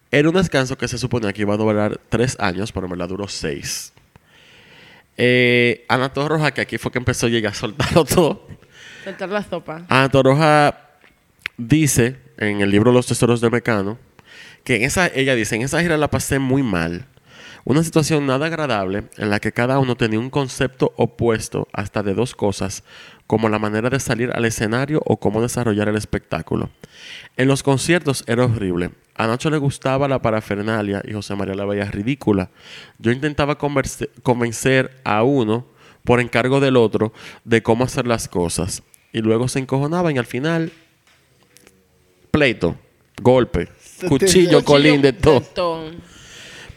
Era 0.09 0.29
un 0.29 0.35
descanso 0.35 0.77
que 0.77 0.87
se 0.87 0.97
suponía 0.97 1.33
que 1.33 1.41
iba 1.41 1.53
a 1.53 1.57
durar 1.57 1.99
tres 2.07 2.37
años, 2.39 2.71
pero 2.71 2.85
en 2.85 2.91
verdad 2.91 3.09
duró 3.09 3.27
seis. 3.27 3.91
Eh, 5.17 5.85
Ana 5.87 6.13
Torroja, 6.13 6.51
que 6.51 6.61
aquí 6.61 6.77
fue 6.77 6.91
que 6.91 6.99
empezó 6.99 7.27
a 7.27 7.29
llegar 7.29 7.51
a 7.51 7.55
soltarlo 7.55 8.05
todo. 8.05 8.47
Soltar 9.03 9.29
la 9.29 9.43
sopa. 9.43 9.85
Ana 9.89 10.09
Torroja 10.09 10.89
dice 11.57 12.17
en 12.37 12.61
el 12.61 12.71
libro 12.71 12.91
Los 12.91 13.07
Tesoros 13.07 13.41
de 13.41 13.49
Mecano 13.49 13.97
que 14.63 14.75
en 14.75 14.83
esa, 14.83 15.07
ella 15.07 15.35
dice, 15.35 15.55
en 15.55 15.63
esa 15.63 15.81
gira 15.81 15.97
la 15.97 16.09
pasé 16.09 16.39
muy 16.39 16.63
mal. 16.63 17.07
Una 17.63 17.83
situación 17.83 18.25
nada 18.25 18.47
agradable 18.47 19.03
en 19.17 19.29
la 19.29 19.39
que 19.39 19.51
cada 19.51 19.77
uno 19.79 19.95
tenía 19.95 20.19
un 20.19 20.31
concepto 20.31 20.93
opuesto 20.97 21.67
hasta 21.73 22.01
de 22.01 22.15
dos 22.15 22.33
cosas, 22.33 22.83
como 23.27 23.49
la 23.49 23.59
manera 23.59 23.89
de 23.89 23.99
salir 23.99 24.31
al 24.33 24.45
escenario 24.45 25.01
o 25.05 25.17
cómo 25.17 25.41
desarrollar 25.41 25.87
el 25.87 25.95
espectáculo. 25.95 26.69
En 27.37 27.47
los 27.47 27.61
conciertos 27.61 28.23
era 28.27 28.45
horrible. 28.45 28.91
A 29.21 29.27
Nacho 29.27 29.51
le 29.51 29.57
gustaba 29.59 30.07
la 30.07 30.19
parafernalia 30.19 31.03
y 31.07 31.13
José 31.13 31.35
María 31.35 31.53
la 31.53 31.65
veía 31.65 31.85
ridícula. 31.85 32.49
Yo 32.97 33.11
intentaba 33.11 33.55
converse- 33.57 34.09
convencer 34.23 34.99
a 35.03 35.21
uno 35.21 35.67
por 36.03 36.19
encargo 36.19 36.59
del 36.59 36.75
otro 36.75 37.13
de 37.43 37.61
cómo 37.61 37.83
hacer 37.83 38.07
las 38.07 38.27
cosas. 38.27 38.81
Y 39.13 39.19
luego 39.21 39.47
se 39.47 39.59
encojonaban 39.59 40.15
y 40.15 40.17
al 40.17 40.25
final, 40.25 40.71
pleito, 42.31 42.75
golpe, 43.21 43.67
cuchillo, 44.07 44.63
colín, 44.63 45.01
de 45.03 45.13
todo. 45.13 45.41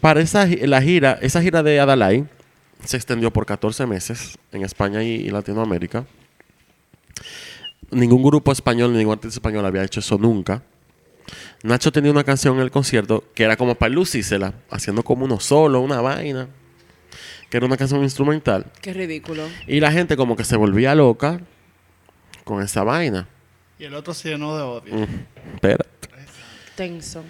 Para 0.02 0.20
esa 0.20 0.46
la 0.46 0.82
gira, 0.82 1.18
esa 1.22 1.40
gira 1.40 1.62
de 1.62 1.80
Adalai 1.80 2.26
se 2.84 2.98
extendió 2.98 3.30
por 3.32 3.46
14 3.46 3.86
meses 3.86 4.36
en 4.52 4.64
España 4.64 5.02
y, 5.02 5.12
y 5.12 5.30
Latinoamérica. 5.30 6.04
Ningún 7.90 8.22
grupo 8.22 8.52
español, 8.52 8.92
ningún 8.92 9.14
artista 9.14 9.36
español 9.36 9.64
había 9.64 9.82
hecho 9.84 10.00
eso 10.00 10.18
nunca. 10.18 10.62
Nacho 11.62 11.92
tenía 11.92 12.10
una 12.10 12.24
canción 12.24 12.56
en 12.56 12.62
el 12.62 12.70
concierto 12.70 13.24
que 13.34 13.44
era 13.44 13.56
como 13.56 13.74
para 13.74 13.92
lucírsela, 13.92 14.54
haciendo 14.70 15.02
como 15.02 15.24
uno 15.24 15.40
solo, 15.40 15.80
una 15.80 16.00
vaina, 16.00 16.48
que 17.48 17.56
era 17.56 17.66
una 17.66 17.76
canción 17.76 18.02
instrumental. 18.02 18.66
Qué 18.80 18.92
ridículo. 18.92 19.44
Y 19.66 19.80
la 19.80 19.90
gente 19.92 20.16
como 20.16 20.36
que 20.36 20.44
se 20.44 20.56
volvía 20.56 20.94
loca 20.94 21.40
con 22.44 22.62
esa 22.62 22.84
vaina. 22.84 23.28
Y 23.78 23.84
el 23.84 23.94
otro 23.94 24.14
se 24.14 24.30
llenó 24.30 24.56
de 24.56 24.62
odio. 24.62 24.94
Mm, 24.94 25.54
espérate. 25.54 26.08
Tenso. 26.76 27.24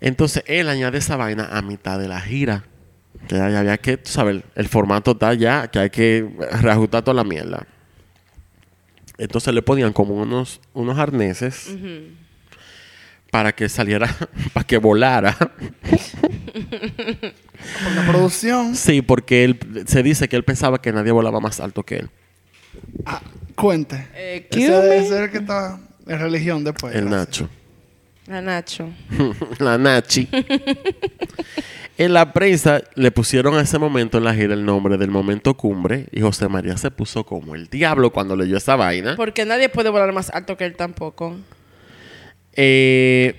Entonces 0.00 0.42
él 0.46 0.68
añade 0.68 0.98
esa 0.98 1.16
vaina 1.16 1.48
a 1.50 1.62
mitad 1.62 1.98
de 1.98 2.08
la 2.08 2.20
gira. 2.20 2.64
Que 3.28 3.36
ya 3.36 3.58
había 3.58 3.76
que, 3.76 3.98
tú 3.98 4.10
sabes, 4.10 4.42
el, 4.54 4.68
formato 4.68 5.12
está 5.12 5.34
ya, 5.34 5.68
que 5.68 5.78
hay 5.78 5.90
que 5.90 6.28
reajustar 6.62 7.02
toda 7.02 7.14
la 7.14 7.24
mierda. 7.24 7.66
Entonces 9.18 9.52
le 9.52 9.60
ponían 9.60 9.92
como 9.92 10.14
unos, 10.14 10.60
unos 10.72 10.98
arneses 10.98 11.68
Ujú. 11.68 12.14
Para 13.30 13.52
que 13.52 13.68
saliera, 13.68 14.14
para 14.52 14.66
que 14.66 14.78
volara. 14.78 15.36
Por 17.84 17.92
la 17.94 18.06
producción. 18.08 18.74
sí, 18.74 19.02
porque 19.02 19.44
él 19.44 19.58
se 19.86 20.02
dice 20.02 20.28
que 20.28 20.36
él 20.36 20.44
pensaba 20.44 20.80
que 20.80 20.92
nadie 20.92 21.12
volaba 21.12 21.40
más 21.40 21.60
alto 21.60 21.82
que 21.82 21.96
él. 21.96 22.10
Ah, 23.04 23.20
cuente. 23.54 24.08
Eh, 24.14 24.48
ese, 24.50 24.98
es 24.98 25.10
el 25.10 25.30
que 25.30 25.38
está 25.38 25.78
en 26.06 26.18
religión 26.18 26.64
después. 26.64 26.94
El 26.94 27.06
gracias. 27.06 27.48
Nacho. 27.48 27.50
A 28.30 28.40
Nacho. 28.40 28.88
la 29.58 29.76
Nachi. 29.76 30.28
en 31.98 32.12
la 32.14 32.32
prensa 32.32 32.82
le 32.94 33.10
pusieron 33.10 33.54
a 33.56 33.60
ese 33.60 33.78
momento 33.78 34.18
en 34.18 34.24
la 34.24 34.34
gira 34.34 34.54
el 34.54 34.64
nombre 34.64 34.96
del 34.96 35.10
momento 35.10 35.54
cumbre 35.54 36.06
y 36.12 36.20
José 36.22 36.48
María 36.48 36.78
se 36.78 36.90
puso 36.90 37.26
como 37.26 37.54
el 37.54 37.66
diablo 37.66 38.10
cuando 38.10 38.36
leyó 38.36 38.56
esa 38.56 38.76
vaina. 38.76 39.16
Porque 39.16 39.44
nadie 39.44 39.68
puede 39.68 39.90
volar 39.90 40.12
más 40.12 40.30
alto 40.30 40.56
que 40.56 40.64
él 40.64 40.76
tampoco. 40.76 41.36
Eh, 42.62 43.36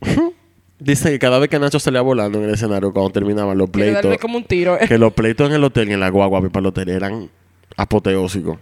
dice 0.78 1.10
que 1.12 1.18
cada 1.18 1.38
vez 1.38 1.48
que 1.48 1.58
Nacho 1.58 1.78
salía 1.78 2.00
volando 2.00 2.38
en 2.38 2.44
el 2.48 2.54
escenario 2.54 2.92
cuando 2.92 3.10
terminaban 3.10 3.56
los 3.56 3.70
darle 3.70 3.92
pleitos, 3.92 4.18
como 4.20 4.36
un 4.38 4.44
tiro. 4.44 4.76
que 4.78 4.98
los 4.98 5.12
pleitos 5.12 5.48
en 5.48 5.54
el 5.56 5.64
hotel 5.64 5.88
y 5.90 5.92
en 5.92 6.00
la 6.00 6.08
guagua 6.08 6.40
para 6.48 6.60
el 6.60 6.66
hotel 6.66 6.88
eran 6.90 7.30
apoteósicos. 7.76 8.58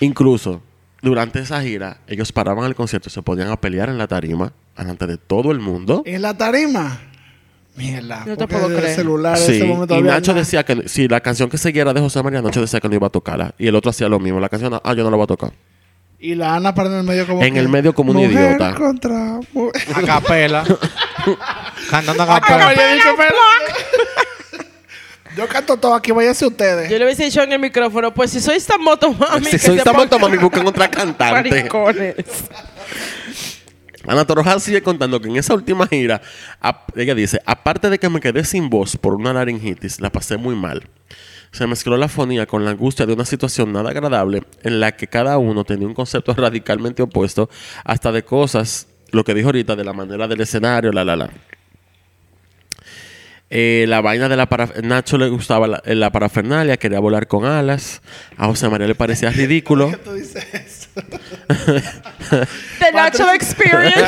Incluso 0.00 0.60
durante 1.00 1.38
esa 1.40 1.62
gira, 1.62 2.00
ellos 2.06 2.32
paraban 2.32 2.64
el 2.64 2.74
concierto 2.74 3.08
y 3.08 3.12
se 3.12 3.22
ponían 3.22 3.48
a 3.50 3.60
pelear 3.60 3.88
en 3.88 3.98
la 3.98 4.06
tarima 4.08 4.52
delante 4.76 5.06
de 5.06 5.16
todo 5.16 5.52
el 5.52 5.60
mundo. 5.60 6.02
En 6.04 6.22
la 6.22 6.36
tarima. 6.36 7.00
Mierda. 7.76 8.24
Porque 8.24 8.48
puedo 8.48 8.68
el 8.68 8.76
creer. 8.76 8.96
celular 8.96 9.36
en 9.38 9.44
Sí, 9.44 9.52
ese 9.56 9.64
momento 9.64 9.94
y 9.94 9.98
había 9.98 10.12
Nacho 10.12 10.32
nada. 10.32 10.40
decía 10.40 10.64
que 10.64 10.88
si 10.88 11.08
la 11.08 11.20
canción 11.20 11.48
que 11.50 11.58
siguiera 11.58 11.92
de 11.92 12.00
José 12.00 12.22
María, 12.22 12.40
Nacho 12.42 12.60
decía 12.60 12.80
que 12.80 12.88
no 12.88 12.94
iba 12.94 13.06
a 13.06 13.10
tocarla. 13.10 13.54
Y 13.58 13.68
el 13.68 13.74
otro 13.76 13.90
hacía 13.90 14.08
lo 14.08 14.18
mismo. 14.18 14.40
La 14.40 14.48
canción, 14.48 14.74
ah, 14.82 14.94
yo 14.94 15.04
no 15.04 15.10
la 15.10 15.16
voy 15.16 15.24
a 15.24 15.26
tocar. 15.28 15.52
Y 16.18 16.34
la 16.34 16.54
Ana 16.54 16.74
para 16.74 16.88
en 16.88 16.96
el 16.96 17.02
medio 17.04 17.26
como 17.26 17.42
En 17.42 17.54
que, 17.54 17.60
el 17.60 17.68
medio 17.68 17.94
como 17.94 18.12
un 18.12 18.16
mujer 18.16 18.32
idiota. 18.32 18.74
contra 18.74 19.40
mujer. 19.52 19.82
A 19.94 20.02
capela. 20.02 20.64
Cantando 21.90 22.22
a 22.22 22.40
capela. 22.40 22.72
Yo 25.36 25.46
canto 25.46 25.76
todo 25.76 25.94
aquí, 25.94 26.12
váyanse 26.12 26.46
ustedes. 26.46 26.90
Yo 26.90 26.98
le 26.98 27.04
hubiese 27.04 27.24
dicho 27.24 27.42
en 27.42 27.52
el 27.52 27.58
micrófono, 27.58 28.14
pues 28.14 28.30
si 28.30 28.40
sois 28.40 28.64
tan 28.64 28.80
moto 28.80 29.12
mami, 29.12 29.44
si 29.44 29.58
soy 29.58 29.76
esta 29.76 29.92
pongan 29.92 30.18
mami, 30.18 30.38
busquen 30.38 30.66
otra 30.66 30.88
cantante. 30.88 31.68
Ana 34.08 34.24
Torojal 34.24 34.62
sigue 34.62 34.82
contando 34.82 35.20
que 35.20 35.28
en 35.28 35.36
esa 35.36 35.52
última 35.52 35.86
gira, 35.86 36.22
ella 36.94 37.14
dice, 37.14 37.42
aparte 37.44 37.90
de 37.90 37.98
que 37.98 38.08
me 38.08 38.20
quedé 38.20 38.44
sin 38.44 38.70
voz 38.70 38.96
por 38.96 39.14
una 39.14 39.34
laringitis, 39.34 40.00
la 40.00 40.10
pasé 40.10 40.38
muy 40.38 40.54
mal. 40.54 40.88
Se 41.56 41.66
mezcló 41.66 41.96
la 41.96 42.08
fonía 42.08 42.44
con 42.44 42.66
la 42.66 42.72
angustia 42.72 43.06
de 43.06 43.14
una 43.14 43.24
situación 43.24 43.72
nada 43.72 43.88
agradable 43.88 44.42
en 44.62 44.78
la 44.78 44.92
que 44.92 45.06
cada 45.06 45.38
uno 45.38 45.64
tenía 45.64 45.86
un 45.86 45.94
concepto 45.94 46.34
radicalmente 46.36 47.00
opuesto, 47.02 47.48
hasta 47.82 48.12
de 48.12 48.24
cosas, 48.24 48.88
lo 49.10 49.24
que 49.24 49.32
dijo 49.32 49.48
ahorita, 49.48 49.74
de 49.74 49.82
la 49.82 49.94
manera 49.94 50.28
del 50.28 50.42
escenario, 50.42 50.92
la, 50.92 51.02
la, 51.02 51.16
la. 51.16 51.30
Eh, 53.48 53.86
la 53.88 54.02
vaina 54.02 54.28
de 54.28 54.36
la 54.36 54.44
para 54.44 54.66
Nacho 54.82 55.16
le 55.16 55.30
gustaba 55.30 55.66
la, 55.66 55.82
la 55.86 56.12
parafernalia, 56.12 56.76
quería 56.76 57.00
volar 57.00 57.26
con 57.26 57.46
alas. 57.46 58.02
A 58.36 58.48
José 58.48 58.68
María 58.68 58.86
le 58.86 58.94
parecía 58.94 59.30
ridículo. 59.30 59.90
¿Qué 59.92 59.96
tú 59.96 60.12
dices 60.12 60.46
eso? 60.52 60.88
The 62.80 62.92
Nacho 62.92 63.32
Experience. 63.32 64.04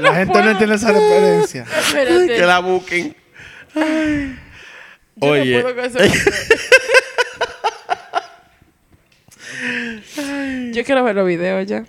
No 0.00 0.08
La 0.10 0.14
gente 0.16 0.32
puedo. 0.32 0.44
no 0.44 0.50
entiende 0.52 0.76
esa 0.76 0.92
referencia. 0.92 1.64
Espérate. 1.78 2.26
que 2.26 2.42
la 2.46 2.58
busquen. 2.60 3.16
Ay. 3.74 4.38
Yo 5.16 5.26
no 5.26 5.32
Oye, 5.32 5.60
puedo 5.62 5.74
con 5.76 5.84
ese- 5.84 6.10
Yo 10.72 10.84
quiero 10.84 11.04
ver 11.04 11.16
los 11.16 11.26
videos 11.26 11.66
ya. 11.66 11.84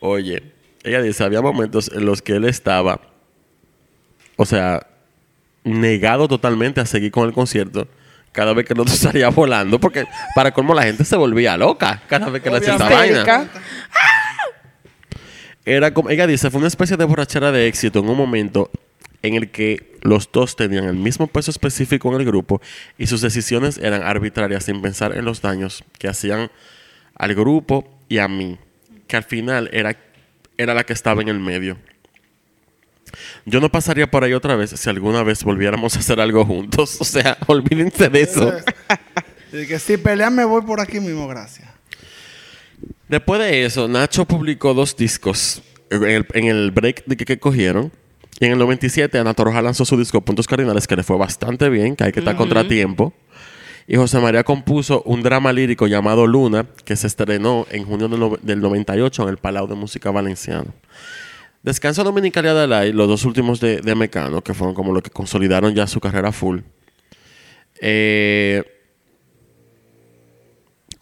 oye, 0.00 0.42
ella 0.82 1.00
dice, 1.00 1.24
había 1.24 1.40
momentos 1.40 1.90
en 1.94 2.04
los 2.04 2.20
que 2.20 2.32
él 2.36 2.44
estaba, 2.44 3.00
o 4.36 4.44
sea, 4.44 4.86
negado 5.64 6.28
totalmente 6.28 6.80
a 6.82 6.86
seguir 6.86 7.10
con 7.10 7.26
el 7.26 7.32
concierto 7.32 7.88
cada 8.32 8.52
vez 8.52 8.66
que 8.66 8.74
el 8.74 8.80
otro 8.80 8.94
salía 8.94 9.30
volando, 9.30 9.80
porque 9.80 10.04
para 10.34 10.52
colmo 10.52 10.74
la 10.74 10.82
gente 10.82 11.04
se 11.04 11.16
volvía 11.16 11.56
loca 11.56 12.02
cada 12.06 12.28
vez 12.28 12.42
que 12.42 12.50
le 12.50 12.58
hacía 12.58 12.74
esa 12.74 12.88
vaina. 12.88 13.48
Era 15.64 15.94
como, 15.94 16.10
ella 16.10 16.26
dice, 16.26 16.50
fue 16.50 16.58
una 16.58 16.68
especie 16.68 16.96
de 16.96 17.04
borrachera 17.04 17.50
de 17.52 17.66
éxito 17.66 18.00
en 18.00 18.08
un 18.08 18.16
momento 18.16 18.70
en 19.22 19.34
el 19.34 19.50
que 19.50 19.96
los 20.02 20.30
dos 20.30 20.54
tenían 20.54 20.84
el 20.84 20.96
mismo 20.96 21.26
peso 21.26 21.50
específico 21.50 22.12
en 22.12 22.20
el 22.20 22.26
grupo 22.26 22.60
y 22.98 23.06
sus 23.06 23.22
decisiones 23.22 23.78
eran 23.78 24.02
arbitrarias 24.02 24.64
sin 24.64 24.82
pensar 24.82 25.16
en 25.16 25.24
los 25.24 25.40
daños 25.40 25.82
que 25.98 26.08
hacían 26.08 26.50
al 27.14 27.34
grupo 27.34 27.88
y 28.08 28.18
a 28.18 28.28
mí, 28.28 28.58
que 29.06 29.16
al 29.16 29.24
final 29.24 29.70
era, 29.72 29.96
era 30.58 30.74
la 30.74 30.84
que 30.84 30.92
estaba 30.92 31.22
en 31.22 31.28
el 31.28 31.40
medio. 31.40 31.78
Yo 33.46 33.60
no 33.60 33.70
pasaría 33.70 34.10
por 34.10 34.24
ahí 34.24 34.34
otra 34.34 34.56
vez 34.56 34.70
si 34.70 34.90
alguna 34.90 35.22
vez 35.22 35.42
volviéramos 35.42 35.96
a 35.96 36.00
hacer 36.00 36.20
algo 36.20 36.44
juntos. 36.44 36.96
O 37.00 37.04
sea, 37.04 37.38
olvídense 37.46 38.08
de 38.08 38.22
eso. 38.22 38.52
Que 39.50 39.78
si 39.78 39.96
pelean 39.96 40.34
me 40.34 40.44
voy 40.44 40.62
por 40.62 40.80
aquí 40.80 40.98
mismo, 40.98 41.28
gracias. 41.28 41.68
Después 43.08 43.40
de 43.40 43.64
eso, 43.64 43.86
Nacho 43.88 44.24
publicó 44.24 44.74
dos 44.74 44.96
discos 44.96 45.62
en 45.90 46.02
el, 46.04 46.26
en 46.34 46.46
el 46.46 46.70
break 46.70 47.04
de 47.06 47.16
que, 47.16 47.24
que 47.24 47.38
cogieron. 47.38 47.92
Y 48.40 48.46
en 48.46 48.52
el 48.52 48.58
97, 48.58 49.18
Ana 49.18 49.34
Torroja 49.34 49.62
lanzó 49.62 49.84
su 49.84 49.96
disco 49.96 50.20
Puntos 50.20 50.46
Cardinales, 50.46 50.86
que 50.86 50.96
le 50.96 51.02
fue 51.04 51.16
bastante 51.16 51.68
bien, 51.68 51.94
que 51.96 52.04
hay 52.04 52.12
que 52.12 52.20
estar 52.20 52.34
contratiempo. 52.36 53.12
Y 53.86 53.96
José 53.96 54.18
María 54.18 54.42
compuso 54.42 55.02
un 55.02 55.22
drama 55.22 55.52
lírico 55.52 55.86
llamado 55.86 56.26
Luna, 56.26 56.66
que 56.84 56.96
se 56.96 57.06
estrenó 57.06 57.66
en 57.70 57.84
junio 57.84 58.08
del, 58.08 58.18
no- 58.18 58.38
del 58.40 58.60
98 58.60 59.22
en 59.24 59.28
el 59.28 59.36
Palau 59.36 59.66
de 59.68 59.74
Música 59.74 60.10
Valenciano. 60.10 60.72
Descanso 61.62 62.02
Dominical 62.02 62.44
y 62.46 62.48
Adalai, 62.48 62.92
los 62.92 63.06
dos 63.08 63.24
últimos 63.24 63.60
de, 63.60 63.80
de 63.82 63.94
Mecano, 63.94 64.42
que 64.42 64.54
fueron 64.54 64.74
como 64.74 64.92
los 64.92 65.02
que 65.02 65.10
consolidaron 65.10 65.74
ya 65.74 65.86
su 65.86 66.00
carrera 66.00 66.32
full. 66.32 66.60
Eh, 67.80 68.62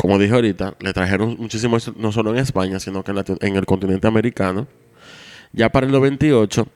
como 0.02 0.18
dije 0.18 0.34
ahorita, 0.34 0.74
le 0.80 0.92
trajeron 0.92 1.36
muchísimo 1.38 1.76
éxito, 1.76 1.96
no 1.96 2.10
solo 2.10 2.32
en 2.32 2.38
España, 2.38 2.80
sino 2.80 3.04
que 3.04 3.12
en, 3.12 3.56
el 3.56 3.64
continente 3.66 4.08
americano. 4.08 4.66
Ya 5.52 5.68
para 5.70 5.86
el 5.86 5.92
98 5.92 6.66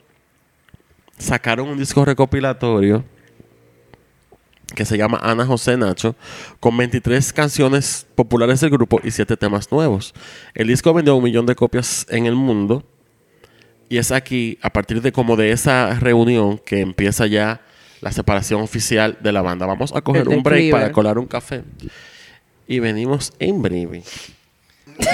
sacaron 1.18 1.68
un 1.68 1.76
disco 1.76 2.04
recopilatorio 2.04 3.04
que 4.76 4.84
se 4.84 4.96
llama 4.96 5.18
Ana 5.20 5.44
José 5.44 5.76
Nacho, 5.76 6.14
con 6.60 6.76
23 6.76 7.32
canciones 7.32 8.06
populares 8.14 8.60
del 8.60 8.70
grupo 8.70 9.00
y 9.02 9.10
7 9.10 9.36
temas 9.36 9.72
nuevos. 9.72 10.14
El 10.54 10.68
disco 10.68 10.94
vendió 10.94 11.16
un 11.16 11.24
millón 11.24 11.46
de 11.46 11.56
copias 11.56 12.06
en 12.10 12.26
el 12.26 12.36
mundo 12.36 12.84
y 13.88 13.96
es 13.96 14.12
aquí, 14.12 14.56
a 14.62 14.70
partir 14.70 15.02
de 15.02 15.10
como 15.10 15.34
de 15.34 15.50
esa 15.50 15.98
reunión, 15.98 16.58
que 16.64 16.78
empieza 16.78 17.26
ya 17.26 17.60
la 18.00 18.12
separación 18.12 18.60
oficial 18.60 19.18
de 19.20 19.32
la 19.32 19.42
banda. 19.42 19.66
Vamos 19.66 19.92
a 19.96 20.00
coger 20.00 20.28
un 20.28 20.44
break 20.44 20.70
para 20.70 20.92
colar 20.92 21.18
un 21.18 21.26
café. 21.26 21.64
Y 22.68 22.78
venimos 22.80 23.32
en 23.38 23.62
breve. 23.62 24.02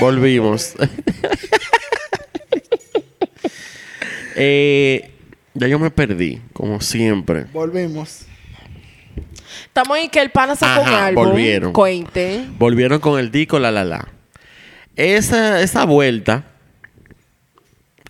Volvimos. 0.00 0.74
Eh, 4.34 5.10
ya 5.54 5.68
yo 5.68 5.78
me 5.78 5.90
perdí, 5.90 6.40
como 6.54 6.80
siempre. 6.80 7.44
Volvimos. 7.52 8.22
Estamos 9.66 9.98
en 9.98 10.10
que 10.10 10.20
el 10.20 10.30
pana 10.30 10.56
sacó 10.56 10.82
un 10.82 10.88
Ajá, 10.88 11.06
álbum. 11.08 11.24
volvieron. 11.28 11.72
Cuente. 11.72 12.46
Volvieron 12.58 12.98
con 13.00 13.18
el 13.18 13.30
disco 13.30 13.58
La 13.58 13.70
La 13.70 13.84
La. 13.84 14.08
Esa, 14.96 15.60
esa 15.62 15.84
vuelta, 15.84 16.44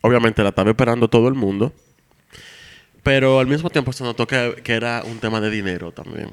obviamente 0.01 0.43
la 0.43 0.51
estaba 0.51 0.71
esperando 0.71 1.09
todo 1.09 1.29
el 1.29 1.35
mundo, 1.35 1.73
pero 3.03 3.39
al 3.41 3.47
mismo 3.47 3.71
tiempo 3.71 3.93
se 3.93 4.05
notó 4.05 4.27
que, 4.27 4.61
que 4.65 4.73
era 4.75 5.03
un 5.05 5.19
tema 5.19 5.41
de 5.41 5.51
dinero 5.51 5.93
también. 5.93 6.31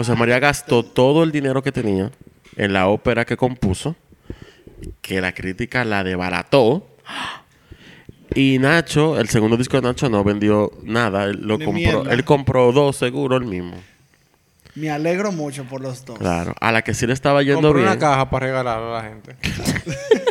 José 0.00 0.16
María 0.16 0.38
gastó 0.38 0.82
todo 0.82 1.24
el 1.24 1.30
dinero 1.30 1.62
que 1.62 1.72
tenía 1.72 2.10
en 2.56 2.72
la 2.72 2.88
ópera 2.88 3.26
que 3.26 3.36
compuso, 3.36 3.96
que 5.02 5.20
la 5.20 5.34
crítica 5.34 5.84
la 5.84 6.02
debarató. 6.02 6.86
Y 8.34 8.58
Nacho, 8.58 9.20
el 9.20 9.28
segundo 9.28 9.58
disco 9.58 9.78
de 9.78 9.82
Nacho 9.86 10.08
no 10.08 10.24
vendió 10.24 10.72
nada. 10.82 11.24
Él, 11.24 11.40
lo 11.42 11.58
compró, 11.58 11.72
mierda. 11.74 12.12
él 12.14 12.24
compró 12.24 12.72
dos 12.72 12.96
seguro 12.96 13.36
el 13.36 13.44
mismo. 13.44 13.76
Me 14.74 14.88
alegro 14.88 15.32
mucho 15.32 15.64
por 15.64 15.82
los 15.82 16.02
dos. 16.06 16.18
Claro. 16.18 16.54
A 16.62 16.72
la 16.72 16.80
que 16.80 16.94
sí 16.94 17.06
le 17.06 17.12
estaba 17.12 17.42
yendo 17.42 17.60
Compré 17.60 17.82
bien. 17.82 17.92
una 17.92 17.98
caja 17.98 18.30
para 18.30 18.46
regalar 18.46 18.82
a 18.82 18.92
la 18.92 19.02
gente. 19.02 19.36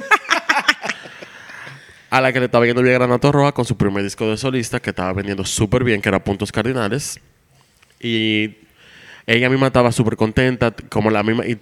A 2.10 2.22
la 2.22 2.34
que 2.34 2.40
le 2.40 2.46
estaba 2.46 2.66
yendo 2.66 2.82
bien 2.82 2.96
Granato 2.96 3.32
Roja 3.32 3.52
con 3.52 3.66
su 3.66 3.78
primer 3.78 4.02
disco 4.02 4.28
de 4.28 4.36
solista, 4.36 4.80
que 4.80 4.90
estaba 4.90 5.14
vendiendo 5.14 5.46
súper 5.46 5.84
bien, 5.84 6.02
que 6.02 6.10
era 6.10 6.24
Puntos 6.24 6.52
Cardinales. 6.52 7.20
Y 8.00 8.56
ella 9.36 9.50
misma 9.50 9.68
estaba 9.68 9.92
súper 9.92 10.16
contenta, 10.16 10.74
como 10.90 11.10
la 11.12 11.24
misma. 11.24 11.46
Y 11.46 11.58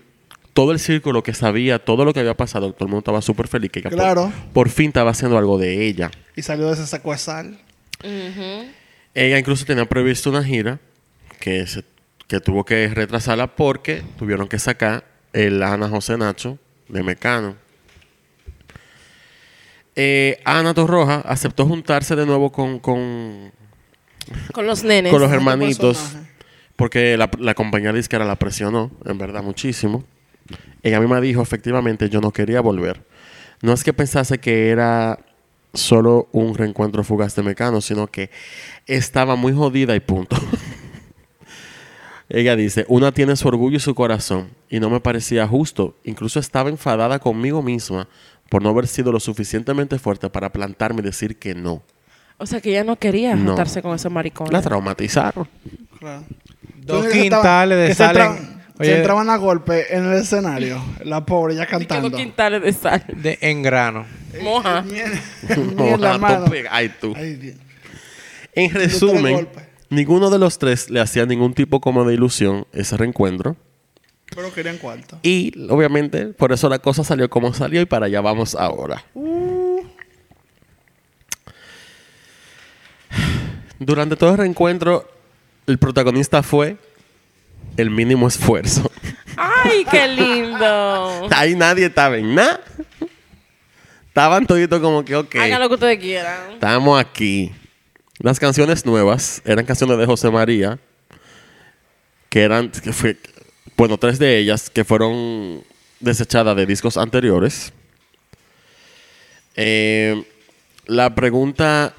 todo 0.53 0.71
el 0.71 0.79
círculo 0.79 1.21
que 1.23 1.33
sabía, 1.33 1.79
todo 1.83 2.05
lo 2.05 2.13
que 2.13 2.19
había 2.21 2.35
pasado, 2.35 2.71
todo 2.73 2.85
el 2.85 2.89
mundo 2.89 2.99
estaba 2.99 3.21
súper 3.21 3.47
feliz. 3.47 3.71
Que 3.71 3.79
ella 3.79 3.89
por- 3.89 3.99
Claro. 3.99 4.31
por, 4.53 4.69
fin 4.69 4.87
estaba 4.87 5.11
haciendo 5.11 5.37
algo 5.37 5.57
de 5.57 5.85
ella. 5.85 6.09
Y 6.35 6.41
salió 6.41 6.67
de 6.67 6.73
ese 6.73 6.87
secuestral. 6.87 7.59
Ella 9.13 9.37
incluso 9.39 9.65
tenía 9.65 9.85
previsto 9.85 10.29
una 10.29 10.43
gira 10.43 10.79
que, 11.39 11.65
se- 11.67 11.83
que 12.27 12.39
tuvo 12.39 12.63
que 12.65 12.87
retrasarla 12.89 13.55
porque 13.55 14.01
tuvieron 14.17 14.47
que 14.47 14.59
sacar 14.59 15.03
el 15.33 15.61
Ana 15.63 15.89
José 15.89 16.17
Nacho 16.17 16.57
de 16.87 17.03
Mecano. 17.03 17.55
Eh, 19.95 20.39
Ana 20.45 20.73
Torroja 20.73 21.21
aceptó 21.25 21.65
juntarse 21.65 22.15
de 22.15 22.25
nuevo 22.25 22.51
con, 22.51 22.79
con, 22.79 23.51
Con 24.53 24.67
los 24.67 24.83
nenes. 24.83 25.11
con 25.11 25.21
los 25.21 25.31
hermanitos. 25.31 26.13
Porque 26.77 27.17
la, 27.17 27.29
la 27.39 27.53
compañía 27.53 27.91
disquera 27.91 28.23
la 28.23 28.37
presionó, 28.37 28.91
en 29.05 29.17
verdad, 29.17 29.43
muchísimo. 29.43 30.05
Ella 30.83 31.01
misma 31.01 31.19
dijo, 31.19 31.41
efectivamente, 31.41 32.09
yo 32.09 32.21
no 32.21 32.31
quería 32.31 32.61
volver. 32.61 33.03
No 33.61 33.73
es 33.73 33.83
que 33.83 33.91
pensase 33.91 34.37
que 34.37 34.69
era 34.69 35.19
solo 35.73 36.29
un 36.31 36.55
reencuentro 36.55 37.03
fugaz 37.03 37.35
de 37.35 37.43
Mecano, 37.43 37.81
sino 37.81 38.07
que 38.07 38.29
estaba 38.85 39.35
muy 39.35 39.51
jodida 39.51 39.95
y 39.95 39.99
punto. 39.99 40.37
Ella 42.29 42.55
dice, 42.55 42.85
una 42.89 43.11
tiene 43.13 43.35
su 43.37 43.47
orgullo 43.47 43.77
y 43.77 43.79
su 43.79 43.95
corazón, 43.95 44.49
y 44.69 44.79
no 44.79 44.89
me 44.89 44.99
parecía 44.99 45.47
justo. 45.47 45.95
Incluso 46.03 46.39
estaba 46.39 46.69
enfadada 46.69 47.19
conmigo 47.19 47.61
misma 47.63 48.07
por 48.49 48.61
no 48.61 48.69
haber 48.69 48.87
sido 48.87 49.11
lo 49.11 49.19
suficientemente 49.19 49.97
fuerte 49.97 50.29
para 50.29 50.51
plantarme 50.51 50.99
y 51.01 51.05
decir 51.05 51.37
que 51.37 51.55
no. 51.55 51.83
O 52.37 52.45
sea 52.45 52.61
que 52.61 52.69
ella 52.69 52.83
no 52.83 52.97
quería 52.97 53.35
No. 53.35 53.47
juntarse 53.47 53.81
con 53.81 53.95
esos 53.95 54.11
maricones. 54.11 54.51
La 54.53 54.61
traumatizaron. 54.61 55.47
Claro. 55.99 56.25
Dos 56.87 57.07
quintales 57.07 57.77
de 57.89 57.93
sal 57.95 58.15
en- 58.17 58.21
entraban- 58.23 58.57
Oye- 58.79 58.89
Se 58.91 58.97
entraban 58.97 59.29
a 59.31 59.37
golpe 59.37 59.95
en 59.95 60.05
el 60.05 60.13
escenario. 60.19 60.79
La 61.03 61.25
pobre 61.25 61.55
ya 61.55 61.65
que 61.65 61.77
dos 61.77 61.87
cantando. 61.87 62.15
quintales 62.15 62.61
de 62.61 62.73
sal. 62.73 63.03
de 63.07 63.37
en 63.41 63.63
grano. 63.63 64.05
Moja. 64.43 64.85
Ay, 66.69 66.89
tú. 67.01 67.13
Ay. 67.15 67.57
En 68.53 68.71
resumen, 68.71 69.47
ninguno 69.89 70.29
de 70.29 70.37
los 70.37 70.59
tres 70.59 70.91
le 70.91 70.99
hacía 70.99 71.25
ningún 71.25 71.53
tipo 71.55 71.81
como 71.81 72.05
de 72.05 72.13
ilusión 72.13 72.67
ese 72.71 72.97
reencuentro. 72.97 73.55
Pero 74.35 74.53
querían 74.53 74.77
cuarto. 74.77 75.17
Y 75.23 75.53
obviamente 75.69 76.27
por 76.27 76.51
eso 76.51 76.69
la 76.69 76.77
cosa 76.79 77.03
salió 77.03 77.29
como 77.31 77.53
salió 77.55 77.81
y 77.81 77.85
para 77.85 78.05
allá 78.07 78.21
vamos 78.21 78.53
ahora. 78.55 79.03
Durante 83.79 84.15
todo 84.15 84.31
el 84.31 84.37
reencuentro, 84.37 85.07
el 85.67 85.77
protagonista 85.77 86.41
fue 86.41 86.77
el 87.75 87.89
mínimo 87.89 88.27
esfuerzo. 88.27 88.89
¡Ay, 89.35 89.85
qué 89.91 90.07
lindo! 90.07 91.27
Ahí 91.31 91.55
nadie 91.55 91.85
estaba 91.85 92.17
en 92.17 92.33
nada. 92.33 92.61
Estaban 94.07 94.47
toditos 94.47 94.79
como 94.79 95.05
que, 95.05 95.15
ok, 95.15 95.35
Hagan 95.35 95.61
lo 95.61 95.67
que 95.67 95.75
ustedes 95.75 95.99
quieran. 95.99 96.53
estamos 96.53 96.99
aquí. 96.99 97.51
Las 98.19 98.39
canciones 98.39 98.83
nuevas 98.83 99.43
eran 99.45 99.63
canciones 99.65 99.95
de 99.99 100.05
José 100.07 100.31
María, 100.31 100.79
que 102.29 102.41
eran, 102.41 102.71
que 102.71 102.91
fue, 102.93 103.15
bueno, 103.75 103.99
tres 103.99 104.17
de 104.17 104.39
ellas 104.39 104.71
que 104.71 104.83
fueron 104.83 105.63
desechadas 105.99 106.55
de 106.55 106.65
discos 106.65 106.97
anteriores. 106.97 107.73
Eh, 109.55 110.23
la 110.87 111.13
pregunta 111.13 111.93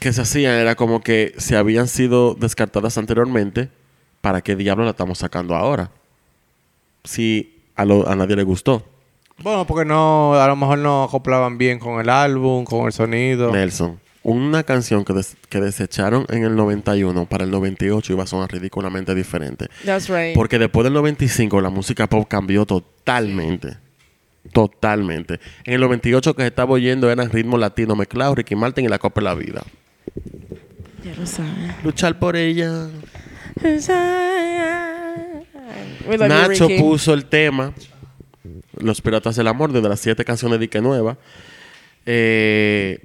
que 0.00 0.12
se 0.12 0.22
hacía 0.22 0.60
era 0.60 0.74
como 0.74 1.00
que 1.00 1.34
si 1.38 1.54
habían 1.54 1.88
sido 1.88 2.34
descartadas 2.34 2.98
anteriormente, 2.98 3.70
¿para 4.20 4.40
qué 4.42 4.56
diablo 4.56 4.84
la 4.84 4.90
estamos 4.90 5.18
sacando 5.18 5.54
ahora? 5.54 5.90
Si 7.04 7.62
a, 7.74 7.84
lo- 7.84 8.08
a 8.08 8.16
nadie 8.16 8.36
le 8.36 8.42
gustó. 8.42 8.84
Bueno, 9.38 9.66
porque 9.66 9.84
no, 9.84 10.34
a 10.34 10.46
lo 10.48 10.56
mejor 10.56 10.78
no 10.78 11.04
acoplaban 11.04 11.58
bien 11.58 11.78
con 11.78 12.00
el 12.00 12.08
álbum, 12.08 12.64
con 12.64 12.86
el 12.86 12.92
sonido. 12.92 13.52
Nelson, 13.52 14.00
una 14.22 14.62
canción 14.64 15.04
que, 15.04 15.12
des- 15.12 15.36
que 15.48 15.60
desecharon 15.60 16.24
en 16.30 16.44
el 16.44 16.56
91 16.56 17.26
para 17.26 17.44
el 17.44 17.50
98 17.50 18.12
iba 18.14 18.24
a 18.24 18.26
sonar 18.26 18.50
ridículamente 18.50 19.14
diferente. 19.14 19.68
That's 19.84 20.08
right. 20.08 20.34
Porque 20.34 20.58
después 20.58 20.84
del 20.84 20.94
95 20.94 21.60
la 21.60 21.70
música 21.70 22.06
pop 22.08 22.26
cambió 22.28 22.64
totalmente. 22.64 23.76
Totalmente. 24.52 25.38
En 25.64 25.74
el 25.74 25.80
98 25.80 26.34
que 26.34 26.42
se 26.42 26.48
estaba 26.48 26.70
oyendo 26.72 27.10
eran 27.10 27.30
ritmo 27.30 27.58
latino 27.58 27.94
mezclado, 27.96 28.34
Ricky 28.34 28.54
Martin 28.56 28.84
y 28.84 28.88
la 28.88 28.98
Copa 28.98 29.20
de 29.20 29.24
la 29.24 29.34
Vida. 29.34 29.62
Ya 31.04 31.14
lo 31.14 31.26
saben. 31.26 31.74
Luchar 31.84 32.18
por 32.18 32.36
ella. 32.36 32.88
Nacho 36.28 36.68
puso 36.78 37.14
el 37.14 37.26
tema 37.26 37.72
Los 38.78 39.00
Piratas 39.00 39.36
del 39.36 39.48
Amor, 39.48 39.72
de 39.72 39.80
las 39.82 40.00
siete 40.00 40.24
canciones 40.24 40.58
de 40.58 40.64
Ike 40.64 40.80
Nueva. 40.80 41.16
Eh, 42.04 43.00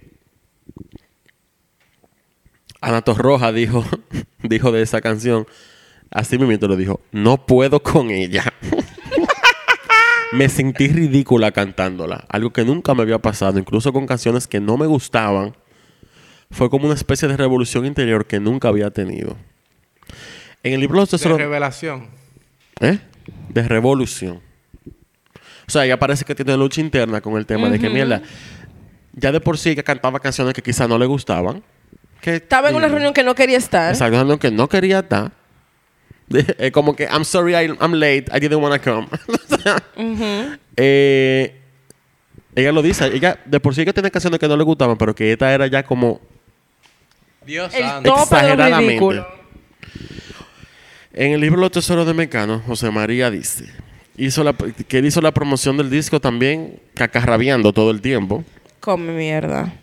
Torroja 3.03 3.51
dijo, 3.51 3.85
dijo 4.43 4.71
de 4.71 4.81
esa 4.81 5.01
canción, 5.01 5.47
así 6.09 6.37
mismo 6.37 6.67
lo 6.67 6.75
dijo, 6.75 7.01
no 7.11 7.45
puedo 7.45 7.81
con 7.81 8.11
ella. 8.11 8.43
me 10.31 10.49
sentí 10.49 10.87
ridícula 10.87 11.51
cantándola, 11.51 12.25
algo 12.29 12.51
que 12.51 12.63
nunca 12.63 12.93
me 12.93 13.03
había 13.03 13.19
pasado, 13.19 13.59
incluso 13.59 13.91
con 13.93 14.05
canciones 14.05 14.47
que 14.47 14.59
no 14.59 14.77
me 14.77 14.85
gustaban. 14.85 15.55
Fue 16.51 16.69
como 16.69 16.85
una 16.85 16.95
especie 16.95 17.27
de 17.27 17.37
revolución 17.37 17.85
interior 17.85 18.25
que 18.25 18.39
nunca 18.39 18.67
había 18.67 18.91
tenido. 18.91 19.37
En 20.63 20.73
el 20.73 20.79
libro 20.81 20.97
Los 20.97 21.09
de 21.09 21.17
Tesoros... 21.17 21.37
revelación. 21.37 22.09
¿Eh? 22.79 22.99
De 23.49 23.67
revolución. 23.67 24.41
O 25.67 25.71
sea, 25.71 25.85
ya 25.85 25.97
parece 25.97 26.25
que 26.25 26.35
tiene 26.35 26.55
lucha 26.57 26.81
interna 26.81 27.21
con 27.21 27.37
el 27.37 27.45
tema 27.45 27.69
de 27.69 27.79
que 27.79 27.89
mierda. 27.89 28.21
Ya 29.13 29.31
de 29.31 29.39
por 29.39 29.57
sí 29.57 29.75
que 29.75 29.83
cantaba 29.83 30.19
canciones 30.19 30.53
que 30.53 30.61
quizás 30.61 30.87
no 30.89 30.97
le 30.97 31.05
gustaban. 31.05 31.63
Que, 32.21 32.35
Estaba 32.35 32.69
en 32.69 32.75
una 32.75 32.87
reunión 32.87 33.13
que 33.13 33.23
no 33.23 33.33
quería 33.33 33.57
estar. 33.57 33.91
Exacto, 33.91 34.13
una 34.13 34.19
reunión 34.23 34.39
que 34.39 34.51
no 34.51 34.67
quería 34.67 34.99
estar. 34.99 35.31
Es 36.57 36.71
como 36.71 36.95
que, 36.95 37.05
I'm 37.05 37.25
sorry, 37.25 37.53
I- 37.55 37.75
I'm 37.81 37.93
late, 37.93 38.25
I 38.33 38.39
didn't 38.39 38.61
want 38.61 38.81
to 38.81 38.91
come. 38.91 39.07
Eh, 40.77 41.57
ella 42.55 42.71
lo 42.71 42.81
dice, 42.81 43.07
ella 43.07 43.39
de 43.45 43.59
por 43.59 43.75
sí 43.75 43.83
que 43.85 43.93
tiene 43.93 44.11
canciones 44.11 44.39
que 44.39 44.47
no 44.47 44.55
le 44.57 44.63
gustaban, 44.63 44.97
pero 44.97 45.13
que 45.15 45.31
esta 45.31 45.53
era 45.53 45.67
ya 45.67 45.83
como 45.83 46.21
Dios 47.45 47.73
El 47.73 47.83
santo. 47.83 48.09
tope 48.13 48.35
de 48.35 48.41
lo 48.41 48.47
exageradamente. 48.47 48.87
ridículo. 48.91 49.27
En 51.13 51.31
el 51.33 51.41
libro 51.41 51.59
Los 51.59 51.71
Tesoros 51.71 52.07
de 52.07 52.13
Mecano, 52.13 52.61
José 52.65 52.89
María 52.91 53.29
dice 53.29 53.65
hizo 54.17 54.43
la, 54.43 54.53
que 54.53 54.99
él 54.99 55.05
hizo 55.05 55.21
la 55.21 55.31
promoción 55.31 55.77
del 55.77 55.89
disco 55.89 56.19
también 56.19 56.79
cacarrabiando 56.93 57.73
todo 57.73 57.91
el 57.91 58.01
tiempo. 58.01 58.43
Come 58.79 59.13
mierda. 59.13 59.73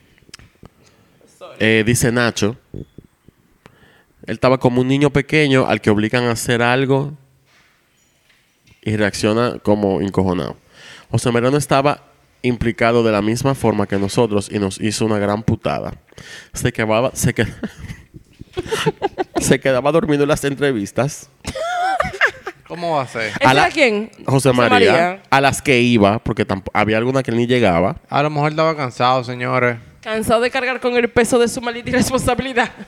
Eh, 1.60 1.82
dice 1.84 2.12
Nacho, 2.12 2.56
Él 2.72 4.34
estaba 4.34 4.58
como 4.58 4.80
un 4.80 4.88
niño 4.88 5.10
pequeño 5.10 5.66
al 5.66 5.80
que 5.80 5.90
obligan 5.90 6.24
a 6.24 6.32
hacer 6.32 6.62
algo 6.62 7.14
y 8.82 8.96
reacciona 8.96 9.58
como 9.58 10.00
encojonado. 10.00 10.56
José 11.10 11.32
Mariano 11.32 11.56
estaba 11.56 12.07
implicado 12.42 13.02
de 13.02 13.12
la 13.12 13.22
misma 13.22 13.54
forma 13.54 13.86
que 13.86 13.96
nosotros 13.98 14.48
y 14.50 14.58
nos 14.58 14.80
hizo 14.80 15.04
una 15.06 15.18
gran 15.18 15.42
putada. 15.42 15.94
Se 16.52 16.72
quedaba, 16.72 17.10
se 17.14 17.34
qued- 17.34 17.52
se 19.40 19.60
quedaba 19.60 19.90
dormido 19.92 20.22
en 20.24 20.28
las 20.28 20.44
entrevistas. 20.44 21.30
¿Cómo 22.66 22.96
va 22.96 23.02
a 23.02 23.08
ser? 23.08 23.32
¿Ese 23.40 23.50
era 23.50 23.68
quién? 23.70 24.10
José 24.26 24.52
María, 24.52 25.22
a 25.30 25.40
las 25.40 25.62
que 25.62 25.80
iba, 25.80 26.18
porque 26.18 26.46
tampo- 26.46 26.70
había 26.74 26.98
alguna 26.98 27.22
que 27.22 27.32
ni 27.32 27.46
llegaba. 27.46 27.96
A 28.10 28.22
lo 28.22 28.28
mejor 28.30 28.50
estaba 28.50 28.76
cansado, 28.76 29.24
señores. 29.24 29.78
Cansado 30.02 30.40
de 30.42 30.50
cargar 30.50 30.78
con 30.80 30.94
el 30.96 31.08
peso 31.08 31.38
de 31.38 31.48
su 31.48 31.60
maldita 31.62 31.90
irresponsabilidad. 31.90 32.70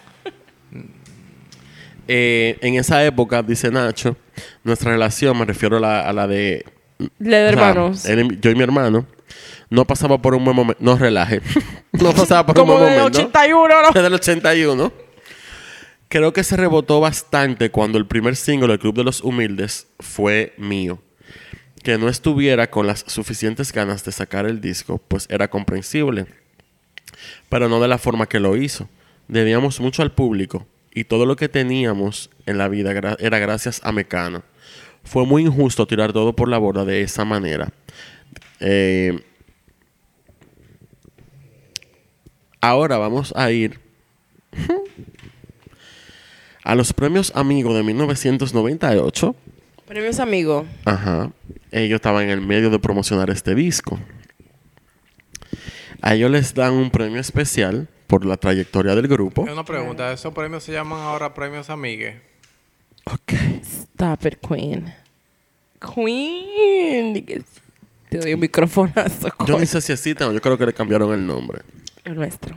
Eh, 2.12 2.58
en 2.60 2.74
esa 2.74 3.04
época, 3.04 3.40
dice 3.40 3.70
Nacho, 3.70 4.16
nuestra 4.64 4.90
relación, 4.90 5.38
me 5.38 5.44
refiero 5.44 5.76
a 5.76 5.80
la, 5.80 6.00
a 6.08 6.12
la 6.12 6.26
de... 6.26 6.64
Le 7.20 7.36
de 7.36 7.48
o 7.50 7.52
sea, 7.52 7.68
hermanos. 7.70 8.04
él 8.04 8.40
yo 8.40 8.50
y 8.50 8.54
mi 8.56 8.62
hermano, 8.64 9.06
no 9.70 9.84
pasaba 9.86 10.20
por 10.20 10.34
un 10.34 10.44
buen 10.44 10.56
momento. 10.56 10.82
No 10.82 10.96
relaje. 10.98 11.40
no 11.92 12.12
pasaba 12.12 12.44
por 12.46 12.54
Como 12.56 12.74
un 12.74 12.80
buen 12.80 12.92
momento. 12.98 13.18
81, 13.18 13.68
¿no? 13.82 13.88
Desde 13.94 14.06
el 14.08 14.14
81. 14.14 14.92
Creo 16.08 16.32
que 16.32 16.42
se 16.42 16.56
rebotó 16.56 17.00
bastante 17.00 17.70
cuando 17.70 17.96
el 17.96 18.06
primer 18.06 18.34
single, 18.36 18.72
El 18.72 18.78
Club 18.80 18.96
de 18.96 19.04
los 19.04 19.20
Humildes, 19.22 19.86
fue 20.00 20.54
mío. 20.58 21.00
Que 21.84 21.96
no 21.98 22.08
estuviera 22.08 22.68
con 22.70 22.86
las 22.86 23.04
suficientes 23.06 23.72
ganas 23.72 24.04
de 24.04 24.12
sacar 24.12 24.44
el 24.46 24.60
disco, 24.60 24.98
pues 25.06 25.26
era 25.30 25.48
comprensible. 25.48 26.26
Pero 27.48 27.68
no 27.68 27.80
de 27.80 27.88
la 27.88 27.98
forma 27.98 28.26
que 28.26 28.40
lo 28.40 28.56
hizo. 28.56 28.88
Debíamos 29.28 29.78
mucho 29.80 30.02
al 30.02 30.10
público 30.12 30.66
y 30.92 31.04
todo 31.04 31.24
lo 31.26 31.36
que 31.36 31.48
teníamos 31.48 32.30
en 32.46 32.58
la 32.58 32.66
vida 32.68 32.92
gra- 32.92 33.16
era 33.20 33.38
gracias 33.38 33.80
a 33.84 33.92
Mecano. 33.92 34.42
Fue 35.04 35.24
muy 35.24 35.42
injusto 35.44 35.86
tirar 35.86 36.12
todo 36.12 36.34
por 36.34 36.48
la 36.48 36.58
borda 36.58 36.84
de 36.84 37.02
esa 37.02 37.24
manera. 37.24 37.72
Eh, 38.58 39.20
ahora 42.60 42.98
vamos 42.98 43.32
a 43.36 43.50
ir 43.50 43.80
a 46.62 46.74
los 46.74 46.92
premios 46.92 47.32
Amigo 47.34 47.74
de 47.74 47.82
1998. 47.82 49.34
Premios 49.86 50.20
amigos. 50.20 50.66
Ajá. 50.84 51.30
Ellos 51.72 51.96
estaban 51.96 52.24
en 52.24 52.30
el 52.30 52.40
medio 52.40 52.70
de 52.70 52.78
promocionar 52.78 53.30
este 53.30 53.54
disco. 53.54 53.98
A 56.02 56.14
ellos 56.14 56.30
les 56.30 56.54
dan 56.54 56.74
un 56.74 56.90
premio 56.90 57.20
especial 57.20 57.88
por 58.06 58.24
la 58.24 58.36
trayectoria 58.36 58.94
del 58.94 59.08
grupo. 59.08 59.42
Una 59.42 59.64
pregunta. 59.64 60.12
¿Esos 60.12 60.32
premios 60.32 60.64
se 60.64 60.72
llaman 60.72 61.00
ahora 61.00 61.34
premios 61.34 61.70
amigues? 61.70 62.16
Ok. 63.04 63.32
Stop 63.62 64.26
it, 64.26 64.38
Queen. 64.46 64.94
Queen. 65.94 67.44
Te 68.08 68.18
doy 68.18 68.34
un 68.34 68.40
microfonazo. 68.40 69.28
Yo 69.46 69.58
ni 69.58 69.66
sé 69.66 69.80
si 69.80 69.92
existen 69.92 70.28
o 70.28 70.32
yo 70.32 70.40
creo 70.40 70.58
que 70.58 70.66
le 70.66 70.72
cambiaron 70.72 71.12
el 71.12 71.26
nombre. 71.26 71.62
El 72.04 72.14
nuestro. 72.16 72.56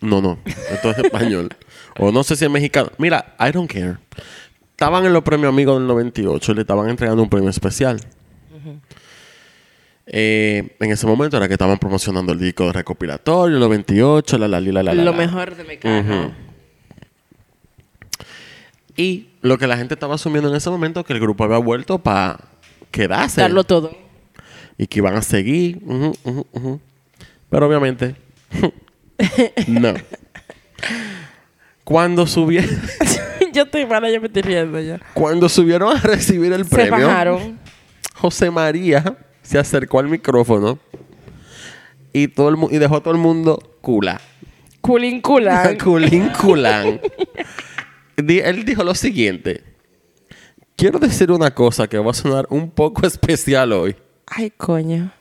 No, 0.00 0.20
no. 0.20 0.38
Esto 0.44 0.90
es 0.90 0.98
español. 0.98 1.48
o 1.98 2.12
no 2.12 2.22
sé 2.24 2.36
si 2.36 2.44
es 2.44 2.50
mexicano. 2.50 2.90
Mira, 2.98 3.34
I 3.40 3.52
don't 3.52 3.70
care. 3.70 3.96
Estaban 4.70 5.04
en 5.06 5.12
los 5.12 5.22
premios 5.22 5.48
Amigos 5.50 5.78
del 5.78 5.86
98 5.86 6.52
y 6.52 6.54
le 6.56 6.60
estaban 6.62 6.88
entregando 6.88 7.22
un 7.22 7.28
premio 7.30 7.50
especial. 7.50 8.00
Eh, 10.06 10.76
en 10.80 10.90
ese 10.90 11.06
momento 11.06 11.38
era 11.38 11.48
que 11.48 11.54
estaban 11.54 11.78
promocionando 11.78 12.32
el 12.34 12.38
disco 12.38 12.66
de 12.66 12.72
recopilatorio, 12.72 13.56
el 13.56 13.60
98, 13.60 14.36
la 14.36 14.48
la 14.48 14.60
la 14.60 14.82
la 14.82 14.94
la. 14.94 15.02
Lo 15.02 15.14
mejor 15.14 15.54
de 15.56 15.64
Mecano. 15.64 16.00
Ujú. 16.24 16.32
Y 18.96 19.28
lo 19.40 19.56
que 19.58 19.66
la 19.66 19.76
gente 19.76 19.94
estaba 19.94 20.16
asumiendo 20.16 20.50
en 20.50 20.56
ese 20.56 20.68
momento 20.70 21.04
que 21.04 21.14
el 21.14 21.20
grupo 21.20 21.44
había 21.44 21.58
vuelto 21.58 21.98
para 21.98 22.38
quedarse 22.90 23.40
Darlo 23.40 23.64
todo. 23.64 23.96
y 24.76 24.86
que 24.86 24.98
iban 24.98 25.14
a 25.16 25.22
seguir. 25.22 25.80
Pero 27.48 27.66
obviamente, 27.66 28.14
no. 29.66 29.94
Cuando, 31.84 32.26
subieron 32.26 32.70
yo 33.52 33.64
estoy 33.64 33.86
mala, 33.86 34.10
yo 34.10 34.20
me 34.20 34.26
estoy 34.28 34.42
riendo 34.42 34.80
ya. 34.80 35.00
cuando 35.12 35.48
subieron 35.48 35.96
a 35.96 36.00
recibir 36.00 36.52
el 36.52 36.64
Se 36.64 36.70
premio, 36.70 37.06
bajaron. 37.06 37.58
José 38.14 38.50
María 38.50 39.16
se 39.42 39.58
acercó 39.58 39.98
al 39.98 40.08
micrófono 40.08 40.78
y, 42.12 42.28
todo 42.28 42.48
el 42.48 42.56
y 42.74 42.78
dejó 42.78 42.96
a 42.96 43.02
todo 43.02 43.12
el 43.12 43.20
mundo 43.20 43.76
cula. 43.80 44.20
Culín 44.80 45.20
culán. 45.20 45.76
Culín 45.82 46.28
culán. 46.30 47.00
Él 48.16 48.64
dijo 48.64 48.84
lo 48.84 48.94
siguiente. 48.94 49.62
Quiero 50.76 50.98
decir 50.98 51.30
una 51.30 51.54
cosa 51.54 51.86
que 51.86 51.98
va 51.98 52.10
a 52.10 52.14
sonar 52.14 52.46
un 52.50 52.70
poco 52.70 53.06
especial 53.06 53.72
hoy. 53.72 53.96
Ay, 54.26 54.50
coño. 54.50 55.12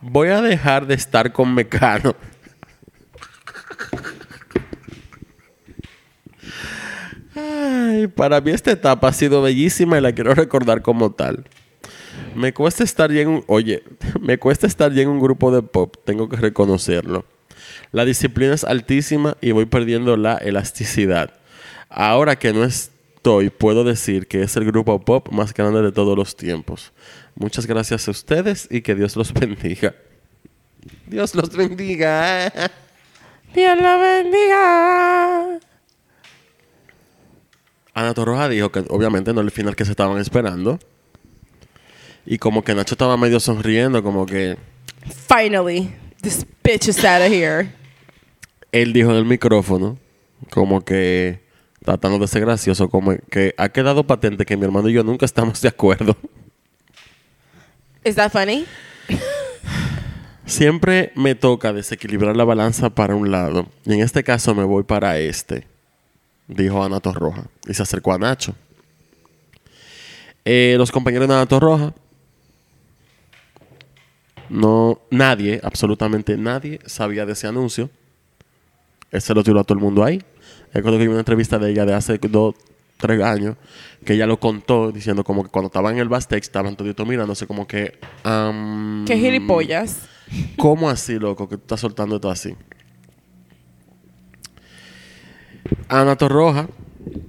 Voy 0.00 0.28
a 0.28 0.40
dejar 0.40 0.86
de 0.86 0.94
estar 0.94 1.32
con 1.32 1.54
Mecano. 1.54 2.14
Para 8.06 8.40
mí 8.40 8.50
esta 8.50 8.70
etapa 8.70 9.08
ha 9.08 9.12
sido 9.12 9.42
bellísima 9.42 9.98
y 9.98 10.00
la 10.00 10.12
quiero 10.12 10.34
recordar 10.34 10.82
como 10.82 11.10
tal. 11.10 11.44
Me 12.34 12.52
cuesta 12.52 12.84
estar 12.84 13.10
ya 13.10 13.28
un, 13.28 13.44
oye, 13.46 13.82
me 14.20 14.38
cuesta 14.38 14.66
estar 14.66 14.92
ya 14.92 15.02
en 15.02 15.08
un 15.08 15.20
grupo 15.20 15.50
de 15.50 15.62
pop, 15.62 15.96
tengo 16.04 16.28
que 16.28 16.36
reconocerlo. 16.36 17.24
La 17.90 18.04
disciplina 18.04 18.54
es 18.54 18.64
altísima 18.64 19.36
y 19.40 19.52
voy 19.52 19.66
perdiendo 19.66 20.16
la 20.16 20.36
elasticidad. 20.36 21.32
Ahora 21.88 22.36
que 22.36 22.52
no 22.52 22.64
estoy, 22.64 23.50
puedo 23.50 23.82
decir 23.82 24.26
que 24.26 24.42
es 24.42 24.56
el 24.56 24.64
grupo 24.64 25.00
pop 25.00 25.28
más 25.30 25.54
grande 25.54 25.82
de 25.82 25.92
todos 25.92 26.16
los 26.16 26.36
tiempos. 26.36 26.92
Muchas 27.34 27.66
gracias 27.66 28.08
a 28.08 28.10
ustedes 28.10 28.68
y 28.70 28.82
que 28.82 28.94
Dios 28.94 29.16
los 29.16 29.32
bendiga. 29.34 29.94
Dios 31.06 31.34
los 31.34 31.54
bendiga. 31.56 32.52
Dios 33.54 33.78
la 33.80 33.96
bendiga. 33.96 35.67
Ana 37.98 38.14
Torroja 38.14 38.48
dijo 38.48 38.70
que 38.70 38.84
obviamente 38.90 39.32
no 39.32 39.40
era 39.40 39.46
el 39.46 39.50
final 39.50 39.74
que 39.74 39.84
se 39.84 39.90
estaban 39.90 40.18
esperando. 40.18 40.78
Y 42.24 42.38
como 42.38 42.62
que 42.62 42.74
Nacho 42.74 42.94
estaba 42.94 43.16
medio 43.16 43.40
sonriendo, 43.40 44.02
como 44.04 44.24
que 44.24 44.56
Finally, 45.26 45.92
this 46.22 46.46
bitch 46.62 46.88
is 46.88 47.04
out 47.04 47.22
of 47.22 47.32
here. 47.32 47.72
él 48.70 48.92
dijo 48.92 49.10
en 49.10 49.16
el 49.16 49.24
micrófono, 49.24 49.98
como 50.50 50.84
que 50.84 51.40
tratando 51.84 52.18
de 52.18 52.28
ser 52.28 52.42
gracioso, 52.42 52.88
como 52.88 53.16
que 53.30 53.54
ha 53.56 53.70
quedado 53.70 54.06
patente 54.06 54.44
que 54.44 54.56
mi 54.56 54.64
hermano 54.64 54.88
y 54.88 54.92
yo 54.92 55.02
nunca 55.02 55.26
estamos 55.26 55.60
de 55.60 55.68
acuerdo. 55.68 56.16
Is 58.04 58.14
that 58.14 58.30
funny? 58.30 58.64
Siempre 60.46 61.12
me 61.16 61.34
toca 61.34 61.72
desequilibrar 61.72 62.36
la 62.36 62.44
balanza 62.44 62.90
para 62.90 63.16
un 63.16 63.30
lado. 63.30 63.66
Y 63.84 63.94
en 63.94 64.00
este 64.00 64.22
caso 64.22 64.54
me 64.54 64.64
voy 64.64 64.84
para 64.84 65.18
este, 65.18 65.66
dijo 66.48 66.82
Ana 66.82 67.00
Torroja. 67.00 67.44
Y 67.66 67.74
se 67.74 67.82
acercó 67.82 68.12
a 68.12 68.18
Nacho. 68.18 68.54
Eh, 70.44 70.74
los 70.78 70.90
compañeros 70.90 71.28
de 71.28 71.34
Ana 71.34 71.46
Torroja, 71.46 71.94
no, 74.48 75.00
nadie, 75.10 75.60
absolutamente 75.62 76.36
nadie, 76.38 76.80
sabía 76.86 77.26
de 77.26 77.32
ese 77.32 77.46
anuncio. 77.46 77.90
Él 79.10 79.20
se 79.20 79.34
lo 79.34 79.44
tiró 79.44 79.60
a 79.60 79.64
todo 79.64 79.78
el 79.78 79.84
mundo 79.84 80.02
ahí. 80.02 80.22
Recuerdo 80.72 80.98
que 80.98 81.04
vi 81.04 81.10
una 81.10 81.20
entrevista 81.20 81.58
de 81.58 81.70
ella 81.70 81.84
de 81.84 81.94
hace 81.94 82.18
dos, 82.18 82.54
tres 82.96 83.22
años, 83.22 83.56
que 84.04 84.14
ella 84.14 84.26
lo 84.26 84.40
contó 84.40 84.90
diciendo 84.90 85.24
como 85.24 85.44
que 85.44 85.50
cuando 85.50 85.66
estaban 85.66 85.94
en 85.94 86.00
el 86.00 86.08
backstage 86.08 86.42
estaban 86.42 86.76
toditos 86.76 87.06
mirándose 87.06 87.46
como 87.46 87.66
que... 87.66 87.98
am, 88.24 89.04
Qué 89.06 89.16
gilipollas. 89.16 90.08
¿Cómo 90.56 90.90
así, 90.90 91.18
loco, 91.18 91.48
que 91.48 91.56
tú 91.56 91.62
estás 91.62 91.80
soltando 91.80 92.16
esto 92.16 92.30
así? 92.30 92.54
Ana 95.88 96.16
Torroja 96.16 96.68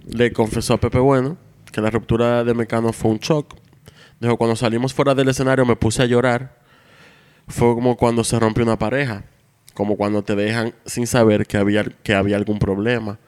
le 0.07 0.31
confesó 0.33 0.73
a 0.75 0.79
Pepe 0.79 0.99
Bueno 0.99 1.37
que 1.71 1.81
la 1.81 1.89
ruptura 1.89 2.43
de 2.43 2.53
Mecano 2.53 2.93
fue 2.93 3.11
un 3.11 3.19
shock. 3.19 3.55
Dijo, 4.19 4.37
cuando 4.37 4.55
salimos 4.55 4.93
fuera 4.93 5.15
del 5.15 5.29
escenario 5.29 5.65
me 5.65 5.75
puse 5.75 6.03
a 6.03 6.05
llorar. 6.05 6.57
Fue 7.47 7.73
como 7.73 7.95
cuando 7.95 8.23
se 8.23 8.39
rompe 8.39 8.61
una 8.61 8.77
pareja. 8.77 9.23
Como 9.73 9.95
cuando 9.95 10.23
te 10.23 10.35
dejan 10.35 10.73
sin 10.85 11.07
saber 11.07 11.45
que 11.45 11.57
había, 11.57 11.83
que 11.83 12.13
había 12.13 12.35
algún 12.35 12.59
problema. 12.59 13.19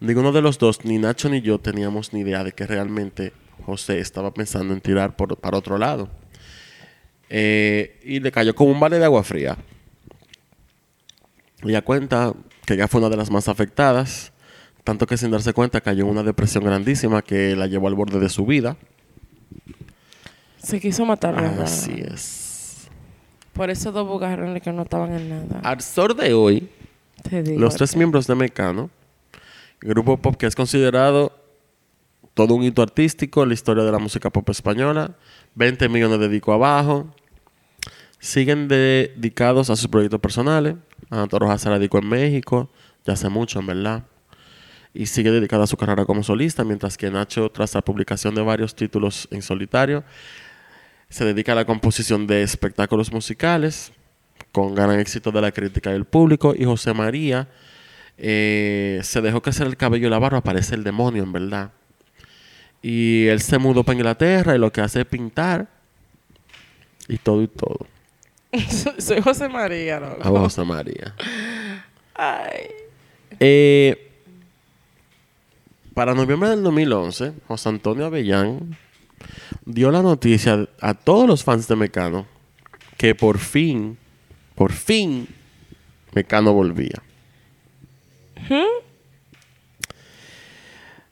Ninguno 0.00 0.32
de 0.32 0.40
los 0.40 0.58
dos, 0.58 0.84
ni 0.84 0.98
Nacho 0.98 1.28
ni 1.28 1.42
yo, 1.42 1.58
teníamos 1.58 2.12
ni 2.12 2.20
idea 2.20 2.42
de 2.42 2.52
que 2.52 2.66
realmente 2.66 3.34
José 3.66 3.98
estaba 3.98 4.32
pensando 4.32 4.72
en 4.72 4.80
tirar 4.80 5.14
por, 5.14 5.36
para 5.36 5.58
otro 5.58 5.76
lado. 5.76 6.08
Eh, 7.28 8.00
y 8.02 8.20
le 8.20 8.32
cayó 8.32 8.54
como 8.54 8.72
un 8.72 8.80
vale 8.80 8.98
de 8.98 9.04
agua 9.04 9.22
fría. 9.22 9.58
Ella 11.62 11.82
cuenta 11.82 12.32
que 12.64 12.74
ella 12.74 12.88
fue 12.88 13.00
una 13.00 13.10
de 13.10 13.16
las 13.16 13.30
más 13.30 13.48
afectadas, 13.48 14.32
tanto 14.84 15.06
que 15.06 15.16
sin 15.16 15.30
darse 15.30 15.52
cuenta 15.52 15.80
cayó 15.80 16.04
en 16.04 16.10
una 16.10 16.22
depresión 16.22 16.64
grandísima 16.64 17.22
que 17.22 17.54
la 17.56 17.66
llevó 17.66 17.88
al 17.88 17.94
borde 17.94 18.18
de 18.18 18.28
su 18.28 18.46
vida. 18.46 18.76
Se 20.58 20.80
quiso 20.80 21.04
matar. 21.04 21.38
Así 21.38 21.92
es. 21.96 22.88
Por 23.52 23.70
eso 23.70 23.92
dos 23.92 24.06
bugarrones 24.06 24.62
que 24.62 24.72
no 24.72 24.82
estaban 24.82 25.12
en 25.12 25.28
nada. 25.28 25.60
Al 25.62 25.80
sol 25.80 26.16
de 26.16 26.32
hoy, 26.32 26.68
Te 27.28 27.42
digo. 27.42 27.60
los 27.60 27.74
tres 27.76 27.96
miembros 27.96 28.26
de 28.26 28.34
Mecano, 28.34 28.90
Grupo 29.82 30.18
pop 30.18 30.36
que 30.36 30.46
es 30.46 30.54
considerado 30.54 31.32
todo 32.34 32.54
un 32.54 32.62
hito 32.62 32.82
artístico 32.82 33.42
en 33.42 33.48
la 33.48 33.54
historia 33.54 33.82
de 33.82 33.90
la 33.90 33.98
música 33.98 34.28
pop 34.30 34.48
española. 34.50 35.16
20 35.54 35.88
millones 35.88 36.20
de 36.20 36.28
discos 36.28 36.54
abajo. 36.54 37.06
Siguen 38.18 38.68
dedicados 38.68 39.70
a 39.70 39.76
sus 39.76 39.88
proyectos 39.88 40.20
personales. 40.20 40.76
Ana 41.08 41.26
Rojas 41.30 41.62
se 41.62 41.70
radicó 41.70 41.98
en 41.98 42.08
México, 42.08 42.68
ya 43.06 43.14
hace 43.14 43.28
mucho, 43.30 43.58
en 43.60 43.66
verdad. 43.66 44.04
Y 44.92 45.06
sigue 45.06 45.30
dedicada 45.30 45.64
a 45.64 45.66
su 45.66 45.76
carrera 45.76 46.04
como 46.04 46.22
solista, 46.22 46.64
mientras 46.64 46.96
que 46.96 47.10
Nacho, 47.10 47.48
tras 47.50 47.74
la 47.74 47.82
publicación 47.82 48.34
de 48.34 48.42
varios 48.42 48.74
títulos 48.74 49.28
en 49.30 49.42
solitario, 49.42 50.02
se 51.08 51.24
dedica 51.24 51.52
a 51.52 51.54
la 51.54 51.64
composición 51.64 52.26
de 52.26 52.42
espectáculos 52.42 53.12
musicales, 53.12 53.92
con 54.52 54.74
gran 54.74 54.98
éxito 54.98 55.30
de 55.30 55.40
la 55.40 55.52
crítica 55.52 55.90
y 55.90 55.92
del 55.94 56.04
público. 56.04 56.54
Y 56.56 56.64
José 56.64 56.92
María 56.92 57.48
eh, 58.18 59.00
se 59.02 59.20
dejó 59.20 59.40
crecer 59.40 59.66
el 59.66 59.76
cabello 59.76 60.08
y 60.08 60.10
la 60.10 60.18
barba, 60.18 60.40
parece 60.40 60.74
el 60.74 60.84
demonio, 60.84 61.22
en 61.22 61.32
verdad. 61.32 61.70
Y 62.82 63.26
él 63.26 63.40
se 63.40 63.58
mudó 63.58 63.84
para 63.84 63.96
Inglaterra 63.96 64.54
y 64.54 64.58
lo 64.58 64.72
que 64.72 64.80
hace 64.80 65.00
es 65.00 65.06
pintar 65.06 65.68
y 67.08 67.18
todo 67.18 67.42
y 67.42 67.48
todo. 67.48 67.86
Soy 68.98 69.20
José 69.20 69.48
María, 69.48 70.00
loco. 70.00 70.22
A 70.22 70.40
José 70.40 70.64
María. 70.64 71.14
Ay. 72.14 72.66
Eh, 73.38 74.09
para 75.94 76.14
noviembre 76.14 76.50
del 76.50 76.62
2011, 76.62 77.32
José 77.48 77.68
Antonio 77.68 78.06
Avellán 78.06 78.76
dio 79.64 79.90
la 79.90 80.02
noticia 80.02 80.68
a 80.80 80.94
todos 80.94 81.26
los 81.26 81.44
fans 81.44 81.68
de 81.68 81.76
Mecano 81.76 82.26
que 83.00 83.14
por 83.14 83.38
fin, 83.38 83.96
por 84.54 84.72
fin, 84.72 85.26
Mecano 86.12 86.52
volvía. 86.52 87.02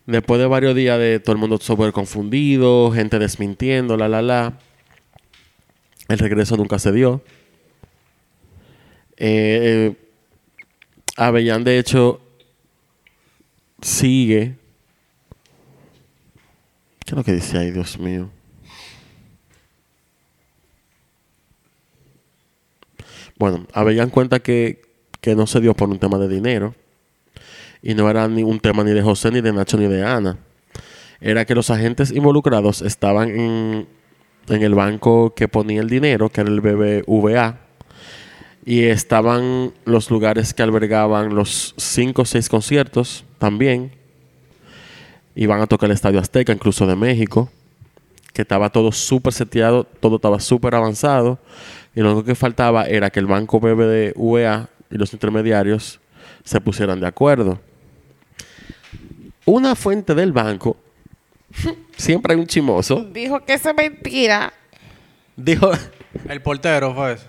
Después 0.04 0.38
de 0.38 0.46
varios 0.46 0.74
días 0.74 0.98
de 0.98 1.18
todo 1.18 1.32
el 1.32 1.38
mundo 1.38 1.56
súper 1.56 1.92
confundido, 1.92 2.92
gente 2.92 3.18
desmintiendo, 3.18 3.96
la, 3.96 4.06
la, 4.06 4.20
la, 4.20 4.58
el 6.08 6.18
regreso 6.18 6.58
nunca 6.58 6.78
se 6.78 6.92
dio. 6.92 7.22
Eh, 9.16 9.96
Avellán, 11.16 11.64
de 11.64 11.78
hecho, 11.78 12.20
sigue. 13.80 14.57
¿Qué 17.08 17.14
es 17.14 17.16
lo 17.16 17.24
que 17.24 17.32
dice 17.32 17.56
ahí, 17.56 17.70
Dios 17.70 17.98
mío? 17.98 18.28
Bueno, 23.38 23.66
Avellán 23.72 24.10
cuenta 24.10 24.40
que, 24.40 24.82
que 25.22 25.34
no 25.34 25.46
se 25.46 25.62
dio 25.62 25.72
por 25.72 25.88
un 25.88 25.98
tema 25.98 26.18
de 26.18 26.28
dinero. 26.28 26.74
Y 27.80 27.94
no 27.94 28.10
era 28.10 28.28
ni 28.28 28.42
un 28.42 28.60
tema 28.60 28.84
ni 28.84 28.90
de 28.90 29.00
José, 29.00 29.30
ni 29.30 29.40
de 29.40 29.54
Nacho, 29.54 29.78
ni 29.78 29.86
de 29.86 30.04
Ana. 30.04 30.36
Era 31.18 31.46
que 31.46 31.54
los 31.54 31.70
agentes 31.70 32.10
involucrados 32.10 32.82
estaban 32.82 33.30
en, 33.30 33.88
en 34.50 34.62
el 34.62 34.74
banco 34.74 35.32
que 35.34 35.48
ponía 35.48 35.80
el 35.80 35.88
dinero, 35.88 36.28
que 36.28 36.42
era 36.42 36.50
el 36.50 36.60
BBVA. 36.60 37.58
Y 38.66 38.82
estaban 38.84 39.72
los 39.86 40.10
lugares 40.10 40.52
que 40.52 40.62
albergaban 40.62 41.34
los 41.34 41.72
cinco 41.78 42.20
o 42.20 42.26
seis 42.26 42.50
conciertos 42.50 43.24
también. 43.38 43.97
Iban 45.40 45.60
a 45.60 45.68
tocar 45.68 45.88
el 45.88 45.94
Estadio 45.94 46.18
Azteca, 46.18 46.52
incluso 46.52 46.84
de 46.84 46.96
México. 46.96 47.48
Que 48.32 48.42
estaba 48.42 48.70
todo 48.70 48.90
súper 48.90 49.32
seteado, 49.32 49.84
todo 49.84 50.16
estaba 50.16 50.40
súper 50.40 50.74
avanzado. 50.74 51.38
Y 51.94 52.00
lo 52.00 52.10
único 52.12 52.24
que 52.24 52.34
faltaba 52.34 52.86
era 52.86 53.08
que 53.10 53.20
el 53.20 53.26
banco 53.26 53.60
BBVA 53.60 54.68
y 54.90 54.96
los 54.96 55.12
intermediarios 55.12 56.00
se 56.42 56.60
pusieran 56.60 56.98
de 56.98 57.06
acuerdo. 57.06 57.60
Una 59.44 59.76
fuente 59.76 60.12
del 60.14 60.32
banco, 60.32 60.76
siempre 61.96 62.34
hay 62.34 62.40
un 62.40 62.46
chimoso, 62.46 63.04
Dijo 63.12 63.38
que 63.44 63.54
eso 63.54 63.70
es 63.70 63.76
mentira. 63.76 64.52
dijo, 65.36 65.70
El 66.28 66.42
portero 66.42 66.94
fue 66.94 67.12
eso. 67.12 67.24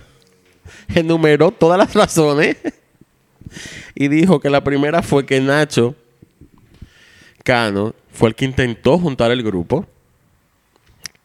enumeró 0.95 1.51
todas 1.51 1.77
las 1.77 1.93
razones 1.93 2.57
y 3.95 4.07
dijo 4.07 4.39
que 4.39 4.49
la 4.49 4.63
primera 4.63 5.03
fue 5.03 5.25
que 5.27 5.39
Nacho 5.39 5.95
Cano 7.43 7.95
fue 8.11 8.29
el 8.29 8.35
que 8.35 8.45
intentó 8.45 8.97
juntar 8.97 9.31
el 9.31 9.43
grupo, 9.43 9.85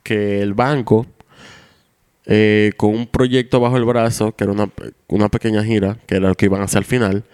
que 0.02 0.40
el 0.42 0.54
banco, 0.54 1.06
eh, 2.26 2.72
con 2.76 2.94
un 2.94 3.06
proyecto 3.06 3.60
bajo 3.60 3.76
el 3.76 3.84
brazo, 3.84 4.32
que 4.32 4.44
era 4.44 4.52
una, 4.52 4.70
una 5.08 5.28
pequeña 5.28 5.64
gira, 5.64 5.98
que 6.06 6.16
era 6.16 6.28
lo 6.28 6.34
que 6.34 6.46
iban 6.46 6.60
a 6.60 6.64
hacer 6.64 6.78
al 6.78 6.84
final, 6.84 7.24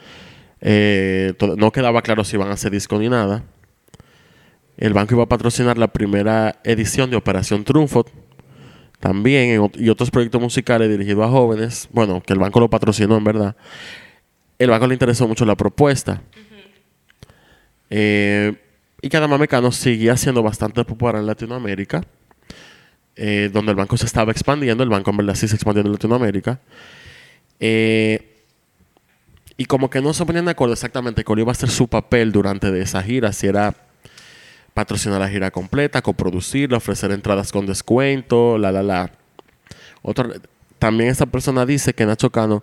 eh, 0.60 1.34
no 1.56 1.72
quedaba 1.72 2.02
claro 2.02 2.24
si 2.24 2.36
iban 2.36 2.48
a 2.48 2.52
hacer 2.52 2.70
disco 2.70 2.98
ni 2.98 3.08
nada. 3.08 3.44
El 4.76 4.94
banco 4.94 5.14
iba 5.14 5.24
a 5.24 5.28
patrocinar 5.28 5.78
la 5.78 5.88
primera 5.88 6.60
edición 6.64 7.10
de 7.10 7.16
Operación 7.16 7.64
Triunfo, 7.64 8.06
también 8.98 9.50
en 9.50 9.70
y 9.74 9.88
otros 9.88 10.10
proyectos 10.10 10.40
musicales 10.40 10.88
dirigidos 10.88 11.26
a 11.26 11.30
jóvenes. 11.30 11.88
Bueno, 11.92 12.22
que 12.22 12.32
el 12.32 12.38
banco 12.38 12.60
lo 12.60 12.70
patrocinó 12.70 13.16
en 13.16 13.24
verdad. 13.24 13.56
El 14.58 14.70
banco 14.70 14.86
le 14.86 14.94
interesó 14.94 15.26
mucho 15.26 15.44
la 15.44 15.56
propuesta. 15.56 16.22
Eh, 17.88 18.54
y 19.02 19.08
que 19.08 19.16
además 19.16 19.40
Mecano 19.40 19.72
seguía 19.72 20.16
siendo 20.16 20.42
bastante 20.42 20.84
popular 20.84 21.16
en 21.16 21.26
Latinoamérica. 21.26 22.02
eh, 23.16 23.50
donde 23.52 23.72
el 23.72 23.76
banco 23.76 23.96
se 23.96 24.06
estaba 24.06 24.32
expandiendo. 24.32 24.82
El 24.82 24.88
banco 24.88 25.10
en 25.10 25.18
verdad 25.18 25.34
sí 25.34 25.46
se 25.46 25.54
expandió 25.54 25.82
en 25.82 25.92
Latinoamérica. 25.92 26.58
Eh, 27.58 28.26
y 29.58 29.66
como 29.66 29.90
que 29.90 30.00
no 30.00 30.14
se 30.14 30.24
ponían 30.24 30.46
de 30.46 30.52
acuerdo 30.52 30.72
exactamente 30.72 31.22
cuál 31.24 31.40
iba 31.40 31.52
a 31.52 31.54
ser 31.54 31.68
su 31.68 31.86
papel 31.86 32.32
durante 32.32 32.70
de 32.70 32.80
esa 32.80 33.02
gira. 33.02 33.32
Si 33.32 33.46
era 33.46 33.74
patrocinar 34.72 35.20
la 35.20 35.28
gira 35.28 35.50
completa, 35.50 36.00
coproducirla, 36.00 36.78
ofrecer 36.78 37.10
entradas 37.10 37.52
con 37.52 37.66
descuento, 37.66 38.56
la, 38.56 38.72
la, 38.72 38.82
la. 38.82 39.10
Otro, 40.00 40.32
también 40.78 41.10
esta 41.10 41.26
persona 41.26 41.66
dice 41.66 41.92
que 41.92 42.06
Nacho 42.06 42.30
Cano 42.30 42.62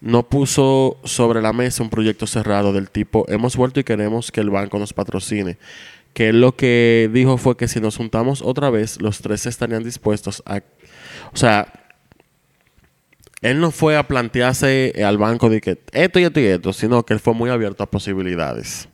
no 0.00 0.28
puso 0.28 0.98
sobre 1.04 1.40
la 1.40 1.52
mesa 1.52 1.82
un 1.82 1.90
proyecto 1.90 2.26
cerrado 2.26 2.72
del 2.72 2.90
tipo, 2.90 3.24
hemos 3.28 3.56
vuelto 3.56 3.80
y 3.80 3.84
queremos 3.84 4.30
que 4.30 4.40
el 4.40 4.50
banco 4.50 4.78
nos 4.78 4.92
patrocine. 4.92 5.58
Que 6.12 6.30
él 6.30 6.40
lo 6.40 6.56
que 6.56 7.10
dijo 7.12 7.36
fue 7.36 7.56
que 7.56 7.68
si 7.68 7.80
nos 7.80 7.96
juntamos 7.96 8.40
otra 8.42 8.70
vez, 8.70 9.00
los 9.00 9.20
tres 9.20 9.46
estarían 9.46 9.84
dispuestos 9.84 10.42
a... 10.46 10.62
O 11.32 11.36
sea, 11.36 11.72
él 13.42 13.60
no 13.60 13.70
fue 13.70 13.96
a 13.96 14.08
plantearse 14.08 14.94
al 15.04 15.18
banco 15.18 15.50
de 15.50 15.60
que 15.60 15.78
esto 15.92 16.18
y 16.18 16.24
esto 16.24 16.40
y 16.40 16.44
esto, 16.46 16.72
sino 16.72 17.04
que 17.04 17.14
él 17.14 17.20
fue 17.20 17.34
muy 17.34 17.50
abierto 17.50 17.82
a 17.82 17.90
posibilidades. 17.90 18.88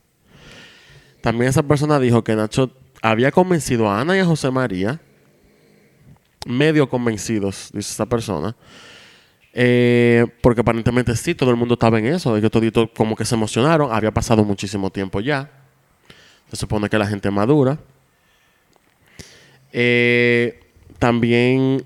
También 1.20 1.50
esa 1.50 1.62
persona 1.62 2.00
dijo 2.00 2.24
que 2.24 2.34
Nacho 2.34 2.72
había 3.00 3.30
convencido 3.30 3.88
a 3.88 4.00
Ana 4.00 4.16
y 4.16 4.20
a 4.20 4.24
José 4.24 4.50
María, 4.50 5.00
medio 6.46 6.88
convencidos, 6.88 7.70
dice 7.72 7.92
esa 7.92 8.06
persona, 8.06 8.56
eh, 9.52 10.26
porque 10.40 10.62
aparentemente 10.62 11.14
sí, 11.16 11.34
todo 11.34 11.50
el 11.50 11.56
mundo 11.56 11.74
estaba 11.74 11.98
en 11.98 12.06
eso, 12.06 12.40
que 12.40 12.50
toditos 12.50 12.88
como 12.96 13.14
que 13.14 13.24
se 13.24 13.34
emocionaron, 13.34 13.92
había 13.92 14.10
pasado 14.10 14.44
muchísimo 14.44 14.90
tiempo 14.90 15.20
ya, 15.20 15.50
se 16.50 16.56
supone 16.56 16.88
que 16.88 16.98
la 16.98 17.06
gente 17.06 17.30
madura. 17.30 17.78
Eh, 19.72 20.60
también 20.98 21.84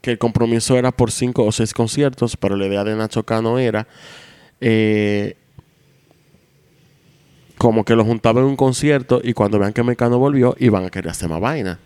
que 0.00 0.10
el 0.10 0.18
compromiso 0.18 0.76
era 0.76 0.90
por 0.90 1.10
cinco 1.10 1.44
o 1.44 1.52
seis 1.52 1.72
conciertos, 1.72 2.36
pero 2.36 2.56
la 2.56 2.66
idea 2.66 2.84
de 2.84 2.94
Nacho 2.94 3.22
Cano 3.24 3.58
era 3.58 3.86
eh, 4.60 5.36
como 7.56 7.84
que 7.84 7.94
lo 7.94 8.04
juntaban 8.04 8.44
en 8.44 8.50
un 8.50 8.56
concierto 8.56 9.20
y 9.22 9.32
cuando 9.32 9.58
vean 9.58 9.72
que 9.72 9.82
Mecano 9.82 10.18
volvió, 10.18 10.56
iban 10.58 10.84
a 10.84 10.90
querer 10.90 11.10
hacer 11.10 11.28
más 11.28 11.40
vaina. 11.40 11.78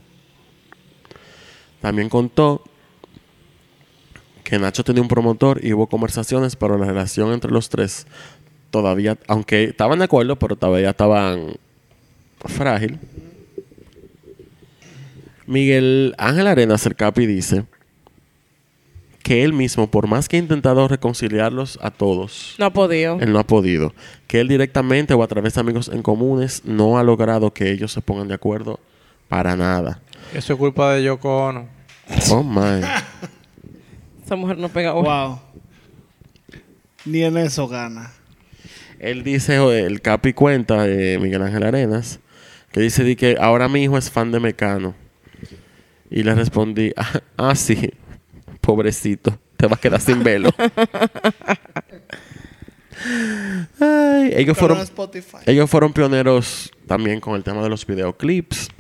También 1.81 2.09
contó 2.09 2.65
que 4.49 4.61
Nacho 4.61 4.85
tenía 4.85 5.03
un 5.03 5.09
promotor 5.09 5.59
y 5.65 5.73
hubo 5.73 5.89
conversaciones, 5.89 6.55
pero 6.55 6.79
la 6.79 6.87
relación 6.87 7.33
entre 7.33 7.51
los 7.51 7.69
tres 7.69 8.07
todavía, 8.71 9.19
aunque 9.27 9.65
estaban 9.65 9.99
de 9.99 10.05
acuerdo, 10.05 10.37
pero 10.37 10.55
todavía 10.55 10.91
estaban 10.91 11.57
frágil. 12.45 13.01
Miguel 15.47 16.15
Ángel 16.17 16.47
Arenas, 16.47 16.87
el 16.87 16.95
Capi, 16.95 17.27
dice 17.27 17.65
que 19.25 19.43
él 19.43 19.53
mismo, 19.53 19.89
por 19.91 20.07
más 20.07 20.29
que 20.29 20.37
ha 20.37 20.39
intentado 20.39 20.87
reconciliarlos 20.87 21.81
a 21.83 21.91
todos, 21.91 22.55
No 22.59 22.67
ha 22.67 22.71
podido. 22.73 23.19
él 23.21 23.33
no 23.33 23.41
ha 23.41 23.45
podido. 23.47 23.93
Que 24.29 24.39
él 24.39 24.47
directamente 24.47 25.13
o 25.15 25.25
a 25.25 25.27
través 25.27 25.55
de 25.55 25.61
amigos 25.61 25.89
en 25.93 26.03
comunes 26.03 26.63
no 26.65 26.99
ha 26.99 27.03
logrado 27.03 27.53
que 27.53 27.73
ellos 27.73 27.91
se 27.91 28.01
pongan 28.01 28.29
de 28.29 28.35
acuerdo 28.35 28.79
para 29.29 29.57
nada. 29.57 30.01
Eso 30.33 30.53
es 30.53 30.59
culpa 30.61 30.93
de 30.95 31.03
Yoko 31.03 31.47
Ono. 31.49 31.67
Oh 32.31 32.45
my. 32.45 32.83
Esa 34.27 34.35
mujer 34.35 34.59
no 34.59 34.69
pega. 34.69 34.91
Wow. 34.91 35.39
Ni 37.05 37.23
en 37.23 37.37
eso 37.37 37.69
gana. 37.69 38.13
Él 38.99 39.23
dice, 39.23 39.55
el 39.87 40.01
Capi 40.01 40.33
cuenta, 40.33 40.89
eh, 40.89 41.17
Miguel 41.21 41.43
Ángel 41.43 41.63
Arenas, 41.63 42.19
que 42.73 42.81
dice 42.81 43.05
di 43.05 43.15
que 43.15 43.37
ahora 43.39 43.69
mi 43.69 43.85
hijo 43.85 43.97
es 43.97 44.11
fan 44.11 44.33
de 44.33 44.41
Mecano. 44.41 44.97
Y 46.11 46.25
le 46.25 46.35
respondí, 46.35 46.93
ah, 46.97 47.21
ah, 47.37 47.55
sí, 47.55 47.93
pobrecito, 48.61 49.39
te 49.57 49.69
vas 49.69 49.79
a 49.79 49.81
quedar 49.81 50.01
sin 50.01 50.25
velo. 50.25 50.51
Ay, 53.79 54.33
ellos 54.35 54.59
fueron... 54.59 54.79
Ellos 55.47 55.71
fueron 55.71 55.93
pioneros 55.93 56.73
también 56.89 57.21
con 57.21 57.37
el 57.37 57.45
tema 57.45 57.63
de 57.63 57.69
los 57.69 57.87
videoclips. 57.87 58.71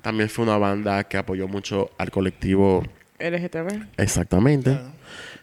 También 0.00 0.30
fue 0.30 0.46
una 0.46 0.56
banda 0.56 1.04
que 1.04 1.18
apoyó 1.18 1.46
mucho 1.46 1.90
al 1.98 2.10
colectivo 2.10 2.82
LGTB. 3.30 3.86
exactamente. 3.98 4.78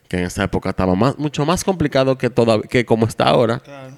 Que 0.08 0.18
en 0.18 0.24
esa 0.26 0.44
época 0.44 0.70
estaba 0.72 0.96
más, 0.96 1.18
mucho 1.20 1.46
más 1.46 1.64
complicado 1.64 2.18
que, 2.18 2.30
toda, 2.30 2.62
que 2.64 2.84
como 2.86 3.06
está 3.06 3.26
ahora. 3.26 3.60
Claro. 3.60 3.94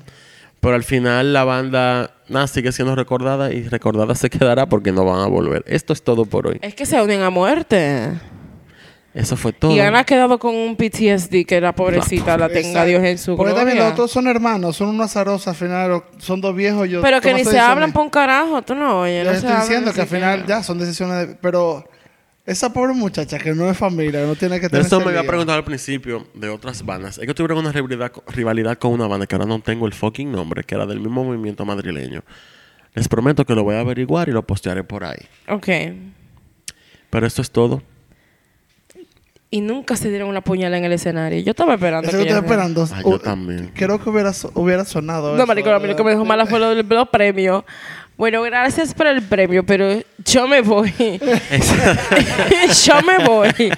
Pero 0.60 0.76
al 0.76 0.84
final 0.84 1.34
la 1.34 1.44
banda 1.44 2.12
nada, 2.28 2.48
sigue 2.48 2.72
siendo 2.72 2.96
recordada 2.96 3.52
y 3.52 3.64
recordada 3.68 4.14
se 4.16 4.30
quedará 4.30 4.68
porque 4.68 4.92
no 4.92 5.06
van 5.06 5.22
a 5.22 5.28
volver. 5.28 5.64
Esto 5.68 5.94
es 5.94 6.04
todo 6.04 6.26
por 6.26 6.48
hoy. 6.48 6.60
Es 6.62 6.76
que 6.76 6.86
se 6.86 7.02
unen 7.02 7.22
a 7.22 7.30
muerte. 7.30 8.10
Eso 9.14 9.36
fue 9.36 9.52
todo. 9.52 9.72
Y 9.76 9.80
Ana 9.80 10.00
ha 10.00 10.04
quedado 10.06 10.40
con 10.40 10.56
un 10.56 10.78
PTSD 10.78 11.46
que 11.46 11.60
la 11.60 11.74
pobrecita 11.74 12.38
la 12.38 12.48
tenga 12.48 12.60
Exacto. 12.70 12.88
Dios 12.88 13.04
en 13.04 13.18
su 13.18 13.36
Porque 13.36 13.54
también 13.54 13.78
los 13.78 13.92
otros 13.92 14.10
son 14.12 14.28
hermanos, 14.28 14.78
son 14.78 14.90
unos 14.90 15.08
azarosos 15.08 15.48
al 15.50 15.56
final, 15.56 16.04
son 16.18 16.40
dos 16.40 16.56
viejos. 16.56 16.88
Yo, 16.88 17.02
Pero 17.02 17.20
que 17.20 17.30
¿cómo 17.30 17.38
ni 17.40 17.44
se 17.44 17.50
dice? 17.52 17.60
hablan 17.60 17.92
por 17.92 18.04
un 18.04 18.10
carajo, 18.10 18.62
tú 18.62 18.74
no 18.74 19.02
oyes. 19.02 19.26
Yo 19.26 19.32
no 19.32 19.38
estoy 19.38 19.56
diciendo 19.56 19.92
que 19.94 20.02
al 20.02 20.08
final 20.08 20.46
ya 20.46 20.64
son 20.64 20.78
decisiones 20.78 21.28
de... 21.28 21.36
Pero 21.36 21.86
esa 22.46 22.74
pobre 22.74 22.94
muchacha 22.94 23.38
que 23.38 23.54
no 23.54 23.70
es 23.70 23.78
familia, 23.78 24.26
no 24.26 24.36
tiene 24.36 24.60
que 24.60 24.68
tener 24.68 24.86
Eso 24.86 25.00
me 25.00 25.08
había 25.10 25.26
preguntado 25.26 25.58
al 25.58 25.64
principio 25.64 26.28
de 26.34 26.50
otras 26.50 26.84
bandas. 26.84 27.18
Es 27.18 27.26
que 27.28 27.34
tuvieron 27.34 27.60
una 27.60 27.72
rivalidad, 27.72 28.12
rivalidad 28.28 28.78
con 28.78 28.94
una 28.94 29.08
banda 29.08 29.28
que 29.28 29.36
ahora 29.36 29.48
no 29.48 29.60
tengo 29.60 29.86
el 29.86 29.94
fucking 29.94 30.32
nombre, 30.32 30.64
que 30.64 30.76
era 30.76 30.86
del 30.86 31.00
mismo 31.00 31.24
movimiento 31.24 31.66
madrileño. 31.66 32.24
Les 32.94 33.08
prometo 33.08 33.46
que 33.46 33.56
lo 33.56 33.64
voy 33.64 33.76
a 33.76 33.82
averiguar 33.82 34.28
y 34.28 34.32
lo 34.32 34.46
postearé 34.46 34.84
por 34.84 35.04
ahí. 35.04 35.20
Ok. 35.48 35.68
Pero 37.10 37.28
esto 37.28 37.42
es 37.42 37.52
todo. 37.52 37.82
Y 39.54 39.60
nunca 39.60 39.98
se 39.98 40.10
dieron 40.10 40.30
una 40.30 40.40
puñalada 40.42 40.78
en 40.78 40.86
el 40.86 40.94
escenario. 40.94 41.42
Yo 41.42 41.52
estaba 41.52 41.74
esperando. 41.74 42.08
Eso 42.08 42.24
que 42.24 42.30
esperando. 42.30 42.88
Ah, 42.90 43.02
yo 43.02 43.10
Uh, 43.10 43.20
también. 43.20 43.72
Creo 43.76 44.02
que 44.02 44.10
hubiera, 44.10 44.32
hubiera 44.54 44.86
sonado 44.86 45.32
No, 45.32 45.38
eso, 45.38 45.46
marico, 45.46 45.70
a 45.70 45.80
mí 45.80 45.88
lo 45.90 45.96
que 45.98 46.04
me 46.06 46.12
dejó 46.12 46.24
mala 46.24 46.46
fue 46.46 46.58
lo 46.58 46.70
del 46.74 46.88
los 46.88 47.10
premios. 47.10 47.66
Bueno, 48.22 48.44
gracias 48.44 48.94
por 48.94 49.08
el 49.08 49.24
premio, 49.24 49.66
pero 49.66 50.00
yo 50.24 50.48
me 50.48 50.62
voy. 50.62 50.94
yo 52.86 53.02
me 53.02 53.26
voy. 53.26 53.74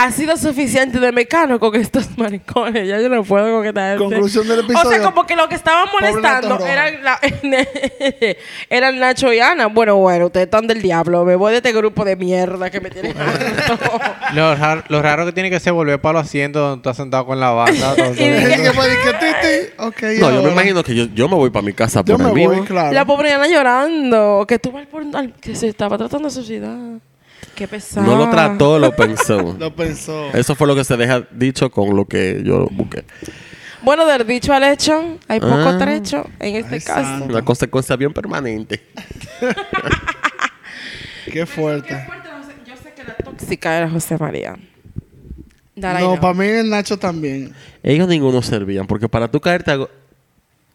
Ha 0.00 0.12
sido 0.12 0.36
suficiente 0.36 1.00
de 1.00 1.10
mecano 1.10 1.58
con 1.58 1.74
estos 1.74 2.08
maricones. 2.16 2.86
Ya 2.86 3.00
yo 3.00 3.08
no 3.08 3.24
puedo 3.24 3.58
con 3.58 3.66
esta 3.66 3.90
gente. 3.90 4.04
Conclusión 4.04 4.46
del 4.46 4.60
O 4.60 4.62
episodio. 4.62 4.90
sea, 4.90 5.02
como 5.02 5.26
que 5.26 5.34
lo 5.34 5.48
que 5.48 5.56
estaban 5.56 5.88
molestando 5.92 6.64
eran, 6.64 7.02
la- 7.02 7.18
eran 8.70 8.98
Nacho 9.00 9.32
y 9.32 9.40
Ana. 9.40 9.66
Bueno, 9.66 9.96
bueno, 9.96 10.26
ustedes 10.26 10.44
están 10.46 10.68
del 10.68 10.80
diablo. 10.82 11.24
Me 11.24 11.34
voy 11.34 11.50
de 11.50 11.56
este 11.58 11.72
grupo 11.72 12.04
de 12.04 12.14
mierda 12.14 12.70
que 12.70 12.80
me 12.80 12.90
tienen. 12.90 13.12
Lo, 14.34 14.54
rar- 14.54 14.84
lo 14.88 15.02
raro 15.02 15.24
que 15.26 15.32
tiene 15.32 15.50
que 15.50 15.58
ser 15.58 15.72
volver 15.72 16.00
para 16.00 16.18
los 16.20 16.26
asientos 16.28 16.60
donde 16.62 16.76
estás 16.76 16.96
sentado 16.96 17.26
con 17.26 17.40
la 17.40 17.50
banda. 17.50 17.96
todo- 17.96 18.12
Y 18.12 18.28
dije- 18.28 18.56
Y 18.58 18.62
que 18.62 18.72
fue 18.72 18.88
de 18.88 18.96
que, 18.98 19.12
"Titi, 19.14 19.72
ok, 19.78 20.02
No, 20.02 20.10
yo 20.12 20.30
me 20.30 20.36
ahora". 20.38 20.52
imagino 20.52 20.84
que 20.84 20.94
yo, 20.94 21.04
yo 21.14 21.28
me 21.28 21.34
voy 21.34 21.50
para 21.50 21.64
mi 21.64 21.72
casa 21.72 22.02
Yo 22.04 22.16
por 22.16 22.22
me 22.24 22.28
el 22.30 22.34
vivo. 22.36 22.54
voy, 22.54 22.64
claro. 22.66 22.92
La 22.92 23.04
pobre 23.04 23.32
Ana 23.32 23.48
llorando. 23.48 24.44
Que 24.46 24.54
estuvo 24.56 24.78
al- 24.78 25.34
que 25.40 25.56
se 25.56 25.66
estaba 25.68 25.96
tratando 25.98 26.28
de 26.28 26.34
suicidar. 26.34 27.00
Qué 27.58 27.66
pesado. 27.66 28.06
No 28.06 28.16
lo 28.16 28.30
trató, 28.30 28.78
lo 28.78 28.92
pensó. 28.96 29.56
Lo 29.58 29.74
pensó. 29.74 30.30
Eso 30.32 30.54
fue 30.54 30.68
lo 30.68 30.76
que 30.76 30.84
se 30.84 30.96
deja 30.96 31.26
dicho 31.32 31.70
con 31.72 31.96
lo 31.96 32.04
que 32.04 32.40
yo 32.44 32.68
busqué. 32.70 33.04
Bueno, 33.82 34.06
del 34.06 34.24
dicho 34.26 34.52
al 34.52 34.62
hecho, 34.62 35.18
hay 35.26 35.40
poco 35.40 35.54
Ah. 35.56 35.76
trecho 35.78 36.24
en 36.38 36.54
este 36.56 36.76
Ay, 36.76 36.80
caso. 36.80 37.02
santo. 37.02 37.24
Una 37.26 37.44
consecuencia 37.44 37.96
bien 37.96 38.12
permanente. 38.12 38.80
Qué 41.32 41.44
fuerte. 41.46 42.06
Yo 42.66 42.74
sé 42.82 42.92
que 42.94 43.04
la 43.04 43.14
tóxica 43.16 43.76
era 43.76 43.90
José 43.90 44.16
María. 44.18 44.56
That 45.80 46.00
No, 46.00 46.20
para 46.20 46.34
mí 46.34 46.46
el 46.46 46.70
Nacho 46.70 46.96
también. 46.98 47.52
Ellos 47.82 48.08
ninguno 48.08 48.40
servían, 48.42 48.86
porque 48.86 49.08
para 49.08 49.30
tú 49.30 49.40
caerte 49.40 49.70
a, 49.72 49.78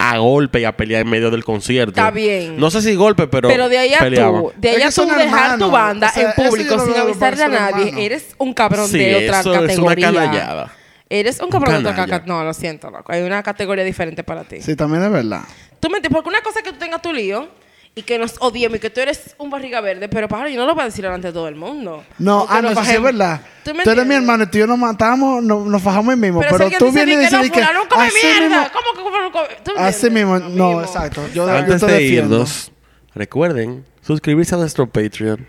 a 0.06 0.18
golpe 0.18 0.60
y 0.60 0.66
a 0.66 0.76
pelear 0.76 1.02
en 1.04 1.10
medio 1.10 1.32
del 1.32 1.44
concierto. 1.46 1.92
Está 1.92 2.12
bien. 2.12 2.58
No 2.58 2.70
sé 2.70 2.82
si 2.82 2.94
golpe, 2.96 3.28
pero. 3.28 3.48
Pero 3.48 3.70
de 3.70 3.78
ahí 3.78 3.94
a 3.94 4.00
peleaban. 4.00 4.42
tú, 4.42 4.54
de 4.58 4.70
ahí 4.70 4.82
a 4.82 4.86
tú 4.88 4.92
son 4.92 5.08
dejar 5.08 5.22
hermanos. 5.24 5.60
tu 5.60 5.72
banda 5.72 6.10
O 6.10 6.14
sea, 6.14 6.24
en 6.38 6.50
público 6.50 6.80
sin 6.86 6.96
avisarle 6.96 7.44
a 7.44 7.48
nadie, 7.48 7.84
hermano. 7.86 7.98
eres 8.00 8.36
un 8.38 8.54
cabrón 8.54 8.88
Sí, 8.90 8.98
de 8.98 9.16
otra 9.28 9.40
eso 9.40 9.54
es 9.54 9.78
una 9.78 9.90
categoría. 9.96 10.12
canallada. 10.12 10.74
Eres 11.10 11.40
un 11.42 11.50
cabrón 11.50 11.74
de 11.74 11.80
otra 11.90 11.96
categoría. 11.96 12.26
No, 12.28 12.44
lo 12.44 12.54
siento, 12.54 12.90
loco. 12.90 13.12
Hay 13.12 13.22
una 13.22 13.44
categoría 13.44 13.84
diferente 13.84 14.24
para 14.24 14.44
ti. 14.44 14.62
Sí, 14.62 14.76
también 14.76 15.04
es 15.04 15.12
verdad. 15.12 15.42
Tú 15.80 15.90
me 15.90 15.98
entiendes, 15.98 16.16
porque 16.16 16.30
una 16.30 16.42
cosa 16.42 16.60
es 16.60 16.66
que 16.66 16.72
tú 16.72 16.80
tengas 16.80 17.02
tu 17.02 17.14
lío 17.14 17.48
y 17.96 18.02
que 18.02 18.18
nos 18.18 18.36
odiemos 18.40 18.78
y 18.78 18.80
que 18.80 18.90
tú 18.90 19.02
eres 19.02 19.36
un 19.38 19.50
barriga 19.52 19.80
verde, 19.80 20.10
pero 20.10 20.28
pájaro, 20.28 20.50
yo 20.50 20.60
no 20.60 20.66
lo 20.66 20.74
voy 20.74 20.82
a 20.82 20.86
decir 20.86 21.04
delante 21.04 21.28
de 21.28 21.34
todo 21.34 21.48
el 21.48 21.56
mundo. 21.56 22.04
No, 22.18 22.46
ah, 22.50 22.56
no, 22.62 22.70
nos 22.70 22.72
eso 22.80 22.84
sí 22.86 22.96
es 22.96 23.02
verdad. 23.04 23.42
¿Tú 23.64 23.90
eres 23.92 24.06
mi 24.06 24.16
hermano 24.16 24.44
y 24.46 24.48
tú 24.48 24.58
y 24.58 24.62
yo 24.62 24.68
nos 24.68 24.80
matamos, 24.80 25.44
no- 25.44 25.64
nos 25.66 25.82
fajamos 25.82 26.14
ahí 26.16 26.20
mismo. 26.20 26.40
Pero, 26.42 26.58
tú 26.80 26.92
vienes 26.92 27.18
y 27.18 27.26
que 27.26 27.32
no, 27.36 27.38
dices 27.44 27.52
que. 27.52 27.62
fulano 27.64 27.88
come 27.90 28.04
así 28.08 28.18
mierda. 28.24 28.62
mismo- 28.64 28.72
¿Cómo 28.74 28.94
que 28.98 29.10
fulano 29.12 29.32
come? 29.32 29.48
¿Tú 29.64 29.72
me 29.76 29.82
Así 29.82 30.10
mismo, 30.10 30.40
no, 30.40 30.50
mismo. 30.50 30.82
exacto. 30.82 31.28
Yo, 31.28 31.46
yo 31.48 31.52
Antes 31.56 31.82
te 31.82 31.86
de 31.86 31.94
defiendo. 31.94 32.36
irnos, 32.36 32.72
recuerden 33.14 33.86
suscribirse 34.02 34.56
a 34.56 34.58
nuestro 34.58 34.88
Patreon. 34.88 35.46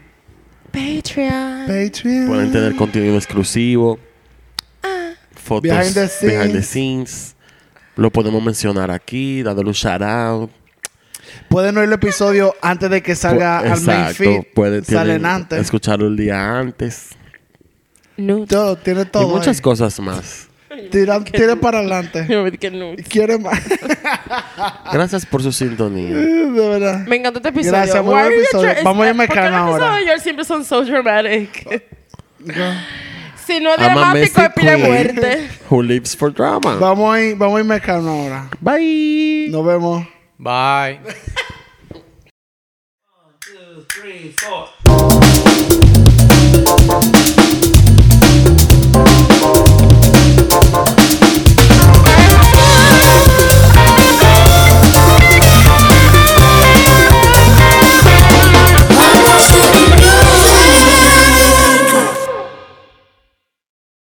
Patreon. 0.71 1.67
Patreon. 1.67 2.27
Pueden 2.29 2.53
tener 2.53 2.77
contenido 2.77 3.17
exclusivo. 3.17 3.99
Fotos 5.35 5.63
Behind 5.63 5.95
the 5.95 6.09
scenes. 6.09 6.35
behind 6.39 6.53
the 6.53 6.63
scenes. 6.63 7.37
Lo 7.97 8.11
podemos 8.11 8.43
mencionar 8.43 8.91
aquí, 8.91 9.43
dándole 9.43 9.69
un 9.69 9.75
shout 9.75 10.03
out. 10.03 10.51
Pueden 11.55 11.79
oír 11.79 11.87
el 11.87 11.93
episodio 11.93 12.53
antes 12.61 12.91
de 12.91 13.01
que 13.03 13.15
salga 13.15 13.63
Pu- 13.63 13.73
al 13.73 13.81
main 13.83 14.15
feed. 14.15 14.43
pueden 14.55 14.85
Salen 14.85 15.25
antes. 15.25 15.61
escucharlo 15.61 16.09
el 16.09 16.17
día 16.17 16.59
antes. 16.59 17.11
Nudes. 18.17 18.49
Todo, 18.49 18.77
tiene 18.77 19.05
todo. 19.05 19.23
y 19.23 19.27
muchas 19.27 19.59
ahí. 19.59 19.63
cosas 19.63 20.01
más. 20.01 20.49
Tira, 20.91 21.23
tire 21.23 21.55
para 21.55 21.79
adelante. 21.79 22.27
Yo 22.29 22.43
me 22.43 22.51
dije 22.51 22.71
nudes. 22.73 23.07
Quiere 23.09 23.39
más. 23.39 23.61
Gracias 24.93 25.25
por 25.25 25.43
su 25.45 25.53
sintonía. 25.53 26.17
de 26.17 26.69
verdad. 26.69 27.07
Me 27.07 27.17
encantó 27.17 27.39
este 27.39 27.51
episodio. 27.51 27.73
Gracias, 27.79 28.05
muy 28.05 28.15
buen 28.15 28.33
episodio. 28.33 28.71
Vamos 28.83 29.07
a 29.07 29.09
irme 29.11 29.27
¿Por 29.29 29.35
qué 29.37 29.41
calma 29.43 29.59
los 29.59 29.69
ahora. 29.69 29.85
episodios 29.85 30.01
de 30.01 30.05
George 30.07 30.23
siempre 30.25 30.45
son 30.45 30.65
so 30.65 30.85
dramatic? 30.85 31.83
si 33.47 33.61
no 33.61 33.71
es 33.71 33.77
dramático, 33.79 34.41
es 34.43 34.49
pila 34.55 34.77
muerte. 34.77 35.49
Who 35.71 35.83
lives 35.85 36.17
for 36.17 36.35
drama. 36.35 36.75
Vamos 36.81 37.15
a 37.15 37.21
ir, 37.23 37.37
vamos 37.37 37.57
a 37.59 37.61
irme 37.61 37.81
calma 37.81 38.11
ahora. 38.11 38.49
Bye. 38.61 39.49
Nos 39.51 39.65
vemos. 39.65 40.05
Bye. 40.37 40.99
Three, 43.83 44.33
four. 44.33 44.69